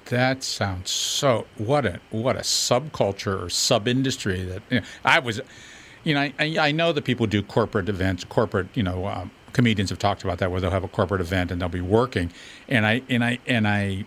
That 0.06 0.42
sounds 0.42 0.90
so. 0.90 1.46
What 1.56 1.86
a 1.86 2.00
what 2.10 2.34
a 2.34 2.40
subculture 2.40 3.44
or 3.44 3.48
sub 3.48 3.86
industry 3.86 4.42
that 4.42 4.62
you 4.68 4.80
know, 4.80 4.86
I 5.04 5.20
was. 5.20 5.40
You 6.02 6.14
know, 6.14 6.20
I, 6.20 6.32
I 6.40 6.58
I 6.58 6.72
know 6.72 6.92
that 6.92 7.04
people 7.04 7.26
do 7.26 7.42
corporate 7.42 7.88
events, 7.88 8.24
corporate. 8.24 8.68
You 8.74 8.82
know, 8.82 9.06
um, 9.06 9.30
comedians 9.52 9.90
have 9.90 9.98
talked 9.98 10.24
about 10.24 10.38
that 10.38 10.50
where 10.50 10.60
they'll 10.60 10.70
have 10.70 10.84
a 10.84 10.88
corporate 10.88 11.20
event 11.20 11.50
and 11.50 11.60
they'll 11.60 11.68
be 11.68 11.82
working, 11.82 12.32
and 12.68 12.86
I 12.86 13.02
and 13.10 13.22
I 13.22 13.38
and 13.46 13.68
I 13.68 14.06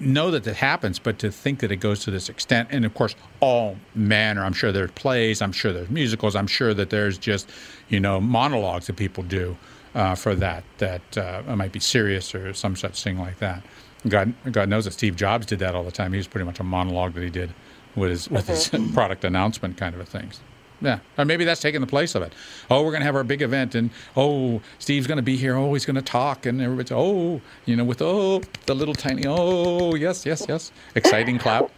know 0.00 0.30
that 0.30 0.44
that 0.44 0.56
happens, 0.56 0.98
but 0.98 1.18
to 1.20 1.30
think 1.30 1.60
that 1.60 1.72
it 1.72 1.76
goes 1.76 2.00
to 2.00 2.10
this 2.10 2.28
extent, 2.28 2.68
and 2.70 2.84
of 2.84 2.94
course, 2.94 3.14
all 3.40 3.76
manner. 3.94 4.44
I'm 4.44 4.52
sure 4.52 4.72
there's 4.72 4.90
plays, 4.92 5.42
I'm 5.42 5.52
sure 5.52 5.72
there's 5.72 5.90
musicals, 5.90 6.36
I'm 6.36 6.46
sure 6.46 6.74
that 6.74 6.90
there's 6.90 7.18
just, 7.18 7.50
you 7.88 8.00
know, 8.00 8.20
monologues 8.20 8.86
that 8.86 8.96
people 8.96 9.22
do 9.24 9.56
uh, 9.94 10.14
for 10.14 10.34
that 10.36 10.64
that 10.78 11.18
uh, 11.18 11.42
might 11.56 11.72
be 11.72 11.80
serious 11.80 12.34
or 12.34 12.52
some 12.54 12.76
such 12.76 13.02
thing 13.02 13.18
like 13.18 13.38
that. 13.38 13.62
God, 14.06 14.32
God 14.52 14.68
knows 14.68 14.84
that 14.84 14.92
Steve 14.92 15.16
Jobs 15.16 15.46
did 15.46 15.58
that 15.58 15.74
all 15.74 15.82
the 15.82 15.90
time. 15.90 16.12
He 16.12 16.18
was 16.18 16.28
pretty 16.28 16.44
much 16.44 16.60
a 16.60 16.64
monologue 16.64 17.14
that 17.14 17.22
he 17.22 17.30
did 17.30 17.52
with 17.96 18.10
his 18.10 18.28
with 18.28 18.46
his 18.46 18.68
product 18.94 19.24
announcement 19.24 19.76
kind 19.76 19.94
of 19.94 20.00
a 20.00 20.04
things. 20.04 20.40
Yeah, 20.80 21.00
or 21.16 21.24
maybe 21.24 21.44
that's 21.44 21.60
taking 21.60 21.80
the 21.80 21.86
place 21.88 22.14
of 22.14 22.22
it. 22.22 22.32
Oh, 22.70 22.82
we're 22.84 22.92
going 22.92 23.00
to 23.00 23.06
have 23.06 23.16
our 23.16 23.24
big 23.24 23.42
event, 23.42 23.74
and 23.74 23.90
oh, 24.16 24.60
Steve's 24.78 25.06
going 25.08 25.16
to 25.16 25.22
be 25.22 25.36
here. 25.36 25.56
Oh, 25.56 25.72
he's 25.72 25.84
going 25.84 25.96
to 25.96 26.02
talk, 26.02 26.46
and 26.46 26.60
everybody's 26.62 26.92
oh, 26.92 27.40
you 27.66 27.74
know, 27.76 27.84
with 27.84 28.00
oh, 28.00 28.42
the 28.66 28.74
little 28.74 28.94
tiny 28.94 29.24
oh, 29.26 29.94
yes, 29.94 30.24
yes, 30.24 30.46
yes, 30.48 30.70
exciting 30.94 31.38
clap. 31.38 31.70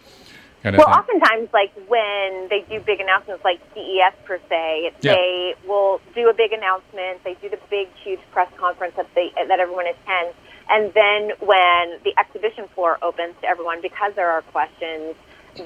Kind 0.61 0.75
of 0.75 0.79
Well, 0.79 0.87
thing. 0.89 0.95
oftentimes, 1.19 1.49
like 1.53 1.73
when 1.87 2.47
they 2.51 2.63
do 2.69 2.79
big 2.81 2.99
announcements, 2.99 3.43
like 3.43 3.59
CES 3.73 4.13
per 4.25 4.39
se, 4.47 4.91
Yeah. 5.01 5.13
they 5.13 5.55
will 5.67 5.99
do 6.13 6.29
a 6.29 6.33
big 6.35 6.51
announcement. 6.53 7.23
They 7.23 7.33
do 7.41 7.49
the 7.49 7.57
big, 7.71 7.87
huge 8.03 8.19
press 8.31 8.47
conference 8.57 8.93
that 8.97 9.07
they 9.15 9.31
that 9.47 9.59
everyone 9.59 9.87
attends, 9.87 10.35
and 10.69 10.93
then 10.93 11.31
when 11.39 11.97
the 12.03 12.13
exhibition 12.19 12.67
floor 12.75 12.99
opens 13.01 13.33
to 13.41 13.47
everyone, 13.47 13.81
because 13.81 14.13
there 14.15 14.29
are 14.29 14.43
questions 14.43 15.15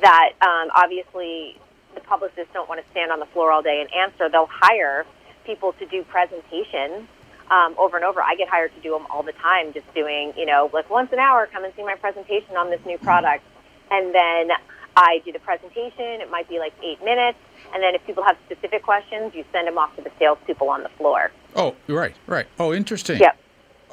that 0.02 0.32
um, 0.42 0.70
obviously 0.74 1.58
the 1.96 2.02
publicists 2.02 2.54
don't 2.54 2.70
want 2.70 2.84
to 2.84 2.92
stand 2.92 3.12
on 3.12 3.20
the 3.20 3.26
floor 3.28 3.52
all 3.52 3.62
day 3.62 3.82
and 3.82 3.90
answer, 3.94 4.30
they'll 4.30 4.50
hire 4.52 5.06
people 5.46 5.74
to 5.74 5.86
do 5.86 6.04
presentations 6.04 7.08
um, 7.52 7.76
over 7.78 7.96
and 7.96 8.06
over. 8.06 8.22
I 8.22 8.36
get 8.36 8.50
hired 8.50 8.74
to 8.76 8.82
do 8.82 8.92
them 8.92 9.06
all 9.10 9.24
the 9.24 9.34
time, 9.34 9.74
just 9.74 9.92
doing, 9.94 10.34
you 10.38 10.46
know, 10.46 10.70
like 10.74 10.90
once 10.90 11.12
an 11.12 11.20
hour, 11.20 11.48
come 11.52 11.64
and 11.64 11.74
see 11.76 11.84
my 11.84 11.96
presentation 11.96 12.58
on 12.58 12.70
this 12.70 12.84
new 12.86 12.98
product. 12.98 13.44
And 13.92 14.14
then 14.14 14.50
I 14.98 15.22
do 15.24 15.32
the 15.32 15.40
presentation. 15.40 16.22
It 16.22 16.32
might 16.32 16.50
be 16.50 16.60
like 16.60 16.74
eight 16.84 17.04
minutes. 17.04 17.38
And 17.74 17.84
then 17.84 17.94
if 17.94 18.06
people 18.06 18.24
have 18.24 18.38
specific 18.46 18.84
questions, 18.84 19.34
you 19.36 19.44
send 19.52 19.68
them 19.68 19.78
off 19.78 19.96
to 19.96 20.02
the 20.02 20.12
salespeople 20.18 20.70
on 20.70 20.84
the 20.84 20.90
floor. 20.90 21.32
oh, 21.56 21.76
right, 21.88 22.16
right. 22.28 22.48
Oh, 22.60 22.74
interesting. 22.74 23.20
Yep. 23.20 23.38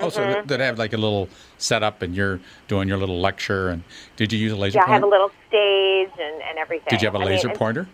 Oh, 0.01 0.09
so 0.09 0.43
that, 0.47 0.61
have 0.61 0.79
like 0.79 0.95
a 0.95 0.97
little 0.97 1.29
setup, 1.59 2.03
and 2.03 2.15
you're 2.15 2.41
doing 2.67 2.89
your 2.89 2.97
little 2.97 3.21
lecture. 3.21 3.69
And 3.69 3.85
did 4.17 4.33
you 4.33 4.39
use 4.39 4.53
a 4.53 4.57
laser 4.57 4.79
Yeah, 4.79 4.87
I 4.87 4.95
have 4.95 5.03
a 5.03 5.07
little 5.07 5.31
stage 5.49 6.11
and, 6.19 6.43
and 6.43 6.59
everything. 6.59 6.89
did 6.91 7.03
you 7.03 7.07
have 7.07 7.15
a 7.15 7.19
I 7.19 7.21
mean, 7.21 7.35
laser 7.35 7.49
and 7.49 7.59
pointer? 7.59 7.89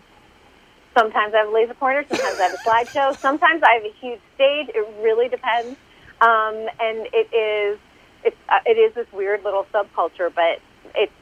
Sometimes 0.99 1.33
I 1.33 1.39
have 1.39 1.49
a 1.49 1.53
laser 1.53 1.75
pointer. 1.75 2.05
Sometimes 2.09 2.41
I 2.41 2.43
have 2.43 2.55
a 2.55 2.69
slideshow. 2.69 3.17
Sometimes 3.19 3.63
I 3.63 3.75
have 3.75 3.85
a 3.85 3.95
huge 4.01 4.21
stage. 4.35 4.69
It 4.75 4.85
really 5.01 5.29
depends. 5.29 5.79
Um, 6.21 6.67
and 6.81 7.07
it 7.13 7.33
is 7.33 7.79
it's 8.25 8.37
uh, 8.49 8.59
it 8.67 8.73
is 8.73 8.95
this 8.95 9.07
weird 9.13 9.45
little 9.45 9.65
subculture, 9.73 10.35
but 10.35 10.61
it's 10.97 11.13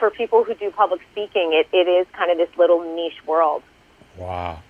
for 0.00 0.10
people 0.10 0.42
who 0.42 0.54
do 0.54 0.72
public 0.72 1.00
speaking, 1.12 1.52
it, 1.52 1.68
it 1.72 1.88
is 1.88 2.08
kind 2.16 2.32
of 2.32 2.38
this 2.38 2.48
little 2.58 2.80
niche 2.96 3.24
world. 3.24 3.62
Wow. 4.16 4.62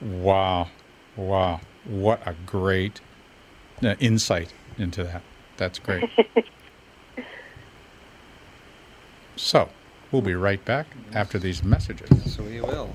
Wow. 0.00 0.68
Wow. 1.16 1.60
What 1.84 2.26
a 2.26 2.34
great 2.46 3.02
uh, 3.82 3.96
insight 3.98 4.54
into 4.78 5.04
that. 5.04 5.22
That's 5.58 5.78
great. 5.78 6.08
so, 9.36 9.68
we'll 10.10 10.22
be 10.22 10.34
right 10.34 10.64
back 10.64 10.86
after 11.12 11.38
these 11.38 11.62
messages. 11.62 12.34
So 12.34 12.44
we 12.44 12.60
will. 12.62 12.94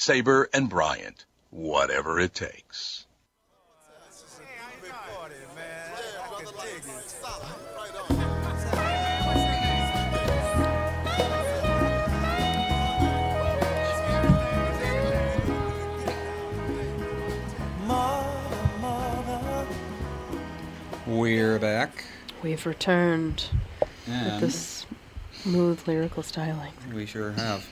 Sabre 0.00 0.48
and 0.54 0.70
Bryant, 0.70 1.26
whatever 1.50 2.18
it 2.18 2.32
takes. 2.32 3.04
We're 21.06 21.58
back. 21.58 22.04
We've 22.42 22.64
returned 22.64 23.44
with 24.08 24.40
this 24.40 24.86
smooth 25.42 25.86
lyrical 25.86 26.22
styling. 26.22 26.72
we 26.94 27.04
sure 27.04 27.32
have. 27.32 27.68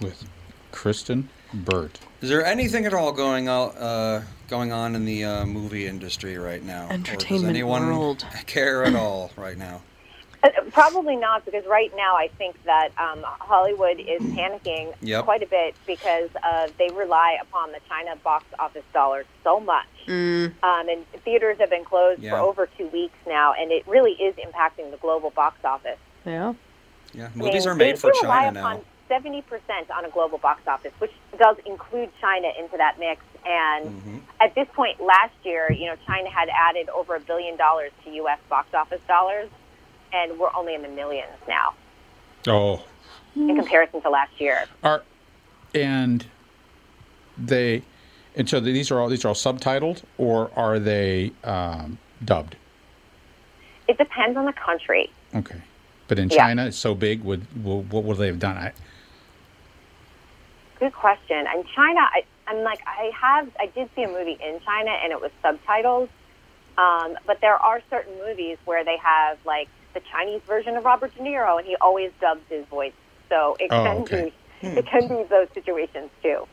With 0.00 0.22
Kristen 0.70 1.28
Burt. 1.52 1.98
Is 2.20 2.28
there 2.28 2.44
anything 2.44 2.84
at 2.86 2.92
all 2.94 3.12
going 3.12 3.48
out, 3.48 3.76
uh, 3.78 4.22
going 4.48 4.72
on 4.72 4.94
in 4.94 5.04
the 5.04 5.24
uh, 5.24 5.46
movie 5.46 5.86
industry 5.86 6.36
right 6.38 6.62
now? 6.62 6.88
Or 6.88 6.92
Entertainment 6.92 7.28
does 7.28 7.44
anyone 7.44 7.86
world. 7.86 8.26
care 8.46 8.84
at 8.84 8.94
all 8.94 9.30
right 9.36 9.56
now? 9.56 9.82
Uh, 10.42 10.50
Probably 10.72 11.16
not, 11.16 11.44
because 11.44 11.64
right 11.66 11.90
now 11.96 12.14
I 12.16 12.28
think 12.38 12.62
that 12.64 12.90
um, 12.98 13.20
Hollywood 13.24 13.98
is 13.98 14.20
panicking 14.22 14.94
Yep. 15.00 15.24
quite 15.24 15.42
a 15.42 15.46
bit 15.46 15.74
because 15.86 16.28
uh, 16.44 16.68
they 16.78 16.88
rely 16.90 17.38
upon 17.40 17.72
the 17.72 17.80
China 17.88 18.14
box 18.22 18.44
office 18.58 18.84
dollars 18.92 19.26
so 19.42 19.58
much. 19.58 19.86
Mm, 20.06 20.52
Um, 20.62 20.88
and 20.88 21.04
theaters 21.24 21.56
have 21.58 21.70
been 21.70 21.84
closed 21.84 22.20
Yeah. 22.22 22.32
for 22.32 22.38
over 22.38 22.68
two 22.78 22.86
weeks 22.88 23.16
now, 23.26 23.52
and 23.58 23.72
it 23.72 23.86
really 23.88 24.12
is 24.12 24.34
impacting 24.36 24.90
the 24.90 24.96
global 24.98 25.30
box 25.30 25.56
office. 25.64 25.98
yeah. 26.24 26.54
Yeah, 27.14 27.28
I 27.34 27.38
movies 27.38 27.64
mean, 27.64 27.68
are 27.68 27.74
made 27.74 27.96
they, 27.96 28.00
for 28.00 28.12
they 28.12 28.20
China 28.20 28.58
upon 28.60 28.76
now. 28.76 28.82
Seventy 29.08 29.40
percent 29.42 29.90
on 29.90 30.04
a 30.04 30.10
global 30.10 30.36
box 30.38 30.60
office, 30.66 30.92
which 30.98 31.12
does 31.38 31.56
include 31.64 32.10
China 32.20 32.48
into 32.58 32.76
that 32.76 32.98
mix. 32.98 33.22
And 33.46 34.02
Mhm. 34.02 34.20
at 34.40 34.54
this 34.54 34.68
point 34.74 35.00
last 35.00 35.32
year, 35.44 35.70
you 35.72 35.86
know, 35.86 35.96
China 36.06 36.28
had 36.28 36.48
added 36.50 36.88
over 36.90 37.14
a 37.14 37.20
billion 37.20 37.56
dollars 37.56 37.90
to 38.04 38.10
U.S. 38.10 38.38
box 38.50 38.74
office 38.74 39.00
dollars, 39.08 39.48
and 40.12 40.38
we're 40.38 40.54
only 40.54 40.74
in 40.74 40.82
the 40.82 40.88
millions 40.88 41.32
now 41.48 41.72
Oh, 42.46 42.82
in 43.34 43.56
comparison 43.56 44.02
to 44.02 44.10
last 44.10 44.38
year. 44.38 44.66
are 44.84 45.02
and 45.74 46.26
they 47.38 47.82
and 48.36 48.48
so 48.48 48.60
these 48.60 48.90
are 48.90 49.00
all 49.00 49.08
these 49.08 49.24
are 49.24 49.28
all 49.28 49.34
subtitled 49.34 50.02
or 50.18 50.50
are 50.54 50.78
they 50.78 51.32
um, 51.44 51.96
dubbed? 52.24 52.56
It 53.86 53.96
depends 53.96 54.36
on 54.36 54.44
the 54.44 54.52
country. 54.52 55.10
Okay, 55.34 55.62
but 56.08 56.18
in 56.18 56.28
Yeah. 56.28 56.36
China 56.36 56.66
it's 56.66 56.76
so 56.76 56.94
big. 56.94 57.22
Would, 57.24 57.46
would 57.64 57.90
what 57.90 58.04
would 58.04 58.18
they 58.18 58.26
have 58.26 58.38
done? 58.38 58.56
I, 58.58 58.72
Good 60.78 60.92
question. 60.92 61.38
In 61.38 61.64
China, 61.74 62.00
I, 62.00 62.22
I'm 62.46 62.62
like, 62.62 62.80
I 62.86 63.10
have, 63.20 63.48
I 63.58 63.66
did 63.66 63.88
see 63.96 64.02
a 64.04 64.08
movie 64.08 64.38
in 64.40 64.60
China, 64.64 64.90
and 65.02 65.12
it 65.12 65.20
was 65.20 65.30
subtitled. 65.42 66.08
Um, 66.76 67.16
but 67.26 67.40
there 67.40 67.56
are 67.56 67.80
certain 67.90 68.16
movies 68.24 68.58
where 68.64 68.84
they 68.84 68.96
have 69.02 69.38
like 69.44 69.68
the 69.94 70.00
Chinese 70.12 70.40
version 70.46 70.76
of 70.76 70.84
Robert 70.84 71.12
De 71.16 71.20
Niro, 71.22 71.58
and 71.58 71.66
he 71.66 71.74
always 71.80 72.12
dubs 72.20 72.42
his 72.48 72.64
voice. 72.66 72.92
So 73.28 73.56
it 73.58 73.72
Oh, 73.72 73.82
can 73.82 73.96
okay. 74.02 74.32
be, 74.62 74.68
it 74.68 74.86
can 74.86 75.08
be 75.08 75.24
those 75.28 75.48
situations 75.54 76.10
too. 76.22 76.46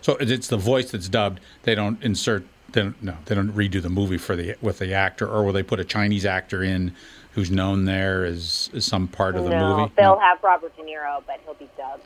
so 0.00 0.16
it's 0.20 0.46
the 0.48 0.56
voice 0.56 0.92
that's 0.92 1.08
dubbed. 1.08 1.40
They 1.64 1.74
don't 1.74 2.00
insert. 2.02 2.44
They 2.70 2.82
don't, 2.82 3.02
no, 3.02 3.16
they 3.24 3.34
don't 3.34 3.52
redo 3.52 3.82
the 3.82 3.88
movie 3.88 4.18
for 4.18 4.36
the 4.36 4.54
with 4.60 4.78
the 4.78 4.92
actor, 4.94 5.26
or 5.28 5.42
will 5.42 5.52
they 5.54 5.62
put 5.64 5.80
a 5.80 5.84
Chinese 5.84 6.24
actor 6.24 6.62
in 6.62 6.94
who's 7.32 7.50
known 7.50 7.84
there 7.86 8.24
as, 8.24 8.70
as 8.74 8.84
some 8.84 9.08
part 9.08 9.36
of 9.36 9.44
the 9.44 9.50
no, 9.50 9.76
movie? 9.76 9.92
they'll 9.96 10.18
have 10.18 10.42
Robert 10.44 10.76
De 10.76 10.82
Niro, 10.82 11.22
but 11.26 11.40
he'll 11.44 11.54
be 11.54 11.68
dubbed, 11.76 12.02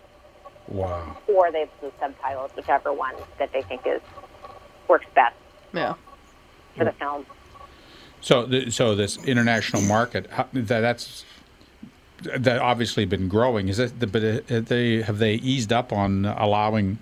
Wow. 0.72 1.16
or 1.28 1.50
they 1.52 1.66
do 1.80 1.92
subtitles, 2.00 2.50
whichever 2.56 2.92
one 2.92 3.14
that 3.38 3.52
they 3.52 3.62
think 3.62 3.82
is 3.86 4.00
works 4.88 5.06
best 5.14 5.36
Yeah. 5.72 5.94
for 6.76 6.84
the 6.84 6.92
film. 6.92 7.26
So, 8.20 8.46
the, 8.46 8.70
so 8.70 8.94
this 8.94 9.16
international 9.24 9.82
market 9.82 10.28
that, 10.52 10.66
that's 10.80 11.24
that 12.22 12.58
obviously 12.60 13.04
been 13.04 13.28
growing. 13.28 13.68
Is 13.68 13.78
it? 13.78 13.98
But 13.98 14.22
uh, 14.24 14.40
have 14.48 14.66
they 14.66 15.02
have 15.02 15.18
they 15.18 15.34
eased 15.34 15.72
up 15.72 15.92
on 15.92 16.24
allowing 16.24 16.98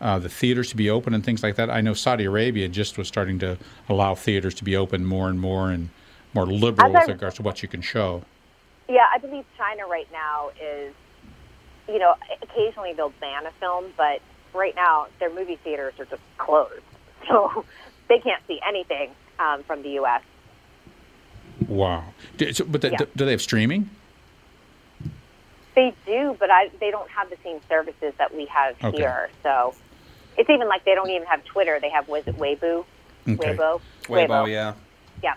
uh, 0.00 0.18
the 0.18 0.28
theaters 0.28 0.68
to 0.70 0.76
be 0.76 0.90
open 0.90 1.14
and 1.14 1.24
things 1.24 1.42
like 1.42 1.56
that? 1.56 1.70
I 1.70 1.80
know 1.80 1.94
Saudi 1.94 2.24
Arabia 2.24 2.68
just 2.68 2.98
was 2.98 3.08
starting 3.08 3.38
to 3.38 3.56
allow 3.88 4.14
theaters 4.14 4.54
to 4.56 4.64
be 4.64 4.76
open 4.76 5.06
more 5.06 5.30
and 5.30 5.40
more 5.40 5.70
and 5.70 5.88
more 6.34 6.46
liberal 6.46 6.90
As 6.90 6.96
I- 6.96 6.98
with 7.06 7.08
regards 7.16 7.36
to 7.36 7.42
what 7.42 7.62
you 7.62 7.68
can 7.68 7.80
show. 7.80 8.22
Yeah, 8.90 9.06
I 9.14 9.18
believe 9.18 9.44
China 9.56 9.86
right 9.86 10.08
now 10.12 10.50
is, 10.62 10.94
you 11.88 11.98
know, 11.98 12.14
occasionally 12.42 12.92
they'll 12.94 13.12
ban 13.20 13.46
a 13.46 13.50
film, 13.60 13.86
but 13.96 14.20
right 14.54 14.74
now 14.76 15.06
their 15.20 15.34
movie 15.34 15.58
theaters 15.64 15.94
are 15.98 16.04
just 16.04 16.22
closed, 16.36 16.82
so 17.28 17.64
they 18.08 18.18
can't 18.18 18.42
see 18.46 18.60
anything 18.66 19.10
um, 19.38 19.62
from 19.64 19.82
the 19.82 19.90
U.S. 19.90 20.22
Wow. 21.66 22.04
Do, 22.36 22.52
so, 22.52 22.64
but 22.64 22.80
the, 22.82 22.90
Yeah. 22.90 22.96
do, 22.98 23.06
do 23.16 23.24
they 23.24 23.32
have 23.32 23.42
streaming? 23.42 23.90
They 25.74 25.94
do, 26.06 26.36
but 26.40 26.50
I, 26.50 26.70
they 26.80 26.90
don't 26.90 27.08
have 27.10 27.30
the 27.30 27.36
same 27.44 27.60
services 27.68 28.12
that 28.18 28.34
we 28.34 28.46
have 28.46 28.76
Okay. 28.82 28.98
here. 28.98 29.30
So 29.42 29.74
it's 30.36 30.50
even 30.50 30.66
like 30.68 30.84
they 30.84 30.94
don't 30.94 31.10
even 31.10 31.26
have 31.28 31.44
Twitter. 31.44 31.78
They 31.80 31.90
have 31.90 32.08
was 32.08 32.24
it 32.26 32.36
Weibo? 32.36 32.84
Okay. 33.28 33.54
Weibo. 33.54 33.80
Weibo, 34.04 34.50
yeah. 34.50 34.74
Yeah. 35.22 35.34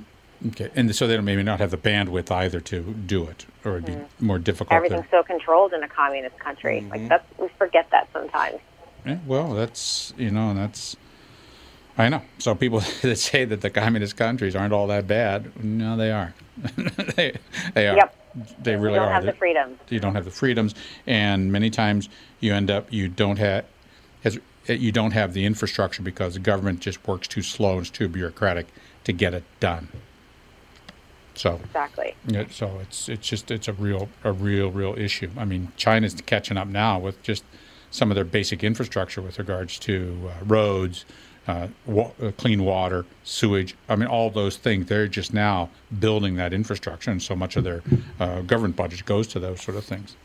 Okay, 0.48 0.72
and 0.76 0.94
so 0.96 1.06
they 1.06 1.16
don't 1.16 1.26
maybe 1.26 1.44
not 1.44 1.60
have 1.60 1.72
the 1.72 1.78
bandwidth 1.78 2.32
either 2.32 2.60
to 2.60 2.82
do 2.82 3.26
it, 3.26 3.46
or 3.64 3.74
it'd 3.74 3.86
be 3.86 3.92
mm-hmm. 3.94 4.26
more 4.26 4.40
difficult. 4.40 4.70
to- 4.70 4.76
Everything's 4.76 5.10
so 5.12 5.22
controlled 5.22 5.74
in 5.74 5.84
a 5.84 5.88
communist 5.88 6.40
country. 6.40 6.82
Like 6.90 7.02
mm-hmm. 7.02 7.10
that's 7.10 7.40
we 7.40 7.48
forget 7.60 7.88
that 7.92 8.10
sometimes. 8.12 8.60
Yeah, 9.06 9.20
well, 9.28 9.54
that's 9.54 10.14
you 10.18 10.32
know, 10.32 10.54
that's 10.54 10.96
I 11.98 12.10
know. 12.10 12.22
So 12.40 12.56
people 12.56 12.80
that 13.02 13.18
say 13.18 13.46
that 13.46 13.62
the 13.62 13.70
communist 13.70 14.18
countries 14.18 14.56
aren't 14.56 14.74
all 14.74 14.88
that 14.88 15.08
bad, 15.08 15.64
no, 15.64 15.96
they 15.96 16.12
are. 16.12 16.34
they, 17.16 17.38
they 17.74 17.88
are. 17.88 17.96
Yep. 17.96 18.16
They 18.64 18.76
really 18.76 18.94
we 18.94 18.96
don't 18.96 19.10
are. 19.10 19.14
have 19.14 19.26
the 19.26 19.34
freedoms. 19.34 19.78
you 19.90 20.00
don't 20.00 20.16
have 20.16 20.26
the 20.26 20.32
freedoms, 20.32 20.74
and 21.06 21.52
many 21.52 21.70
times 21.70 22.08
you 22.40 22.54
end 22.54 22.72
up 22.72 22.92
you 22.92 23.10
don't 23.10 23.38
have 23.38 23.66
as 24.24 24.40
eh, 24.68 24.74
you 24.74 24.92
don't 24.92 25.12
have 25.12 25.34
the 25.34 25.46
infrastructure 25.46 26.02
because 26.02 26.34
the 26.34 26.40
government 26.40 26.80
just 26.80 27.06
works 27.08 27.28
too 27.28 27.42
slow 27.42 27.74
and 27.74 27.82
it's 27.82 27.90
too 27.90 28.08
bureaucratic 28.08 28.68
to 29.04 29.12
get 29.12 29.34
it 29.34 29.44
done. 29.60 29.90
So 31.36 31.60
Exactly. 31.66 32.16
yeah, 32.28 32.46
so 32.50 32.80
it's 32.82 33.10
it's 33.10 33.28
just 33.28 33.52
it's 33.52 33.68
a 33.68 33.74
real 33.74 34.10
a 34.24 34.32
real 34.32 34.72
real 34.72 34.96
issue. 34.98 35.30
I 35.38 35.46
mean, 35.46 35.72
China's 35.78 36.16
catching 36.26 36.58
up 36.58 36.68
now 36.68 37.00
with 37.00 37.22
just 37.24 37.44
some 37.90 38.12
of 38.12 38.16
their 38.16 38.26
basic 38.26 38.64
infrastructure 38.64 39.22
with 39.22 39.38
regards 39.40 39.78
to 39.80 40.30
uh, 40.30 40.46
roads, 40.46 41.06
uh, 41.48 41.68
wa- 41.86 42.12
uh, 42.22 42.32
clean 42.32 42.64
water, 42.64 43.06
sewage. 43.24 43.76
I 43.90 43.96
mean, 43.96 44.08
all 44.08 44.30
those 44.30 44.58
things. 44.58 44.88
They're 44.88 45.08
just 45.08 45.34
now 45.34 45.70
building 46.00 46.36
that 46.36 46.54
infrastructure, 46.54 47.12
and 47.12 47.22
so 47.22 47.36
much 47.36 47.56
of 47.56 47.64
their 47.64 47.82
uh, 48.20 48.42
government 48.42 48.76
budget 48.76 49.06
goes 49.06 49.28
to 49.30 49.40
those 49.40 49.62
sort 49.62 49.78
of 49.78 49.84
things. 49.84 50.16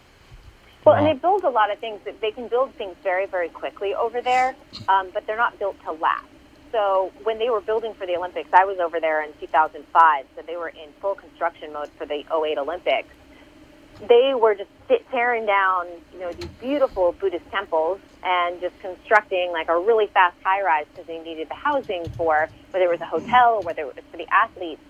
Well, 0.84 0.94
and 0.94 1.07
they 1.07 1.18
build 1.20 1.42
a 1.42 1.50
lot 1.50 1.72
of 1.72 1.78
things. 1.80 2.00
That 2.04 2.20
they 2.20 2.30
can 2.30 2.48
build 2.48 2.74
things 2.76 2.94
very, 3.02 3.26
very 3.26 3.48
quickly 3.48 3.94
over 3.94 4.20
there, 4.22 4.54
um, 4.88 5.11
but 5.12 5.26
they're 5.26 5.36
not 5.36 5.59
built 5.59 5.76
to 5.84 5.92
last. 5.92 6.24
So 6.72 7.12
when 7.24 7.38
they 7.38 7.50
were 7.50 7.60
building 7.62 7.94
for 7.98 8.06
the 8.06 8.16
Olympics, 8.16 8.50
I 8.52 8.64
was 8.64 8.78
over 8.80 9.00
there 9.00 9.22
in 9.24 9.32
2005. 9.40 9.84
So 10.36 10.42
they 10.46 10.56
were 10.56 10.68
in 10.70 10.92
full 11.00 11.14
construction 11.14 11.72
mode 11.72 11.90
for 11.98 12.06
the 12.06 12.24
08 12.28 12.58
Olympics. 12.58 13.14
They 14.00 14.32
were 14.36 14.54
just 14.54 14.70
tearing 15.10 15.46
down, 15.46 15.86
you 16.12 16.20
know, 16.20 16.32
these 16.36 16.50
beautiful 16.60 17.16
Buddhist 17.20 17.44
temples 17.50 18.00
and 18.22 18.60
just 18.60 18.74
constructing 18.80 19.52
like 19.52 19.68
a 19.68 19.78
really 19.78 20.06
fast 20.12 20.36
high 20.44 20.62
rise 20.62 20.86
because 20.92 21.06
they 21.06 21.18
needed 21.18 21.48
the 21.48 21.56
housing 21.56 22.10
for 22.16 22.48
whether 22.72 22.86
it 22.86 22.90
was 22.92 23.00
a 23.02 23.06
hotel 23.08 23.62
whether 23.64 23.82
it 23.82 23.86
was 23.96 24.04
for 24.10 24.18
the 24.18 24.26
athletes. 24.32 24.82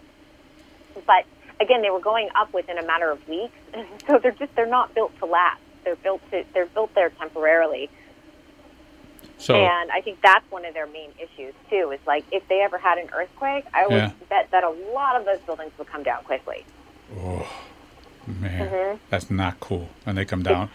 But 1.06 1.26
again, 1.60 1.82
they 1.82 1.90
were 1.90 2.00
going 2.00 2.28
up 2.38 2.50
within 2.54 2.78
a 2.78 2.86
matter 2.86 3.10
of 3.10 3.20
weeks, 3.28 3.58
so 4.08 4.18
they're 4.22 4.36
just 4.38 4.54
they're 4.56 4.66
not 4.70 4.94
built 4.94 5.12
to 5.20 5.26
last. 5.26 5.62
They're 5.84 5.96
built 5.96 6.22
to 6.32 6.44
they're 6.54 6.70
built 6.74 6.92
there 6.94 7.10
temporarily, 7.20 7.90
So 9.39 9.55
and 9.57 9.91
I 9.91 10.01
think 10.01 10.20
that's 10.22 10.51
one 10.51 10.64
of 10.64 10.74
their 10.74 10.87
main 10.87 11.11
issues 11.18 11.55
too. 11.70 11.91
Is 11.93 12.01
like 12.07 12.24
if 12.32 12.47
they 12.49 12.61
ever 12.62 12.78
had 12.78 12.99
an 12.99 13.09
earthquake, 13.14 13.64
I 13.74 13.87
would 13.87 13.95
Yeah. 13.97 14.11
bet 14.30 14.51
that 14.51 14.64
a 14.64 14.70
lot 14.95 15.16
of 15.16 15.24
those 15.26 15.39
buildings 15.41 15.72
would 15.78 15.87
come 15.89 16.03
down 16.03 16.24
quickly. 16.24 16.64
Oh 17.18 17.47
man, 18.26 18.68
Mhm. 18.68 18.99
that's 19.11 19.30
not 19.30 19.61
cool. 19.61 19.91
And 20.07 20.16
they 20.16 20.24
come 20.24 20.43
down. 20.43 20.70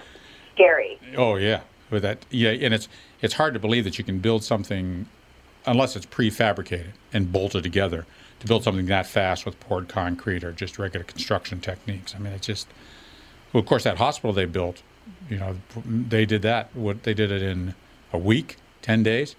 Scary. 0.53 0.99
Oh 1.17 1.35
yeah, 1.35 1.61
with 1.89 2.03
that 2.03 2.19
yeah, 2.29 2.51
and 2.51 2.73
it's 2.73 2.87
it's 3.21 3.33
hard 3.35 3.53
to 3.55 3.59
believe 3.59 3.83
that 3.83 3.97
you 3.97 4.03
can 4.03 4.19
build 4.19 4.43
something 4.43 5.07
unless 5.65 5.95
it's 5.95 6.05
prefabricated 6.05 6.91
and 7.13 7.31
bolted 7.31 7.63
together 7.63 8.05
to 8.39 8.47
build 8.47 8.63
something 8.63 8.85
that 8.87 9.05
fast 9.05 9.45
with 9.45 9.59
poured 9.59 9.87
concrete 9.87 10.43
or 10.43 10.51
just 10.51 10.79
regular 10.79 11.03
construction 11.03 11.59
techniques. 11.59 12.15
I 12.15 12.19
mean, 12.19 12.33
it's 12.33 12.47
just 12.47 12.67
well, 13.53 13.61
of 13.61 13.65
course 13.67 13.83
that 13.83 13.97
hospital 13.97 14.33
they 14.33 14.45
built, 14.45 14.81
you 15.29 15.37
know, 15.37 15.57
they 15.85 16.25
did 16.25 16.41
that. 16.43 16.69
What 16.75 17.03
they 17.03 17.13
did 17.13 17.31
it 17.31 17.41
in 17.41 17.73
a 18.13 18.17
week, 18.17 18.57
ten 18.81 19.03
days. 19.03 19.35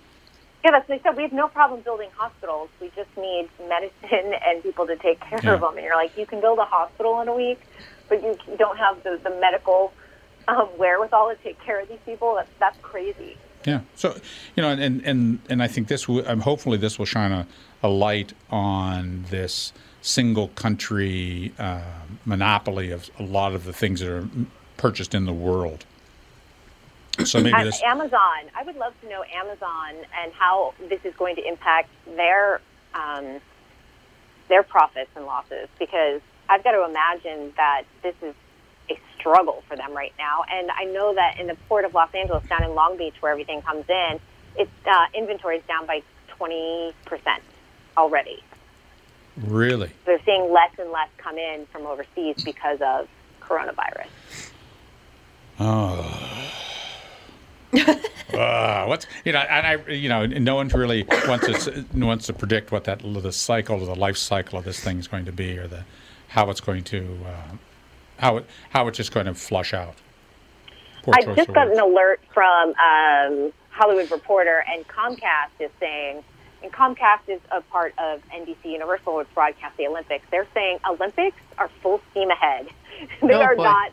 Yeah, 0.65 0.71
that's 0.71 0.89
what 0.89 0.99
they 0.99 1.03
said. 1.03 1.17
We 1.17 1.25
have 1.25 1.33
no 1.33 1.49
problem 1.49 1.81
building 1.81 2.11
hospitals. 2.17 2.69
We 2.81 2.91
just 2.95 3.11
need 3.17 3.49
medicine 3.69 4.33
and 4.47 4.63
people 4.63 4.87
to 4.87 4.97
take 4.97 5.21
care 5.21 5.41
Yeah. 5.43 5.55
of 5.55 5.61
them. 5.61 5.77
And 5.77 5.85
you're 5.85 5.97
like, 5.97 6.17
you 6.17 6.27
can 6.27 6.41
build 6.41 6.59
a 6.59 6.65
hospital 6.65 7.21
in 7.21 7.29
a 7.29 7.35
week, 7.35 7.61
but 8.09 8.23
you 8.23 8.39
don't 8.59 8.79
have 8.79 9.03
the, 9.03 9.19
the 9.23 9.31
medical 9.41 9.93
um, 10.49 10.69
wherewithal 10.79 11.31
to 11.31 11.37
take 11.43 11.61
care 11.61 11.81
of 11.81 11.89
these 11.89 11.99
people. 12.07 12.35
That's 12.37 12.51
that's 12.59 12.79
crazy. 12.83 13.37
Yeah. 13.67 13.81
So, 13.95 14.17
you 14.57 14.63
know, 14.63 14.71
and 14.71 15.03
and 15.05 15.39
and 15.49 15.63
I 15.63 15.69
think 15.69 15.89
this 15.89 16.09
will, 16.09 16.27
um, 16.29 16.41
hopefully 16.41 16.79
this 16.79 16.99
will 16.99 17.07
shine 17.07 17.33
a, 17.33 17.47
a 17.83 17.89
light 17.89 18.33
on 18.51 19.25
this 19.31 19.73
single 20.01 20.49
country 20.49 21.53
uh, 21.59 21.81
monopoly 22.25 22.91
of 22.91 23.09
a 23.19 23.23
lot 23.23 23.55
of 23.55 23.65
the 23.65 23.73
things 23.73 24.01
that 24.01 24.09
are 24.11 24.29
purchased 24.77 25.15
in 25.15 25.27
the 25.27 25.33
world. 25.33 25.85
So 27.25 27.41
maybe. 27.41 27.55
Amazon, 27.85 28.51
I 28.57 28.63
would 28.65 28.77
love 28.77 28.95
to 29.03 29.09
know 29.09 29.23
Amazon 29.23 30.05
and 30.23 30.33
how 30.33 30.75
this 30.89 31.01
is 31.05 31.15
going 31.17 31.37
to 31.37 31.47
impact 31.47 31.91
their 32.07 32.61
um, 32.95 33.41
their 34.49 34.63
profits 34.63 35.11
and 35.15 35.25
losses 35.25 35.69
because 35.79 36.21
I've 36.49 36.65
got 36.65 36.73
to 36.73 36.85
imagine 36.85 37.53
that 37.57 37.85
this 38.03 38.15
is 38.23 38.35
a 38.91 38.99
struggle 39.19 39.63
for 39.69 39.77
them 39.77 39.95
right 39.95 40.13
now. 40.19 40.43
And 40.51 40.71
I 40.71 40.85
know 40.85 41.15
that 41.15 41.39
in 41.39 41.47
the 41.47 41.55
port 41.69 41.85
of 41.85 41.95
Los 41.95 42.13
Angeles, 42.15 42.45
down 42.49 42.65
in 42.65 42.75
Long 42.75 42.97
Beach, 42.97 43.15
where 43.21 43.31
everything 43.31 43.63
comes 43.63 43.85
in, 43.89 44.21
it's 44.57 44.71
uh, 44.87 45.07
inventory 45.15 45.59
is 45.59 45.65
down 45.69 45.87
by 45.87 46.03
twenty 46.29 46.93
percent 47.05 47.43
already. 47.97 48.43
Really? 49.37 49.91
They're 50.05 50.21
seeing 50.25 50.53
less 50.53 50.73
and 50.79 50.91
less 50.91 51.09
come 51.19 51.39
in 51.39 51.67
from 51.73 51.87
overseas 51.87 52.43
because 52.45 52.81
of 52.83 53.09
coronavirus. 53.41 54.09
Oh. 55.61 56.62
uh, 58.35 58.85
what's 58.87 59.07
you 59.25 59.33
know, 59.33 59.39
and 59.41 59.67
I 59.67 59.91
you 59.91 60.09
know, 60.09 60.27
no 60.27 60.57
one 60.57 60.69
really 60.69 61.05
wants 61.27 61.65
to 61.65 61.85
wants 61.95 62.27
to 62.27 62.33
predict 62.33 62.71
what 62.73 62.85
that 62.85 63.01
the 63.03 63.33
cycle 63.33 63.83
or 63.83 63.87
the 63.87 63.95
life 63.95 64.17
cycle 64.17 64.59
of 64.59 64.65
this 64.65 64.81
thing 64.81 64.99
is 64.99 65.09
going 65.09 65.25
to 65.25 65.33
be, 65.33 65.59
or 65.59 65.67
the 65.67 65.85
how 66.29 66.51
it's 66.51 66.61
going 66.61 66.85
to 66.85 67.19
uh, 67.27 67.57
how 68.19 68.37
it 68.39 68.47
how 68.71 68.89
it's 68.89 68.97
just 68.97 69.13
going 69.13 69.27
to 69.27 69.35
flush 69.35 69.73
out. 69.75 69.95
Poor 71.03 71.15
I 71.17 71.23
just 71.35 71.53
got 71.53 71.69
an 71.71 71.79
alert 71.81 72.21
from 72.33 72.71
um, 72.79 73.53
Hollywood 73.71 74.11
Reporter, 74.11 74.65
and 74.73 74.87
Comcast 74.87 75.51
is 75.59 75.71
saying, 75.81 76.23
and 76.63 76.73
Comcast 76.73 77.29
is 77.29 77.41
a 77.51 77.61
part 77.63 77.93
of 77.99 78.21
NBC 78.31 78.67
Universal, 78.67 79.17
which 79.17 79.29
broadcasts 79.35 79.77
the 79.79 79.87
Olympics. 79.89 80.25
They're 80.31 80.47
saying 80.55 80.79
Olympics 80.89 81.39
are 81.59 81.69
full 81.83 82.01
steam 82.11 82.31
ahead. 82.31 82.69
they 83.23 83.35
Oh, 83.35 83.41
are 83.41 83.57
boy. 83.57 83.65
not. 83.65 83.93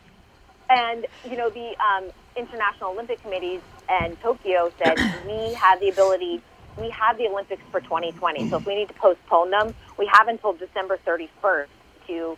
And 0.70 1.08
you 1.28 1.36
know 1.36 1.50
the 1.50 1.76
um, 1.80 2.12
International 2.36 2.92
Olympic 2.92 3.22
Committees 3.22 3.62
and 3.90 4.20
Tokyo 4.22 4.72
said 4.84 4.98
we 5.26 5.54
have 5.54 5.80
the 5.80 5.90
ability. 5.90 6.42
We 6.78 6.90
have 6.92 7.18
the 7.18 7.28
Olympics 7.28 7.64
for 7.72 7.82
2020. 7.82 8.50
So 8.50 8.58
if 8.58 8.66
we 8.66 8.76
need 8.76 8.88
to 8.88 8.94
postpone 8.94 9.52
them, 9.52 9.74
we 9.98 10.10
have 10.12 10.28
until 10.28 10.54
December 10.54 10.98
31st 11.06 11.68
to 12.08 12.38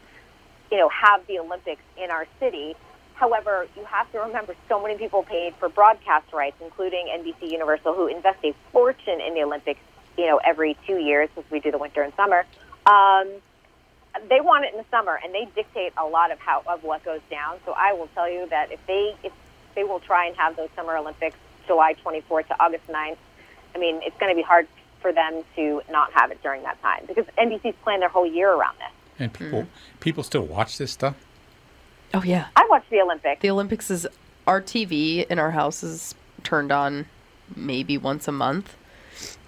you 0.72 0.78
know, 0.78 0.90
have 0.90 1.26
the 1.28 1.38
Olympics 1.40 1.82
in 2.02 2.10
our 2.10 2.26
city. 2.40 2.76
However, 3.14 3.68
you 3.76 3.84
have 3.86 4.12
to 4.14 4.20
remember 4.20 4.56
so 4.68 4.82
many 4.82 4.98
people 4.98 5.22
paid 5.22 5.54
for 5.56 5.70
broadcast 5.70 6.34
rights, 6.34 6.58
including 6.64 7.08
NBC 7.08 7.52
Universal, 7.52 7.94
who 7.94 8.08
invest 8.08 8.40
a 8.44 8.56
fortune 8.72 9.22
in 9.22 9.36
the 9.36 9.44
Olympics, 9.44 9.82
you 10.18 10.26
know, 10.26 10.40
every 10.44 10.76
two 10.88 10.98
years 10.98 11.30
since 11.36 11.46
we 11.52 11.60
do 11.60 11.70
the 11.70 11.78
winter 11.78 12.02
and 12.02 12.14
summer. 12.16 12.46
Um, 12.86 13.30
they 14.28 14.42
want 14.42 14.66
it 14.66 14.74
in 14.74 14.80
the 14.80 14.86
summer, 14.90 15.20
and 15.24 15.34
they 15.34 15.48
dictate 15.56 15.94
a 15.98 16.06
lot 16.06 16.32
of 16.32 16.40
how 16.40 16.64
of 16.68 16.84
what 16.84 17.04
goes 17.04 17.22
down. 17.30 17.60
So 17.66 17.74
I 17.78 17.94
will 17.94 18.08
tell 18.16 18.30
you 18.30 18.48
that 18.50 18.72
if 18.72 18.80
they 18.88 19.16
if 19.24 19.32
they 19.76 19.84
will 19.84 20.00
try 20.00 20.26
and 20.28 20.36
have 20.38 20.56
those 20.56 20.70
Summer 20.76 20.98
Olympics 20.98 21.36
July 21.68 21.96
24th 22.06 22.48
to 22.48 22.64
August 22.64 22.88
9th, 22.88 23.18
I 23.76 23.78
mean, 23.78 24.02
it's 24.04 24.18
going 24.20 24.32
to 24.32 24.36
be 24.36 24.42
hard 24.42 24.68
for 25.02 25.12
them 25.14 25.44
to 25.56 25.82
not 25.90 26.12
have 26.14 26.32
it 26.32 26.42
during 26.44 26.64
that 26.64 26.80
time 26.82 27.04
because 27.08 27.26
NBC's 27.38 27.76
planned 27.84 28.02
their 28.02 28.10
whole 28.10 28.26
year 28.26 28.52
around 28.52 28.76
this. 28.78 28.92
And 29.20 29.34
people 29.34 29.68
people 30.00 30.24
still 30.24 30.44
watch 30.46 30.78
this 30.78 30.92
stuff. 30.92 31.16
Oh 32.14 32.24
yeah. 32.24 32.48
I 32.56 32.68
watch 32.70 32.84
the 32.90 33.00
Olympics. 33.02 33.42
The 33.42 33.50
Olympics 33.50 33.90
is 33.90 34.08
our 34.48 34.62
TV 34.62 35.26
in 35.28 35.40
our 35.40 35.52
house 35.52 35.84
is 35.84 36.14
turned 36.44 36.72
on 36.72 37.06
maybe 37.56 37.98
once 37.98 38.28
a 38.28 38.32
month. 38.32 38.76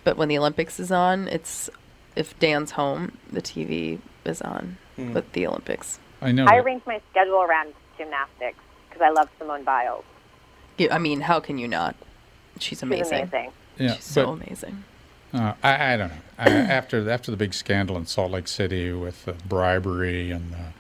But 0.04 0.18
when 0.18 0.28
the 0.30 0.38
Olympics 0.38 0.80
is 0.80 0.92
on, 0.92 1.28
it's 1.28 1.70
if 2.16 2.38
Dan's 2.40 2.72
home, 2.72 3.18
the 3.32 3.42
TV 3.42 4.00
is 4.26 4.42
on 4.42 4.78
Hmm. 4.96 5.14
with 5.14 5.32
the 5.34 5.48
Olympics. 5.48 6.00
I 6.22 6.32
know. 6.32 6.46
I 6.46 6.58
arrange 6.58 6.84
my 6.86 7.02
schedule 7.10 7.42
around 7.42 7.74
gymnastics 7.98 8.60
because 8.88 9.02
I 9.02 9.10
love 9.10 9.28
Simone 9.40 9.64
Biles. 9.64 10.06
Yeah, 10.78 10.94
I 10.96 11.00
mean, 11.00 11.22
how 11.22 11.40
can 11.40 11.58
you 11.58 11.68
not? 11.68 11.96
She's 12.56 12.64
She's 12.80 12.84
amazing. 12.84 13.22
amazing. 13.24 13.52
yeah, 13.78 13.94
She's 13.96 14.04
so 14.04 14.26
but 14.36 14.44
amazing. 14.46 14.84
uh, 15.34 15.54
I, 15.64 15.94
I 15.94 15.98
don't 15.98 16.10
know. 16.10 16.18
I, 16.38 16.50
after 16.50 17.10
after 17.10 17.32
the 17.32 17.38
big 17.38 17.54
scandal 17.54 17.98
in 17.98 18.06
Salt 18.06 18.32
Lake 18.32 18.48
City 18.48 18.92
with 18.92 19.26
the 19.26 19.34
bribery 19.48 20.32
and 20.32 20.52
the 20.52 20.74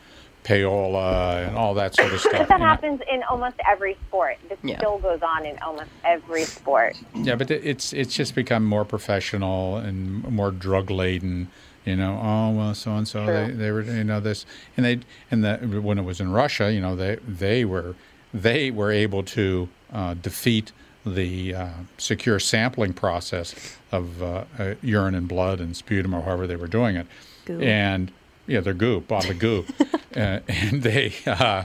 payola 0.43 1.47
and 1.47 1.57
all 1.57 1.73
that 1.75 1.95
sort 1.95 2.11
of 2.13 2.19
stuff. 2.19 2.33
But 2.33 2.47
that 2.49 2.55
you 2.59 2.59
know. 2.59 2.65
happens 2.65 3.01
in 3.11 3.23
almost 3.23 3.55
every 3.69 3.95
sport. 4.07 4.37
This 4.49 4.59
Yeah. 4.63 4.77
still 4.77 4.99
goes 4.99 5.21
on 5.21 5.45
in 5.45 5.57
almost 5.59 5.89
every 6.03 6.43
sport. 6.43 6.97
Yeah, 7.15 7.35
but 7.35 7.49
it's 7.49 7.93
it's 7.93 8.13
just 8.13 8.35
become 8.35 8.65
more 8.65 8.85
professional 8.85 9.77
and 9.77 10.23
more 10.29 10.51
drug 10.51 10.89
laden. 10.91 11.49
You 11.85 11.95
know, 11.97 12.19
oh 12.23 12.51
well, 12.51 12.75
so 12.75 12.95
and 12.95 13.07
so 13.07 13.25
they 13.25 13.51
they 13.51 13.71
were 13.71 13.81
you 13.81 14.03
know 14.05 14.19
this 14.21 14.45
and 14.77 14.85
they 14.85 14.99
and 15.31 15.43
the 15.43 15.57
when 15.81 15.97
it 15.97 16.03
was 16.03 16.21
in 16.21 16.31
Russia, 16.31 16.71
you 16.71 16.79
know 16.81 16.95
they 16.95 17.17
they 17.27 17.65
were 17.65 17.95
they 18.33 18.71
were 18.71 18.91
able 18.91 19.23
to 19.23 19.69
uh, 19.91 20.15
defeat 20.15 20.71
the 21.05 21.53
uh, 21.53 21.69
secure 21.97 22.39
sampling 22.39 22.93
process 22.93 23.77
of 23.91 24.23
uh, 24.23 24.45
uh, 24.57 24.73
urine 24.81 25.15
and 25.15 25.27
blood 25.27 25.59
and 25.59 25.75
sputum 25.75 26.13
or 26.13 26.21
however 26.21 26.47
they 26.47 26.55
were 26.55 26.67
doing 26.67 26.95
it, 26.95 27.07
Goo. 27.45 27.59
and 27.59 28.11
yeah, 28.47 28.59
their 28.61 28.73
goop, 28.73 29.07
bodily 29.07 29.35
goop, 29.35 29.69
uh, 30.15 30.39
and 30.47 30.81
they. 30.83 31.13
Uh, 31.25 31.63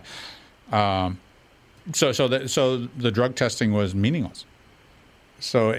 um, 0.72 1.18
so 1.92 2.12
so 2.12 2.28
the, 2.28 2.48
so 2.48 2.76
the 2.76 3.10
drug 3.10 3.34
testing 3.34 3.72
was 3.72 3.94
meaningless. 3.94 4.44
so 5.40 5.72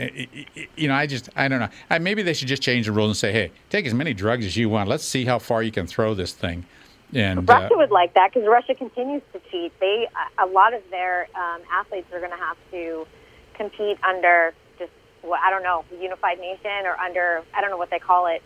you 0.75 0.87
know, 0.87 0.95
I 0.95 1.05
just 1.05 1.29
I 1.35 1.47
don't 1.47 1.59
know. 1.59 1.69
I, 1.89 1.99
maybe 1.99 2.23
they 2.23 2.33
should 2.33 2.47
just 2.47 2.61
change 2.63 2.87
the 2.87 2.91
rules 2.91 3.09
and 3.09 3.17
say, 3.17 3.31
hey, 3.31 3.51
take 3.69 3.85
as 3.85 3.93
many 3.93 4.13
drugs 4.13 4.45
as 4.45 4.57
you 4.57 4.69
want. 4.69 4.89
Let's 4.89 5.03
see 5.03 5.25
how 5.25 5.37
far 5.37 5.61
you 5.61 5.71
can 5.71 5.85
throw 5.85 6.13
this 6.13 6.33
thing. 6.33 6.65
And 7.13 7.39
uh, 7.39 7.53
Russia 7.53 7.73
would 7.75 7.91
like 7.91 8.13
that 8.13 8.31
because 8.33 8.47
Russia 8.47 8.75
continues 8.75 9.21
to 9.33 9.39
cheat. 9.51 9.71
They 9.79 10.07
a 10.37 10.45
lot 10.45 10.73
of 10.73 10.81
their 10.91 11.27
um, 11.35 11.61
athletes 11.71 12.07
are 12.13 12.19
going 12.19 12.31
to 12.31 12.37
have 12.37 12.57
to 12.71 13.07
compete 13.55 13.97
under 14.03 14.53
just 14.77 14.91
what 15.23 15.39
I 15.41 15.49
don't 15.49 15.63
know, 15.63 15.83
Unified 15.99 16.39
Nation 16.39 16.85
or 16.85 16.95
under 16.97 17.41
I 17.53 17.61
don't 17.61 17.71
know 17.71 17.77
what 17.77 17.89
they 17.89 17.99
call 17.99 18.27
it. 18.27 18.43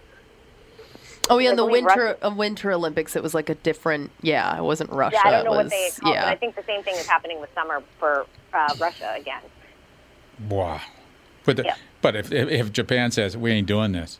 Oh 1.29 1.37
yeah, 1.37 1.51
in 1.51 1.55
the 1.55 1.65
winter 1.65 1.87
Russia- 1.87 2.27
uh, 2.27 2.31
Winter 2.35 2.71
Olympics, 2.71 3.15
it 3.15 3.23
was 3.23 3.33
like 3.33 3.49
a 3.49 3.55
different. 3.55 4.11
Yeah, 4.21 4.57
it 4.57 4.63
wasn't 4.63 4.89
Russia. 4.91 5.17
Yeah, 5.23 5.29
I 5.29 5.31
don't 5.31 5.45
know 5.45 5.53
it 5.53 5.63
what 5.63 5.69
they 5.69 5.89
call 5.99 6.13
yeah. 6.13 6.21
But 6.23 6.29
I 6.29 6.35
think 6.35 6.55
the 6.55 6.63
same 6.63 6.83
thing 6.83 6.95
is 6.95 7.07
happening 7.07 7.39
with 7.39 7.49
summer 7.53 7.81
for 7.99 8.25
uh, 8.53 8.75
Russia 8.79 9.13
again. 9.17 9.41
wow. 10.49 10.81
But 11.45 11.57
the, 11.57 11.63
Yeah. 11.63 11.75
but 12.01 12.15
if, 12.15 12.31
if 12.31 12.49
if 12.49 12.71
Japan 12.71 13.11
says 13.11 13.35
we 13.35 13.51
ain't 13.51 13.67
doing 13.67 13.91
this, 13.91 14.19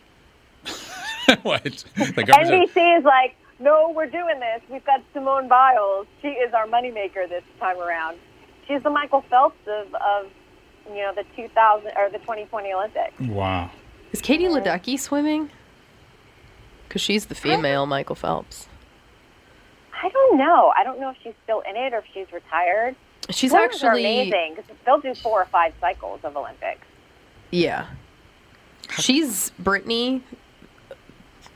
what 1.44 1.64
the 1.64 2.24
government 2.26 2.70
NBC 2.74 3.00
is 3.00 3.04
like, 3.06 3.36
no, 3.60 3.92
we're 3.96 4.08
doing 4.10 4.40
this. 4.40 4.62
We've 4.70 4.86
got 4.86 5.02
Simone 5.14 5.48
Biles. 5.48 6.08
She 6.22 6.30
is 6.30 6.54
our 6.54 6.68
moneymaker 6.68 7.28
this 7.30 7.44
time 7.60 7.78
around. 7.80 8.18
She's 8.68 8.82
the 8.84 8.90
Michael 8.90 9.24
Phelps 9.30 9.58
of, 9.68 9.94
of 9.96 10.32
you 10.90 11.02
know 11.02 11.14
the 11.16 11.24
2000 11.36 11.92
or 11.96 12.10
the 12.10 12.20
2020 12.20 12.74
Olympics. 12.74 13.20
wow. 13.22 13.70
Is 14.12 14.22
Katie 14.22 14.46
Ledecky 14.46 15.00
swimming? 15.00 15.50
Because 16.88 17.02
she's 17.02 17.26
the 17.26 17.36
female 17.36 17.86
Michael 17.88 18.16
Phelps. 18.16 18.68
I 20.04 20.10
don't 20.10 20.38
know. 20.38 20.72
I 20.78 20.84
don't 20.84 21.00
know 21.00 21.10
if 21.10 21.18
she's 21.24 21.34
still 21.44 21.62
in 21.62 21.76
it 21.76 21.94
or 21.94 22.00
if 22.00 22.06
she's 22.14 22.32
retired. 22.32 22.96
She's 23.30 23.52
Swimmers 23.52 23.82
are 23.84 23.88
actually 23.88 24.30
amazing 24.30 24.56
because 24.56 24.70
they'll 24.86 25.00
do 25.00 25.16
four 25.16 25.42
or 25.42 25.46
five 25.46 25.74
cycles 25.80 26.20
of 26.24 26.36
Olympics. 26.38 26.86
yeah. 27.52 27.88
She's 29.00 29.50
Brittany 29.58 30.22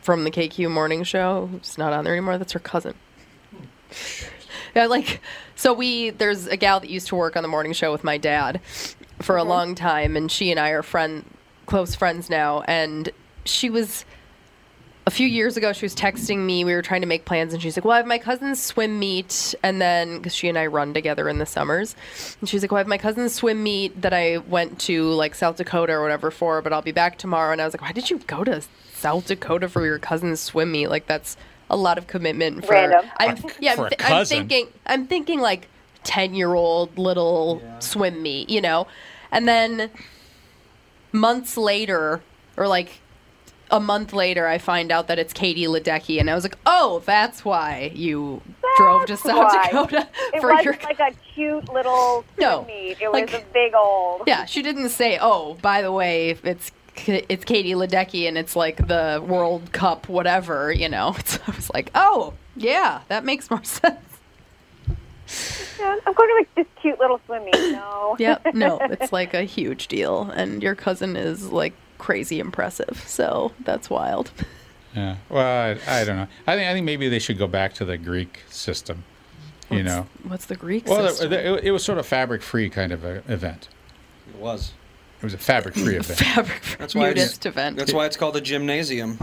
from 0.07 0.23
the 0.23 0.31
KQ 0.31 0.71
morning 0.71 1.03
show. 1.03 1.47
Who's 1.47 1.77
not 1.77 1.91
on 1.91 2.05
there 2.05 2.13
anymore. 2.13 2.37
That's 2.37 2.53
her 2.53 2.59
cousin. 2.59 2.93
Yeah, 4.73 4.85
like 4.85 5.19
so 5.57 5.73
we 5.73 6.11
there's 6.11 6.47
a 6.47 6.55
gal 6.55 6.79
that 6.79 6.89
used 6.89 7.07
to 7.07 7.15
work 7.15 7.35
on 7.35 7.41
the 7.43 7.49
morning 7.49 7.73
show 7.73 7.91
with 7.91 8.05
my 8.05 8.17
dad 8.17 8.61
for 9.19 9.35
a 9.35 9.43
long 9.43 9.75
time 9.75 10.15
and 10.15 10.31
she 10.31 10.49
and 10.49 10.61
I 10.61 10.69
are 10.69 10.81
friend 10.81 11.25
close 11.65 11.93
friends 11.93 12.29
now 12.29 12.61
and 12.61 13.09
she 13.43 13.69
was 13.69 14.05
a 15.05 15.09
few 15.09 15.27
years 15.27 15.57
ago 15.57 15.73
she 15.73 15.83
was 15.83 15.95
texting 15.95 16.45
me 16.45 16.63
we 16.63 16.73
were 16.73 16.81
trying 16.81 17.01
to 17.01 17.07
make 17.07 17.25
plans 17.25 17.53
and 17.53 17.61
she's 17.61 17.75
like 17.75 17.83
well 17.83 17.93
i 17.93 17.97
have 17.97 18.05
my 18.05 18.17
cousin's 18.17 18.61
swim 18.61 18.99
meet 18.99 19.55
and 19.63 19.81
then 19.81 20.17
because 20.17 20.35
she 20.35 20.47
and 20.49 20.57
i 20.57 20.65
run 20.65 20.93
together 20.93 21.27
in 21.29 21.39
the 21.39 21.45
summers 21.45 21.95
and 22.39 22.49
she's 22.49 22.61
like 22.61 22.71
well 22.71 22.77
i 22.77 22.81
have 22.81 22.87
my 22.87 22.97
cousin's 22.97 23.33
swim 23.33 23.63
meet 23.63 24.01
that 24.01 24.13
i 24.13 24.37
went 24.37 24.79
to 24.79 25.09
like 25.13 25.33
south 25.33 25.55
dakota 25.55 25.93
or 25.93 26.01
whatever 26.01 26.29
for 26.29 26.61
but 26.61 26.73
i'll 26.73 26.81
be 26.81 26.91
back 26.91 27.17
tomorrow 27.17 27.53
and 27.53 27.61
i 27.61 27.65
was 27.65 27.73
like 27.73 27.81
why 27.81 27.93
did 27.93 28.09
you 28.09 28.19
go 28.19 28.43
to 28.43 28.61
south 28.97 29.27
dakota 29.27 29.69
for 29.69 29.85
your 29.85 29.99
cousin's 29.99 30.39
swim 30.39 30.71
meet 30.71 30.87
like 30.87 31.05
that's 31.07 31.37
a 31.69 31.75
lot 31.77 31.97
of 31.97 32.07
commitment 32.07 32.65
for 32.65 32.73
Random. 32.73 33.05
i'm 33.17 33.37
yeah 33.59 33.75
For 33.75 33.83
I'm, 33.85 33.89
th- 33.89 34.01
I'm 34.11 34.25
thinking 34.25 34.67
i'm 34.85 35.07
thinking 35.07 35.39
like 35.39 35.67
10 36.03 36.33
year 36.33 36.53
old 36.53 36.97
little 36.97 37.61
swim 37.79 38.21
meet 38.21 38.49
you 38.49 38.61
know 38.61 38.87
and 39.31 39.47
then 39.47 39.89
months 41.11 41.57
later 41.57 42.21
or 42.55 42.67
like 42.67 43.01
a 43.69 43.81
month 43.81 44.13
later, 44.13 44.47
I 44.47 44.59
find 44.59 44.93
out 44.93 45.09
that 45.09 45.19
it's 45.19 45.33
Katie 45.33 45.65
Ledecky, 45.65 46.21
and 46.21 46.29
I 46.29 46.35
was 46.35 46.45
like, 46.45 46.57
"Oh, 46.65 47.03
that's 47.05 47.43
why 47.43 47.91
you 47.93 48.41
drove 48.77 49.05
to 49.07 49.17
South 49.17 49.35
why. 49.53 49.65
Dakota 49.65 50.07
It 50.33 50.39
for 50.39 50.51
wasn't 50.53 50.63
your." 50.63 50.73
like 50.85 50.99
a 51.01 51.11
cute 51.35 51.67
little 51.73 52.23
swim 52.35 52.49
No, 52.49 52.63
meet. 52.63 53.01
It 53.01 53.11
like- 53.11 53.25
was 53.29 53.41
a 53.41 53.45
big 53.51 53.73
old. 53.75 54.21
yeah, 54.25 54.45
she 54.45 54.61
didn't 54.61 54.87
say, 54.87 55.17
"Oh, 55.21 55.55
by 55.61 55.81
the 55.81 55.91
way, 55.91 56.37
it's 56.45 56.71
it's 57.07 57.45
Katie 57.45 57.73
Ledecky, 57.73 58.27
and 58.27 58.37
it's 58.37 58.55
like 58.55 58.87
the 58.87 59.23
World 59.25 59.71
Cup, 59.71 60.07
whatever." 60.09 60.71
You 60.71 60.89
know, 60.89 61.15
so 61.25 61.39
I 61.47 61.55
was 61.55 61.69
like, 61.73 61.91
"Oh, 61.95 62.33
yeah, 62.55 63.01
that 63.07 63.23
makes 63.25 63.49
more 63.49 63.63
sense." 63.65 63.99
Yeah, 65.79 65.95
I'm 66.07 66.13
going 66.13 66.29
to 66.29 66.35
like 66.39 66.55
this 66.55 66.67
cute 66.81 66.99
little 66.99 67.19
swim 67.25 67.43
meet. 67.45 67.53
No. 67.77 68.15
Yep, 68.19 68.45
no, 68.53 68.77
it's 68.79 69.11
like 69.11 69.33
a 69.33 69.43
huge 69.43 69.87
deal, 69.87 70.23
and 70.31 70.63
your 70.63 70.73
cousin 70.75 71.15
is 71.15 71.51
like 71.51 71.73
crazy 71.97 72.39
impressive, 72.39 73.03
so 73.05 73.51
that's 73.59 73.89
wild. 73.89 74.31
Yeah. 74.95 75.17
Well, 75.29 75.45
I, 75.45 76.01
I 76.01 76.03
don't 76.05 76.15
know. 76.15 76.27
I 76.47 76.55
think 76.55 76.67
I 76.69 76.73
think 76.73 76.85
maybe 76.85 77.09
they 77.09 77.19
should 77.19 77.37
go 77.37 77.47
back 77.47 77.73
to 77.75 77.85
the 77.85 77.97
Greek 77.97 78.41
system. 78.49 79.03
You 79.69 79.77
What's- 79.79 79.85
know. 79.87 80.07
what's 80.23 80.45
the 80.45 80.55
Greek 80.55 80.87
Well, 80.87 81.07
system? 81.09 81.33
it, 81.33 81.45
it, 81.45 81.63
it 81.65 81.71
was 81.71 81.83
sort 81.83 81.97
of 81.99 82.05
fabric-free 82.07 82.69
kind 82.69 82.91
of 82.93 83.03
a 83.03 83.21
event. 83.31 83.67
It 84.29 84.39
was. 84.39 84.71
It 85.17 85.23
was 85.23 85.33
a 85.33 85.37
fabric-free 85.37 85.95
event. 85.97 86.19
Fabric 86.19 86.61
That's 86.77 86.93
why 86.95 87.09
it's, 87.09 87.19
nudist 87.19 87.45
event. 87.45 87.77
That's 87.77 87.93
why 87.93 88.05
it's 88.05 88.17
called 88.17 88.35
a 88.37 88.41
gymnasium. 88.41 89.17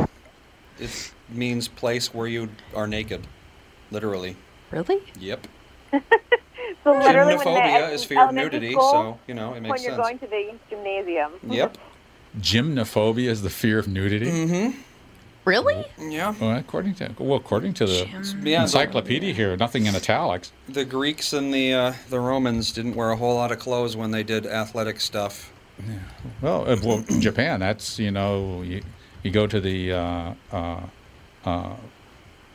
It 0.79 1.13
means 1.29 1.69
place 1.69 2.13
where 2.13 2.27
you 2.27 2.49
are 2.75 2.87
naked, 2.87 3.27
literally. 3.91 4.37
Really? 4.71 5.01
Yep. 5.21 5.47
So 6.83 6.93
literally, 6.93 7.35
Gymnophobia 7.37 7.93
is 7.93 8.05
fear 8.05 8.29
of 8.29 8.35
nudity, 8.35 8.73
school, 8.73 8.91
so 8.91 9.19
you 9.27 9.33
know 9.33 9.55
it 9.55 9.63
makes 9.63 9.63
when 9.63 9.71
makes 9.71 9.83
you're 9.85 9.93
sense. 9.95 10.07
going 10.07 10.19
to 10.19 10.27
the 10.27 10.53
gymnasium. 10.69 11.33
Yep. 11.49 11.79
Gymnophobia 12.39 13.29
is 13.29 13.41
the 13.41 13.49
fear 13.49 13.79
of 13.79 13.89
nudity. 13.89 14.27
Mm-hmm. 14.27 14.79
Really? 15.47 15.87
Yeah. 15.99 16.35
Well, 16.39 16.57
according 16.59 16.95
to 16.97 17.11
well, 17.19 17.37
according 17.39 17.73
to 17.75 17.87
the 17.87 18.07
Yeah, 18.11 18.21
the- 18.43 18.55
encyclopedia 18.57 19.33
here, 19.33 19.57
nothing 19.57 19.87
in 19.87 19.95
italics. 19.97 20.53
The 20.69 20.85
Greeks 20.85 21.33
and 21.33 21.55
the 21.55 21.73
uh, 21.73 21.93
the 22.11 22.21
Romans 22.21 22.71
didn't 22.71 22.97
wear 22.97 23.11
a 23.13 23.17
whole 23.17 23.35
lot 23.37 23.51
of 23.51 23.59
clothes 23.59 23.97
when 23.97 24.11
they 24.11 24.23
did 24.23 24.45
athletic 24.47 25.01
stuff. 25.01 25.54
Well, 26.41 26.69
uh, 26.71 26.77
well, 26.83 27.05
Japan. 27.21 27.61
That's 27.61 27.99
you 27.99 28.11
know, 28.11 28.63
you, 28.63 28.83
you 29.23 29.31
go 29.31 29.47
to 29.47 29.61
the 29.61 29.93
uh, 29.93 30.35
uh, 30.53 30.81
uh, 31.45 31.77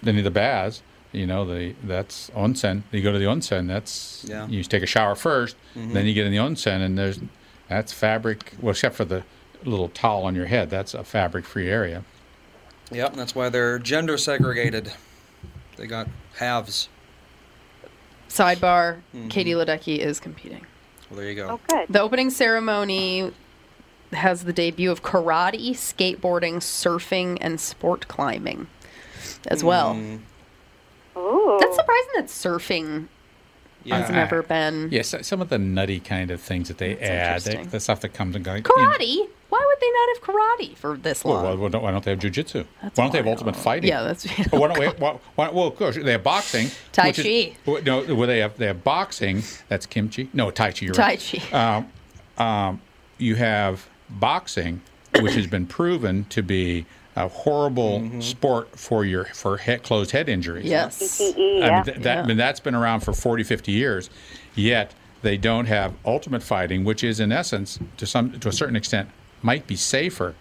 any 0.06 0.20
of 0.20 0.24
the 0.24 0.32
baths. 0.32 0.82
You 1.12 1.26
know, 1.26 1.44
the 1.46 1.74
that's 1.84 2.30
onsen. 2.32 2.84
You 2.92 3.02
go 3.02 3.12
to 3.12 3.18
the 3.20 3.26
onsen. 3.26 3.68
That's 3.68 4.26
Yeah. 4.28 4.48
you 4.48 4.64
take 4.64 4.84
a 4.84 4.86
shower 4.86 5.16
1st 5.16 5.56
Mhm. 5.76 5.94
then 5.94 6.06
you 6.06 6.14
get 6.14 6.26
in 6.28 6.32
the 6.32 6.38
onsen, 6.38 6.82
and 6.86 6.98
there's 6.98 7.20
that's 7.68 7.92
fabric. 7.92 8.54
Well, 8.62 8.72
except 8.72 8.96
for 8.96 9.06
the 9.06 9.24
little 9.66 9.90
towel 9.90 10.24
on 10.24 10.36
your 10.36 10.46
head, 10.46 10.70
that's 10.70 10.94
a 10.94 11.04
fabric-free 11.04 11.68
area. 11.70 12.04
Yep. 12.92 13.16
That's 13.16 13.36
why 13.36 13.50
they're 13.50 13.78
gender 13.80 14.18
segregated. 14.18 14.94
They 15.78 15.86
got 15.88 16.08
halves. 16.38 16.90
Sidebar: 18.30 19.02
Mhm. 19.16 19.30
Katie 19.30 19.52
Ledecky 19.54 19.98
is 19.98 20.20
competing. 20.20 20.66
Well, 21.10 21.20
there 21.20 21.30
you 21.30 21.36
go. 21.36 21.48
Oh, 21.50 21.60
good. 21.68 21.88
The 21.90 22.02
opening 22.02 22.30
ceremony 22.30 23.32
has 24.12 24.44
the 24.44 24.54
debut 24.54 24.92
of 24.92 25.04
karate, 25.04 25.72
skateboarding, 25.72 26.56
surfing, 26.56 27.38
and 27.42 27.60
sport 27.60 28.08
climbing 28.08 28.68
as 29.48 29.64
well. 29.64 29.96
Mm, 29.96 30.20
Ooh. 31.18 31.58
That's 31.60 31.76
surprising 31.76 32.12
that 32.16 32.26
surfing 32.28 33.08
yeah. 33.84 34.00
has 34.00 34.10
never 34.10 34.44
been 34.44 34.90
Yes, 34.92 35.14
some 35.22 35.42
of 35.42 35.50
the 35.50 35.58
nutty 35.58 36.00
kind 36.00 36.32
of 36.32 36.42
things 36.42 36.68
that 36.68 36.78
they 36.78 36.96
That's 36.96 37.48
add, 37.48 37.58
they, 37.58 37.64
the 37.66 37.80
stuff 37.80 38.02
that 38.02 38.14
comes 38.14 38.36
and 38.36 38.44
goes. 38.46 38.62
karate. 38.62 39.28
Why 39.50 39.66
would 39.66 39.80
they 39.82 39.92
not 39.92 40.10
have 40.16 40.24
karate 40.24 40.78
for 40.78 40.96
this 40.98 41.26
long? 41.26 41.44
Well, 41.44 41.58
why, 41.58 41.70
don't, 41.70 41.82
why 41.82 41.92
don't 41.92 42.04
they 42.06 42.12
have 42.12 42.20
jujitsu? 42.20 42.66
Why 42.82 42.90
don't 42.96 43.12
they 43.12 43.18
have 43.18 43.28
ultimate 43.28 43.56
fighting? 43.56 43.90
Yeah, 43.90 44.04
that's 44.04 44.26
Well, 44.52 44.62
why 44.62 44.68
don't 44.68 44.80
we, 44.80 44.88
why, 44.88 45.20
why, 45.36 45.50
well, 45.50 45.68
of 45.68 45.76
course, 45.76 45.96
they 45.96 46.12
have 46.12 46.24
boxing. 46.24 46.68
Tai 46.92 47.08
which 47.08 47.20
is- 47.20 47.56
Chi. 47.66 47.80
no, 47.84 48.04
well, 48.16 48.28
they 48.28 48.40
have 48.40 48.58
they 48.58 48.68
have 48.68 48.84
boxing. 48.84 49.42
That's 49.68 49.86
kimchi. 49.88 50.30
No, 50.34 50.52
Tai 50.52 50.72
Chi. 50.72 50.86
You're 50.86 50.94
Tai 50.94 51.02
right. 51.04 51.44
Chi. 51.52 51.58
Um, 52.38 52.46
um, 52.46 52.82
you 53.18 53.36
have 53.36 53.88
boxing, 54.10 54.82
which 55.20 55.34
has 55.34 55.48
been 55.48 55.66
proven 55.66 56.26
to 56.30 56.44
be 56.44 56.86
a 57.20 57.28
horrible 57.28 58.00
Mm-hmm. 58.00 58.22
sport 58.22 58.80
for 58.80 59.04
your 59.06 59.26
for 59.26 59.58
head, 59.58 59.84
closed 59.84 60.12
head 60.12 60.30
injuries. 60.30 60.66
yes. 60.66 60.98
CTE, 61.20 61.62
I 61.64 61.66
yeah. 61.68 61.76
mean, 61.76 61.84
th- 61.84 61.98
that, 62.00 62.18
I 62.20 62.26
mean, 62.28 62.38
that's 62.38 62.60
been 62.60 62.76
around 62.76 63.02
for 63.02 63.14
40, 63.14 63.44
50 63.44 63.72
years. 63.72 64.10
Yet 64.56 64.94
they 65.22 65.36
don't 65.38 65.66
have 65.66 65.94
ultimate 66.06 66.42
fighting, 66.44 66.84
which 66.86 67.04
is 67.04 67.20
in 67.20 67.32
essence, 67.32 67.78
to 67.98 68.06
some 68.06 68.40
to 68.40 68.48
a 68.50 68.52
certain 68.54 68.76
extent, 68.76 69.10
might 69.42 69.68
be 69.68 69.76
safer 69.76 70.34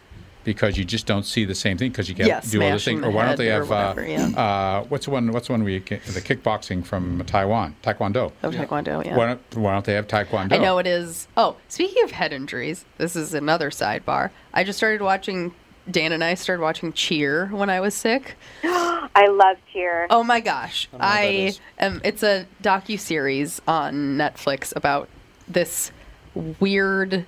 because 0.44 0.78
you 0.78 0.84
just 0.84 1.04
don't 1.04 1.24
see 1.24 1.44
the 1.44 1.54
same 1.54 1.76
thing 1.76 1.90
because 1.90 2.08
you 2.08 2.14
can 2.14 2.26
Yeah, 2.26 2.40
do 2.40 2.62
other 2.62 2.78
smashing 2.78 2.98
things. 3.00 3.06
Or 3.06 3.10
why 3.10 3.26
don't 3.26 3.36
they 3.36 3.50
or 3.50 3.64
have 3.64 3.72
uh, 3.98 4.00
yeah. 4.00 4.28
uh, 4.28 4.84
what's 4.84 5.04
the 5.06 5.10
one? 5.10 5.32
What's 5.32 5.48
the 5.48 5.52
one 5.54 5.64
we 5.64 5.78
the 5.80 6.22
kickboxing 6.22 6.84
from 6.86 7.22
Taiwan, 7.26 7.74
Taekwondo? 7.82 8.32
Oh, 8.44 8.50
Taekwondo, 8.50 9.04
yeah. 9.04 9.16
Why 9.16 9.26
don't 9.26 9.56
Why 9.56 9.72
don't 9.72 9.84
they 9.84 9.94
have 9.94 10.06
Taekwondo? 10.06 10.52
I 10.52 10.58
know 10.58 10.78
it 10.78 10.86
is. 10.86 11.26
Oh, 11.36 11.56
speaking 11.68 12.02
of 12.04 12.12
head 12.12 12.32
injuries, 12.32 12.84
this 12.98 13.16
is 13.16 13.34
another 13.34 13.70
sidebar. 13.70 14.30
I 14.54 14.62
just 14.64 14.78
started 14.78 15.02
watching. 15.02 15.52
Dan 15.90 16.12
and 16.12 16.22
I 16.22 16.34
started 16.34 16.62
watching 16.62 16.92
Cheer 16.92 17.46
when 17.46 17.70
I 17.70 17.80
was 17.80 17.94
sick. 17.94 18.36
I 18.64 19.26
love 19.30 19.56
cheer. 19.72 20.06
Oh 20.10 20.22
my 20.22 20.40
gosh! 20.40 20.88
I 20.92 20.98
don't 20.98 21.00
know 21.00 21.44
what 21.46 21.60
that 21.78 21.82
I 21.82 21.86
am. 21.86 22.00
It's 22.04 22.22
a 22.22 22.46
docu 22.62 22.98
series 23.00 23.60
on 23.66 24.16
Netflix 24.16 24.74
about 24.76 25.08
this 25.48 25.90
weird. 26.34 27.24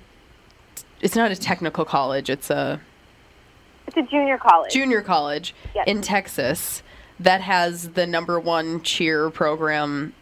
It's 1.01 1.15
not 1.15 1.31
a 1.31 1.35
technical 1.35 1.83
college. 1.85 2.29
It's 2.29 2.49
a 2.49 2.79
It's 3.87 3.97
a 3.97 4.03
junior 4.03 4.37
college. 4.37 4.71
junior 4.71 5.01
college 5.01 5.55
Yes. 5.73 5.85
in 5.87 6.01
Texas 6.01 6.83
that 7.19 7.41
has 7.41 7.89
the 7.89 8.05
number 8.05 8.39
one 8.39 8.81
cheer 8.83 9.29
program 9.31 10.13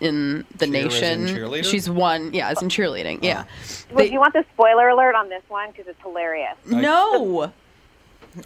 in 0.00 0.44
the 0.56 0.66
Cheer 0.66 0.86
as 0.86 1.02
in 1.02 1.24
nation. 1.24 1.36
cheerleader? 1.36 1.64
She's 1.64 1.90
one, 1.90 2.32
yeah, 2.32 2.48
as 2.50 2.62
in 2.62 2.68
cheerleading. 2.68 3.18
Yeah. 3.22 3.44
Well, 3.90 3.98
They- 3.98 4.06
do 4.08 4.12
you 4.12 4.20
want 4.20 4.34
the 4.34 4.44
spoiler 4.54 4.88
alert 4.90 5.14
on 5.16 5.28
this 5.28 5.42
one? 5.48 5.70
Because 5.70 5.88
it's 5.88 6.00
hilarious. 6.02 6.54
no, 6.66 7.52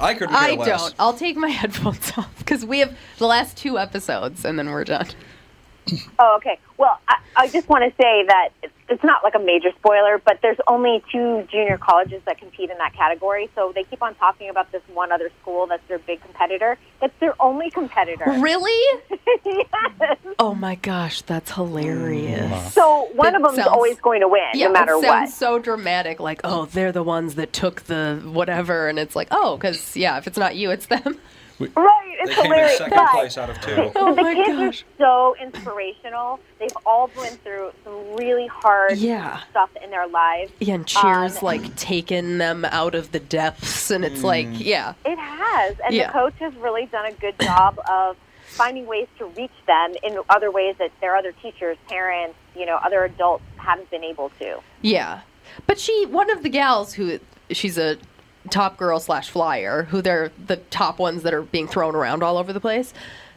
I 0.01 0.14
couldn't 0.14 0.35
I 0.35 0.53
less. 0.55 0.83
don't. 0.83 0.95
I'll 0.99 1.14
take 1.14 1.37
my 1.37 1.49
headphones 1.61 2.12
off 2.16 2.39
because 2.39 2.64
we 2.64 2.78
have 2.80 2.97
the 3.18 3.26
last 3.26 3.57
two 3.57 3.78
episodes 3.78 4.45
and 4.45 4.59
then 4.59 4.70
we're 4.70 4.85
done. 4.85 5.09
Oh, 6.18 6.37
okay. 6.37 6.59
Well, 6.78 6.99
I, 7.09 7.16
I 7.37 7.49
just 7.49 7.68
want 7.68 7.85
to 7.85 7.91
say 8.03 8.24
that 8.26 8.51
it's, 8.93 9.03
it's 9.03 9.05
not 9.05 9.24
like 9.24 9.34
a 9.34 9.38
major 9.38 9.70
spoiler, 9.78 10.20
but 10.24 10.38
there's 10.43 10.59
only 10.68 11.03
two 11.11 11.47
junior 11.51 11.78
colleges 11.78 12.22
that 12.26 12.38
compete 12.38 12.70
in 12.70 12.78
that 12.78 12.95
category. 12.95 13.51
So 13.55 13.72
they 13.74 13.84
keep 13.84 14.03
on 14.03 14.14
talking 14.14 14.49
about 14.49 14.70
this 14.70 14.82
one 14.95 15.11
other 15.12 15.30
school 15.40 15.66
that's 15.66 15.86
their 15.88 15.99
big 15.99 16.22
competitor. 16.22 16.78
That's 17.01 17.12
their 17.20 17.34
only 17.43 17.70
competitor. 17.70 18.24
Really? 18.38 19.01
yes. 19.45 20.18
Oh 20.38 20.55
my 20.55 20.76
gosh, 20.76 21.22
that's 21.22 21.51
hilarious. 21.53 22.51
Mm. 22.51 22.70
So 22.70 23.09
one 23.14 23.32
That 23.32 23.43
of 23.43 23.51
them 23.51 23.61
is 23.61 23.66
always 23.66 23.99
going 24.01 24.20
to 24.20 24.28
win, 24.28 24.43
Yeah, 24.55 24.66
no 24.68 24.72
matter 24.72 24.93
it 24.93 25.03
sounds 25.03 25.30
what. 25.30 25.30
so 25.30 25.59
dramatic. 25.59 26.20
Like, 26.20 26.40
oh, 26.45 26.66
they're 26.66 26.93
the 26.93 27.03
ones 27.03 27.34
that 27.36 27.53
took 27.53 27.82
the 27.82 28.20
whatever, 28.24 28.88
and 28.88 28.99
it's 28.99 29.16
like, 29.16 29.28
oh, 29.30 29.57
because 29.57 29.97
yeah, 29.97 30.18
if 30.18 30.26
it's 30.26 30.38
not 30.38 30.55
you, 30.57 30.70
it's 30.70 30.86
them. 30.86 31.18
Right, 31.76 32.16
it's 32.20 32.28
They 32.30 32.34
came 32.34 32.44
in 32.46 32.50
hilarious. 32.52 32.78
second 32.78 32.96
but 32.96 33.10
place 33.10 33.38
out 33.38 33.50
of 33.50 33.60
two. 33.60 33.92
Oh 33.96 34.14
the 34.14 34.22
kids 34.34 34.48
gosh. 34.48 34.82
are 34.82 34.86
so 34.98 35.36
inspirational. 35.42 36.40
They've 36.58 36.76
all 36.86 37.08
been 37.08 37.36
through 37.38 37.72
some 37.84 38.14
really 38.16 38.46
hard 38.46 38.96
Yeah. 38.98 39.40
stuff 39.50 39.70
in 39.82 39.90
their 39.90 40.06
lives. 40.06 40.52
Yeah, 40.60 40.74
and 40.74 40.86
cheers 40.86 41.38
Um, 41.38 41.44
like 41.44 41.74
taken 41.76 42.38
them 42.38 42.64
out 42.66 42.94
of 42.94 43.12
the 43.12 43.20
depths, 43.20 43.90
and 43.90 44.04
it's 44.04 44.22
like, 44.22 44.46
yeah, 44.52 44.94
It 45.04 45.18
has, 45.18 45.76
and 45.84 45.94
Yeah. 45.94 46.06
the 46.08 46.12
coach 46.12 46.34
has 46.40 46.54
really 46.56 46.86
done 46.86 47.06
a 47.06 47.12
good 47.12 47.38
job 47.40 47.78
of 47.90 48.16
finding 48.46 48.86
ways 48.86 49.08
to 49.18 49.24
reach 49.26 49.50
them 49.66 49.94
in 50.02 50.18
other 50.28 50.50
ways 50.50 50.76
that 50.78 50.90
their 51.00 51.16
other 51.16 51.32
teachers, 51.42 51.76
parents, 51.88 52.36
you 52.54 52.66
know, 52.66 52.76
other 52.84 53.04
adults 53.04 53.44
haven't 53.56 53.90
been 53.90 54.04
able 54.04 54.30
to. 54.38 54.60
yeah. 54.82 55.20
But 55.66 55.78
she, 55.78 56.06
one 56.06 56.30
of 56.30 56.42
the 56.42 56.48
gals 56.48 56.94
who, 56.94 57.18
she's 57.50 57.76
a 57.76 57.96
top 58.51 58.76
girl 58.76 58.99
slash 59.01 59.30
flyer, 59.30 59.84
who 59.84 60.03
they're 60.03 60.30
the 60.47 60.57
top 60.57 60.99
ones 60.99 61.22
that 61.22 61.32
are 61.34 61.43
being 61.43 61.68
thrown 61.68 61.95
around 61.95 62.22
all 62.22 62.36
over 62.38 62.53
the 62.53 62.61
place. 62.61 62.93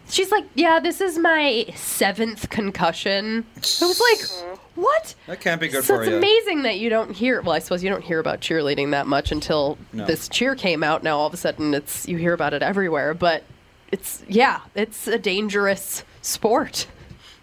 She's 0.07 0.31
like, 0.31 0.45
yeah, 0.53 0.79
this 0.79 1.01
is 1.01 1.17
my 1.17 1.65
seventh 1.75 2.49
concussion. 2.51 3.43
I 3.55 3.59
was 3.85 3.99
like, 3.99 4.59
what? 4.75 5.15
That 5.25 5.41
can't 5.41 5.59
be 5.59 5.67
good 5.67 5.83
so 5.83 5.95
for 5.95 6.03
it's 6.03 6.11
you. 6.11 6.17
It's 6.17 6.23
amazing 6.23 6.61
that 6.63 6.77
you 6.77 6.89
don't 6.91 7.11
hear. 7.11 7.41
Well, 7.41 7.53
I 7.55 7.59
suppose 7.59 7.83
you 7.83 7.89
don't 7.89 8.03
hear 8.03 8.19
about 8.19 8.39
cheerleading 8.39 8.91
that 8.91 9.07
much 9.07 9.31
until 9.31 9.79
No. 9.93 10.05
this 10.05 10.29
cheer 10.29 10.53
came 10.53 10.83
out. 10.83 11.01
Now 11.01 11.17
all 11.17 11.25
of 11.27 11.33
a 11.33 11.37
sudden, 11.37 11.73
it's 11.73 12.07
you 12.07 12.17
hear 12.17 12.33
about 12.33 12.53
it 12.53 12.61
everywhere. 12.61 13.15
But 13.15 13.43
it's 13.91 14.21
yeah, 14.27 14.59
it's 14.75 15.07
a 15.07 15.17
dangerous 15.17 16.03
sport. 16.21 16.85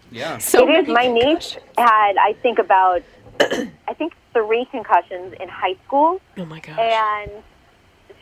Yeah. 0.09 0.37
So 0.37 0.69
it 0.69 0.83
is. 0.83 0.87
My 0.87 1.07
niece 1.07 1.57
had, 1.77 2.15
I 2.17 2.33
think, 2.41 2.59
about, 2.59 3.01
I 3.41 3.93
think, 3.97 4.13
three 4.31 4.65
concussions 4.71 5.33
in 5.39 5.49
high 5.49 5.75
school, 5.85 6.21
Oh 6.37 6.45
my 6.45 6.59
gosh. 6.59 6.77
and 6.79 7.31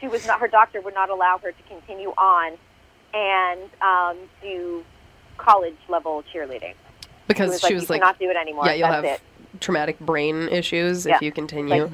she 0.02 0.08
was 0.10 0.26
not. 0.28 0.40
Her 0.42 0.48
doctor 0.50 0.82
would 0.82 0.94
not 0.94 1.10
allow 1.10 1.38
her 1.38 1.52
to 1.54 1.64
continue 1.70 2.10
on 2.18 2.58
and 3.14 3.62
um, 3.82 4.18
do 4.42 4.84
college 5.38 5.78
level 5.88 6.24
cheerleading. 6.34 6.74
because 7.28 7.52
was 7.52 7.62
she 7.62 7.68
like, 7.68 7.74
was 7.76 7.84
"You 7.84 7.88
like, 7.90 8.02
cannot 8.02 8.20
do 8.20 8.30
it 8.30 8.36
anymore. 8.36 8.66
Yeah, 8.66 8.74
you'll 8.74 8.90
That's 8.90 9.08
have 9.22 9.22
traumatic 9.62 10.00
brain 10.00 10.48
issues 10.50 11.06
Yeah. 11.06 11.16
if 11.16 11.22
you 11.22 11.32
continue. 11.32 11.84
Like, 11.86 11.92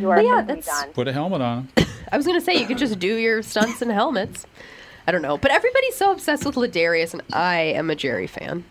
You 0.00 0.10
are 0.10 0.20
yeah, 0.22 0.42
that's- 0.42 0.66
done. 0.66 0.92
Put 0.92 1.06
a 1.08 1.12
helmet 1.12 1.40
on. 1.42 1.68
I 2.12 2.16
was 2.16 2.26
gonna 2.26 2.40
say 2.40 2.54
you 2.56 2.66
could 2.66 2.78
just 2.78 2.98
do 2.98 3.14
your 3.16 3.42
stunts 3.42 3.80
and 3.82 3.90
helmets. 3.92 4.46
I 5.06 5.12
don't 5.12 5.22
know, 5.22 5.36
but 5.36 5.50
everybody's 5.50 5.96
so 5.96 6.12
obsessed 6.12 6.44
with 6.46 6.54
Ladarius, 6.54 7.12
and 7.12 7.22
I 7.32 7.56
am 7.60 7.90
a 7.90 7.94
Jerry 7.96 8.26
fan. 8.28 8.64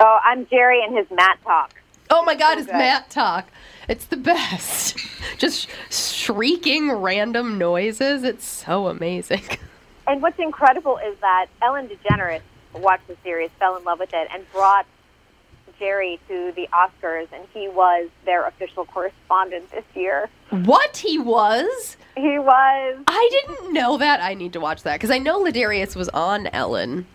Oh, 0.00 0.18
I'm 0.24 0.46
Jerry 0.48 0.82
and 0.82 0.96
his 0.96 1.06
mat 1.10 1.38
talk. 1.44 1.74
Oh 2.10 2.24
my 2.24 2.34
God, 2.34 2.54
So 2.54 2.58
it's 2.60 2.66
good. 2.66 2.76
mat 2.76 3.10
talk. 3.10 3.48
It's 3.88 4.06
the 4.06 4.16
best. 4.16 4.98
Just 5.38 5.68
shrieking 5.90 6.90
random 6.92 7.58
noises. 7.58 8.24
It's 8.24 8.44
so 8.46 8.88
amazing. 8.88 9.42
And 10.06 10.20
what's 10.22 10.40
incredible 10.40 10.98
is 11.06 11.16
that 11.20 11.46
Ellen 11.62 11.88
DeGeneres 11.88 12.40
watched 12.74 13.06
the 13.06 13.16
series, 13.22 13.48
fell 13.60 13.76
in 13.76 13.84
love 13.84 14.00
with 14.00 14.12
it, 14.12 14.28
and 14.34 14.44
brought 14.50 14.84
Jerry 15.78 16.18
to 16.26 16.50
the 16.56 16.68
Oscars, 16.72 17.28
and 17.32 17.46
he 17.54 17.68
was 17.68 18.08
their 18.24 18.44
official 18.48 18.84
correspondent 18.86 19.70
this 19.70 19.84
year. 19.94 20.28
What 20.50 20.96
he 20.96 21.16
was? 21.18 21.96
He 22.16 22.40
was. 22.40 22.98
I 23.06 23.28
didn't 23.30 23.72
know 23.72 23.98
that. 23.98 24.20
I 24.20 24.34
need 24.34 24.52
to 24.54 24.60
watch 24.60 24.82
that 24.82 24.94
because 24.96 25.12
I 25.12 25.18
know 25.18 25.44
Ladarius 25.44 25.94
was 25.94 26.08
on 26.08 26.48
Ellen. 26.48 27.06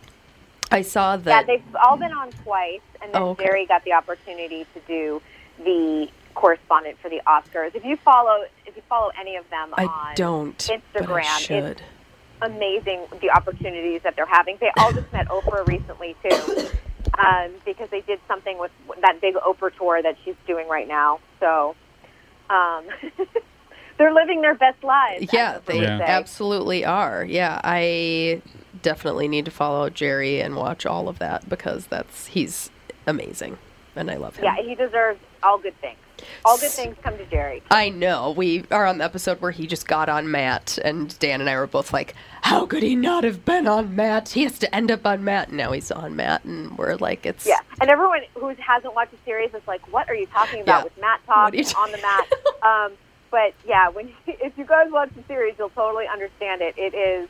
I 0.75 0.81
saw 0.81 1.15
that. 1.15 1.25
Yeah, 1.47 1.55
they've 1.55 1.75
all 1.85 1.95
been 1.97 2.11
on 2.11 2.31
twice, 2.43 2.81
and 3.01 3.13
then 3.13 3.21
Oh, 3.21 3.29
okay. 3.29 3.45
Jerry 3.45 3.65
got 3.65 3.83
the 3.85 3.93
opportunity 3.93 4.65
to 4.73 4.79
do 4.87 5.21
the 5.63 6.09
correspondent 6.33 6.97
for 6.99 7.09
the 7.09 7.21
Oscars. 7.25 7.73
If 7.75 7.85
you 7.85 7.95
follow, 7.95 8.43
if 8.65 8.75
you 8.75 8.81
follow 8.89 9.09
any 9.17 9.37
of 9.37 9.49
them 9.49 9.73
I 9.77 9.85
on 9.85 10.15
don't. 10.15 10.67
but 10.93 11.03
I 11.03 11.05
Instagram, 11.05 11.39
should. 11.39 11.63
it's 11.63 11.81
amazing 12.41 13.05
the 13.21 13.31
opportunities 13.31 14.01
that 14.03 14.17
they're 14.17 14.25
having. 14.25 14.57
They 14.59 14.69
all 14.77 14.91
just 14.91 15.11
met 15.13 15.29
Oprah 15.29 15.65
recently 15.65 16.13
too, 16.21 16.67
um, 17.17 17.51
because 17.63 17.89
they 17.89 18.01
did 18.01 18.19
something 18.27 18.57
with 18.59 18.71
that 18.99 19.21
big 19.21 19.35
Oprah 19.35 19.73
tour 19.77 20.01
that 20.03 20.17
she's 20.25 20.35
doing 20.45 20.67
right 20.67 20.89
now. 20.89 21.19
So 21.39 21.73
um, 22.49 22.83
they're 23.97 24.13
living 24.13 24.41
their 24.41 24.55
best 24.55 24.83
lives. 24.83 25.31
Yeah, 25.33 25.59
they 25.65 25.81
Yeah. 25.81 25.99
absolutely 26.01 26.83
are. 26.85 27.23
Yeah, 27.23 27.59
I 27.63 28.41
definitely 28.81 29.27
need 29.27 29.45
to 29.45 29.51
follow 29.51 29.89
Jerry 29.89 30.41
and 30.41 30.55
watch 30.55 30.85
all 30.85 31.07
of 31.07 31.19
that 31.19 31.47
because 31.49 31.87
that's 31.87 32.27
he's 32.27 32.69
amazing 33.07 33.57
and 33.95 34.11
I 34.11 34.15
love 34.17 34.35
him. 34.35 34.45
Yeah, 34.45 34.55
he 34.57 34.75
deserves 34.75 35.19
all 35.43 35.57
good 35.57 35.79
things. 35.81 35.97
All 36.45 36.57
good 36.57 36.71
things 36.71 36.95
come 37.03 37.17
to 37.17 37.25
Jerry. 37.25 37.61
I 37.69 37.89
know. 37.89 38.31
We 38.31 38.63
are 38.71 38.85
on 38.85 38.97
the 38.99 39.03
episode 39.03 39.41
where 39.41 39.51
he 39.51 39.67
just 39.67 39.85
got 39.87 40.07
on 40.09 40.31
mat, 40.31 40.79
and 40.83 41.17
Dan 41.19 41.41
and 41.41 41.49
I 41.49 41.55
were 41.57 41.67
both 41.67 41.91
like, 41.91 42.15
"How 42.41 42.65
could 42.65 42.83
he 42.83 42.95
not 42.95 43.23
have 43.25 43.43
been 43.43 43.67
on 43.67 43.95
mat? 43.95 44.29
He 44.29 44.43
has 44.43 44.57
to 44.59 44.73
end 44.73 44.91
up 44.91 45.05
on 45.05 45.23
mat." 45.25 45.49
And 45.49 45.57
now 45.57 45.71
he's 45.73 45.91
on 45.91 46.15
mat, 46.15 46.43
and 46.45 46.77
we're 46.77 46.95
like, 46.95 47.25
"It's 47.25 47.45
Yeah, 47.45 47.59
and 47.81 47.89
everyone 47.89 48.21
who 48.35 48.55
hasn't 48.59 48.95
watched 48.95 49.11
the 49.11 49.17
series 49.25 49.53
is 49.53 49.61
like, 49.67 49.81
"What 49.91 50.09
are 50.09 50.15
you 50.15 50.25
talking 50.27 50.61
about 50.61 50.79
Yeah. 50.79 50.83
with 50.85 50.97
mat 51.01 51.19
Talk 51.27 51.53
you 51.53 51.65
on 51.77 51.91
the 51.91 51.97
mat?" 51.97 52.27
um, 52.63 52.91
but 53.35 53.53
yeah, 53.67 53.89
when 53.89 54.13
if 54.27 54.57
you 54.57 54.63
guys 54.63 54.89
watch 54.89 55.09
the 55.13 55.21
series, 55.27 55.55
you'll 55.59 55.69
totally 55.71 56.07
understand 56.07 56.61
it. 56.61 56.73
It 56.77 56.93
is, 56.93 57.27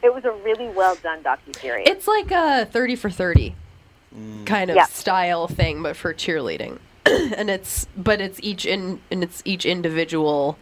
it 0.00 0.14
was 0.14 0.24
a 0.24 0.30
really 0.30 0.68
well 0.68 0.94
done 0.94 1.24
docu 1.24 1.58
series. 1.60 1.88
It's 1.88 2.06
like 2.06 2.30
a 2.30 2.66
thirty 2.66 2.94
for 2.94 3.10
thirty 3.10 3.56
mm. 4.16 4.46
kind 4.46 4.70
of 4.70 4.76
Yeah. 4.76 4.84
style 4.84 5.48
thing, 5.48 5.82
but 5.82 5.96
for 5.96 6.14
cheerleading. 6.14 6.78
and 7.06 7.50
it's 7.50 7.88
but 7.96 8.20
it's 8.20 8.38
each 8.44 8.64
in 8.64 9.00
and 9.10 9.24
it's 9.24 9.42
each 9.44 9.66
individual. 9.66 10.56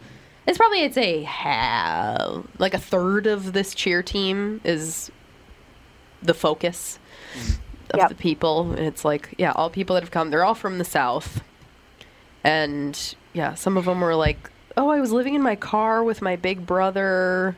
It's 0.47 0.57
probably 0.57 0.81
it's 0.81 0.97
a 0.97 1.03
say 1.03 1.23
half, 1.23 2.47
like 2.57 2.73
a 2.73 2.79
third 2.79 3.27
of 3.27 3.53
this 3.53 3.75
cheer 3.75 4.01
team 4.01 4.59
is 4.63 5.11
the 6.23 6.33
focus 6.33 6.97
mm. 7.35 7.59
of 7.91 7.99
Yep. 7.99 8.09
the 8.09 8.15
people, 8.15 8.71
and 8.71 8.87
it's 8.87 9.05
like 9.05 9.35
yeah, 9.37 9.51
all 9.51 9.69
people 9.69 9.93
that 9.93 10.01
have 10.01 10.09
come, 10.09 10.31
they're 10.31 10.43
all 10.43 10.55
from 10.55 10.79
the 10.79 10.83
south, 10.83 11.43
and 12.43 13.15
yeah, 13.33 13.53
some 13.53 13.77
of 13.77 13.85
them 13.85 14.01
were 14.01 14.15
like, 14.15 14.49
oh, 14.79 14.89
I 14.89 14.99
was 14.99 15.11
living 15.11 15.35
in 15.35 15.41
my 15.41 15.55
car 15.55 16.03
with 16.03 16.21
my 16.21 16.35
big 16.35 16.65
brother 16.65 17.55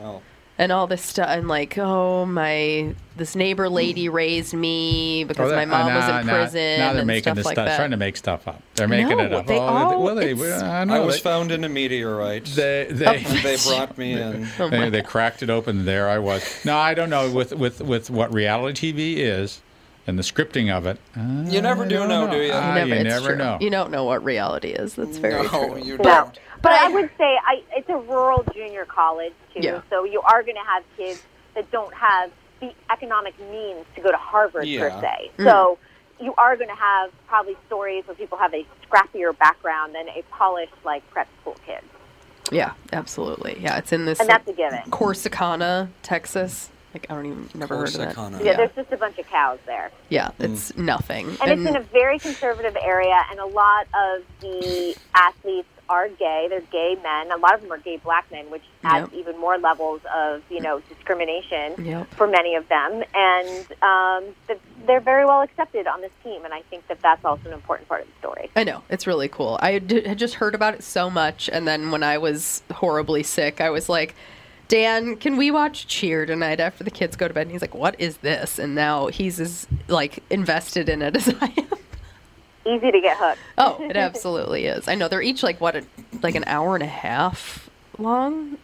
Wow. 0.00 0.22
and 0.58 0.70
all 0.72 0.86
this 0.86 1.02
stuff 1.02 1.28
and 1.28 1.48
like 1.48 1.76
oh 1.78 2.24
my 2.26 2.94
this 3.16 3.34
neighbor 3.34 3.68
lady 3.68 4.06
hmm. 4.06 4.14
raised 4.14 4.54
me 4.54 5.24
because 5.24 5.52
Oh, 5.52 5.56
my 5.56 5.64
that- 5.64 5.68
mom 5.68 5.94
was 5.94 6.04
in 6.08 6.26
now- 6.26 6.32
prison 6.34 6.78
Now 6.78 6.92
they're 6.92 6.98
and 7.00 7.06
making 7.06 7.22
stuff 7.22 7.36
this 7.36 7.46
like 7.46 7.54
stuff, 7.54 7.66
that. 7.66 7.76
trying 7.76 7.90
to 7.92 7.96
make 7.96 8.16
stuff 8.16 8.46
up. 8.48 8.62
They're 8.74 8.88
making 8.88 9.16
No, 9.18 9.24
it 9.24 9.32
up. 9.32 9.46
they 9.46 9.58
oh, 9.58 9.62
all- 9.62 10.02
well, 10.02 10.14
they, 10.14 10.32
it's- 10.32 10.62
I, 10.62 10.84
know, 10.84 10.94
I 10.94 11.00
was 11.00 11.16
they, 11.16 11.20
found 11.22 11.52
in 11.52 11.64
a 11.64 11.68
meteorite. 11.68 12.44
They 12.46 12.86
they, 12.90 13.06
oh. 13.06 13.12
and 13.12 13.26
they 13.44 13.56
brought 13.66 13.96
me 13.98 14.12
in. 14.12 14.48
Oh 14.58 14.68
they, 14.68 14.90
they 14.90 15.02
cracked 15.02 15.42
it 15.42 15.50
open. 15.50 15.84
There 15.84 16.08
I 16.08 16.18
was. 16.18 16.64
No, 16.64 16.76
I 16.76 16.94
don't 16.94 17.10
know 17.10 17.30
with 17.30 17.52
with 17.52 17.80
with 17.80 18.10
what 18.10 18.32
reality 18.32 18.92
TV 18.92 19.16
is 19.18 19.60
and 20.06 20.18
the 20.18 20.22
scripting 20.22 20.74
of 20.74 20.86
it. 20.86 20.98
You 21.16 21.60
never 21.60 21.86
do 21.86 21.96
don't 21.96 22.08
know, 22.08 22.30
do 22.30 22.38
you? 22.38 22.50
Ah, 22.52 22.68
You 22.76 22.86
never, 22.86 22.96
you 22.96 23.04
never 23.04 23.28
true. 23.28 23.36
know. 23.36 23.58
You 23.60 23.70
don't 23.70 23.90
know 23.90 24.04
what 24.04 24.24
reality 24.24 24.68
is. 24.68 24.94
That's 24.94 25.18
very 25.18 25.42
no, 25.44 25.48
true. 25.74 25.82
you 25.82 25.96
don't. 25.98 26.38
But 26.62 26.72
I, 26.72 26.86
I- 26.86 26.88
would 26.88 27.10
say 27.18 27.38
I, 27.46 27.62
it's 27.76 27.88
a 27.88 27.96
rural 27.96 28.44
junior 28.54 28.84
college 28.84 29.32
too, 29.54 29.60
Yeah. 29.62 29.82
so 29.90 30.04
you 30.04 30.20
are 30.22 30.42
going 30.42 30.56
to 30.56 30.64
have 30.66 30.84
kids 30.96 31.22
that 31.54 31.70
don't 31.70 31.92
have 31.94 32.30
the 32.60 32.72
economic 32.92 33.38
means 33.50 33.86
to 33.94 34.00
go 34.02 34.10
to 34.10 34.16
Harvard 34.16 34.62
per 34.62 34.66
Yeah. 34.68 35.00
se. 35.00 35.30
Mm. 35.38 35.44
So 35.44 35.78
you 36.20 36.34
are 36.36 36.54
going 36.56 36.68
to 36.68 36.74
have 36.76 37.10
probably 37.26 37.56
stories 37.66 38.06
where 38.06 38.14
people 38.14 38.36
have 38.36 38.52
a 38.52 38.66
scrappier 38.86 39.36
background 39.38 39.94
than 39.94 40.08
a 40.10 40.22
polished 40.30 40.72
like 40.84 41.08
prep 41.10 41.28
school 41.40 41.56
kid, 41.64 41.80
Yeah, 42.52 42.72
absolutely. 42.92 43.58
Yeah, 43.60 43.78
it's 43.78 43.92
in 43.92 44.04
this 44.04 44.20
and 44.20 44.28
that's 44.28 44.46
a 44.48 44.52
given. 44.52 44.80
Corsicana, 44.90 45.88
Texas. 46.02 46.68
Like 46.94 47.06
I 47.10 47.14
don't 47.14 47.26
even 47.26 47.48
never 47.54 47.76
heard 47.76 47.88
of 47.88 47.94
that. 47.94 48.14
Corsicana. 48.16 48.38
Yeah, 48.40 48.44
Yeah, 48.50 48.56
there's 48.56 48.74
just 48.74 48.92
a 48.92 48.96
bunch 48.96 49.18
of 49.18 49.26
cows 49.28 49.58
there. 49.66 49.90
yeah, 50.08 50.30
it's 50.38 50.76
nothing. 50.76 51.28
And, 51.42 51.50
it's 51.52 51.68
in 51.68 51.76
a 51.76 51.80
very 51.82 52.18
conservative 52.18 52.76
area, 52.80 53.18
and 53.30 53.38
a 53.38 53.46
lot 53.46 53.86
of 53.94 54.22
the 54.40 54.96
athletes 55.14 55.68
are 55.88 56.08
gay. 56.08 56.46
They're 56.48 56.60
gay 56.60 56.96
men. 57.02 57.32
A 57.32 57.36
lot 57.36 57.54
of 57.54 57.62
them 57.62 57.72
are 57.72 57.78
gay 57.78 57.96
black 57.96 58.30
men, 58.30 58.48
which 58.50 58.62
adds 58.84 59.10
Yep. 59.12 59.20
even 59.20 59.38
more 59.40 59.58
levels 59.58 60.00
of 60.14 60.42
you 60.50 60.60
know 60.60 60.80
discrimination 60.88 61.84
Yep. 61.84 62.14
for 62.14 62.26
many 62.26 62.54
of 62.54 62.68
them. 62.68 63.02
And 63.14 63.66
um, 63.82 64.34
they're 64.86 65.00
very 65.00 65.24
well 65.24 65.42
accepted 65.42 65.86
on 65.86 66.00
this 66.00 66.12
team, 66.24 66.44
and 66.44 66.52
I 66.54 66.62
think 66.62 66.86
that 66.88 67.00
that's 67.02 67.24
also 67.24 67.46
an 67.48 67.52
important 67.54 67.88
part 67.88 68.02
of 68.02 68.06
the 68.08 68.12
story. 68.18 68.50
I 68.56 68.64
know 68.64 68.82
it's 68.88 69.06
really 69.06 69.28
cool. 69.28 69.58
I 69.60 69.72
had 69.72 70.18
just 70.18 70.34
heard 70.34 70.54
about 70.54 70.74
it 70.74 70.82
so 70.82 71.08
much, 71.10 71.48
and 71.52 71.66
then 71.68 71.90
when 71.90 72.02
I 72.02 72.18
was 72.18 72.62
horribly 72.72 73.22
sick, 73.22 73.60
I 73.60 73.70
was 73.70 73.88
like, 73.88 74.14
"Dan, 74.70 75.16
can 75.16 75.36
we 75.36 75.50
watch 75.50 75.86
Cheer 75.88 76.24
tonight 76.24 76.60
after 76.60 76.84
the 76.84 76.90
kids 76.90 77.16
go 77.16 77.26
to 77.28 77.34
bed?" 77.34 77.42
And 77.42 77.50
he's 77.50 77.60
like, 77.60 77.74
"What 77.74 77.96
is 78.00 78.18
this?" 78.18 78.58
And 78.58 78.74
now 78.74 79.08
he's 79.08 79.38
as 79.40 79.66
like 79.88 80.22
invested 80.30 80.88
in 80.88 81.02
it 81.02 81.16
as 81.16 81.28
I 81.40 81.52
am. 81.58 81.66
Easy 82.66 82.90
to 82.92 83.00
get 83.00 83.16
hooked. 83.18 83.40
Oh, 83.58 83.76
it 83.80 83.96
absolutely 83.96 84.66
is. 84.66 84.86
I 84.86 84.94
know 84.94 85.08
they're 85.08 85.22
each 85.22 85.42
like 85.42 85.60
what, 85.60 85.76
a, 85.76 85.84
like 86.22 86.34
an 86.36 86.44
hour 86.46 86.74
and 86.74 86.82
a 86.84 86.86
half 86.86 87.68
long, 87.98 88.58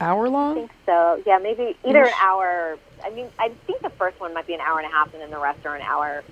hour 0.00 0.28
long. 0.28 0.52
I 0.56 0.60
think 0.60 0.70
so. 0.86 1.22
Yeah, 1.26 1.38
maybe 1.38 1.76
either 1.84 2.04
an 2.04 2.12
hour. 2.22 2.78
I 3.04 3.10
mean, 3.10 3.26
I 3.38 3.50
think 3.66 3.82
the 3.82 3.90
first 3.90 4.18
one 4.20 4.32
might 4.32 4.46
be 4.46 4.54
an 4.54 4.60
hour 4.60 4.78
and 4.78 4.86
a 4.86 4.90
half, 4.90 5.12
and 5.12 5.20
then 5.22 5.30
the 5.30 5.38
rest 5.38 5.66
are 5.66 5.74
an 5.76 5.82
hour. 5.82 6.22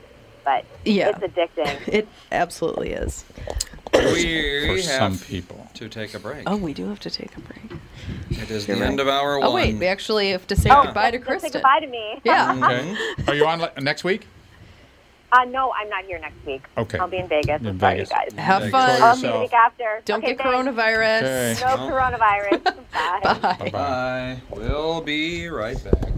But 0.45 0.65
Yeah. 0.85 1.11
it's 1.11 1.19
addicting. 1.19 1.77
It 1.93 2.09
absolutely 2.33 2.93
is. 2.93 3.25
We 3.93 4.81
For 4.83 4.89
have 4.91 5.17
some 5.17 5.19
people. 5.19 5.68
To 5.79 5.89
take 5.89 6.15
a 6.15 6.19
break. 6.19 6.43
Oh, 6.47 6.57
we 6.57 6.75
do 6.75 6.89
have 6.89 7.01
to 7.01 7.11
take 7.11 7.37
a 7.37 7.41
break. 7.41 7.81
it 8.31 8.51
is 8.51 8.67
you're 8.69 8.77
the 8.77 8.83
right. 8.83 8.91
end 8.91 9.01
of 9.01 9.09
hour 9.09 9.39
one. 9.39 9.49
Oh 9.49 9.55
wait, 9.55 9.77
we 9.77 9.87
actually 9.87 10.31
have 10.31 10.47
to 10.49 10.57
say 10.57 10.71
oh, 10.71 10.85
goodbye 10.85 11.11
to 11.11 11.19
let's- 11.19 11.29
let's 11.29 11.41
Kristen. 11.43 11.51
Say 11.53 11.59
goodbye 11.59 11.81
to 11.81 11.87
me. 11.87 12.21
Yeah. 12.25 12.55
Okay. 12.65 12.97
Are 13.29 13.35
you 13.35 13.47
on 13.47 13.61
le- 13.61 13.73
next 13.81 14.05
week? 14.05 14.27
Uh, 15.31 15.45
no, 15.45 15.73
I'm 15.73 15.91
not 15.91 16.05
here 16.07 16.19
next 16.19 16.45
week. 16.47 16.63
Okay. 16.79 16.99
I'll 16.99 17.07
be 17.07 17.19
in 17.19 17.29
Vegas. 17.29 17.61
In 17.61 17.67
I'm 17.67 17.79
sorry, 17.79 17.95
Vegas. 17.97 18.11
you 18.11 18.17
guys. 18.17 18.45
Have 18.45 18.63
Enjoy 18.63 18.71
fun. 18.79 19.03
I'll 19.03 19.15
see 19.17 19.27
you 19.27 19.33
the 19.35 19.41
week 19.41 19.53
after. 19.53 20.03
Don't 20.07 20.19
okay, 20.25 20.35
get 20.35 20.39
thanks. 20.43 20.71
coronavirus. 20.71 21.63
Okay. 21.63 21.77
No 21.77 21.89
No. 21.89 21.95
coronavirus. 21.95 22.65
Bye. 22.93 23.21
Bye. 23.23 23.35
Bye-bye. 23.35 23.71
Bye. 23.71 24.41
We'll 24.51 25.03
be 25.03 25.49
right 25.49 25.83
back. 25.85 26.13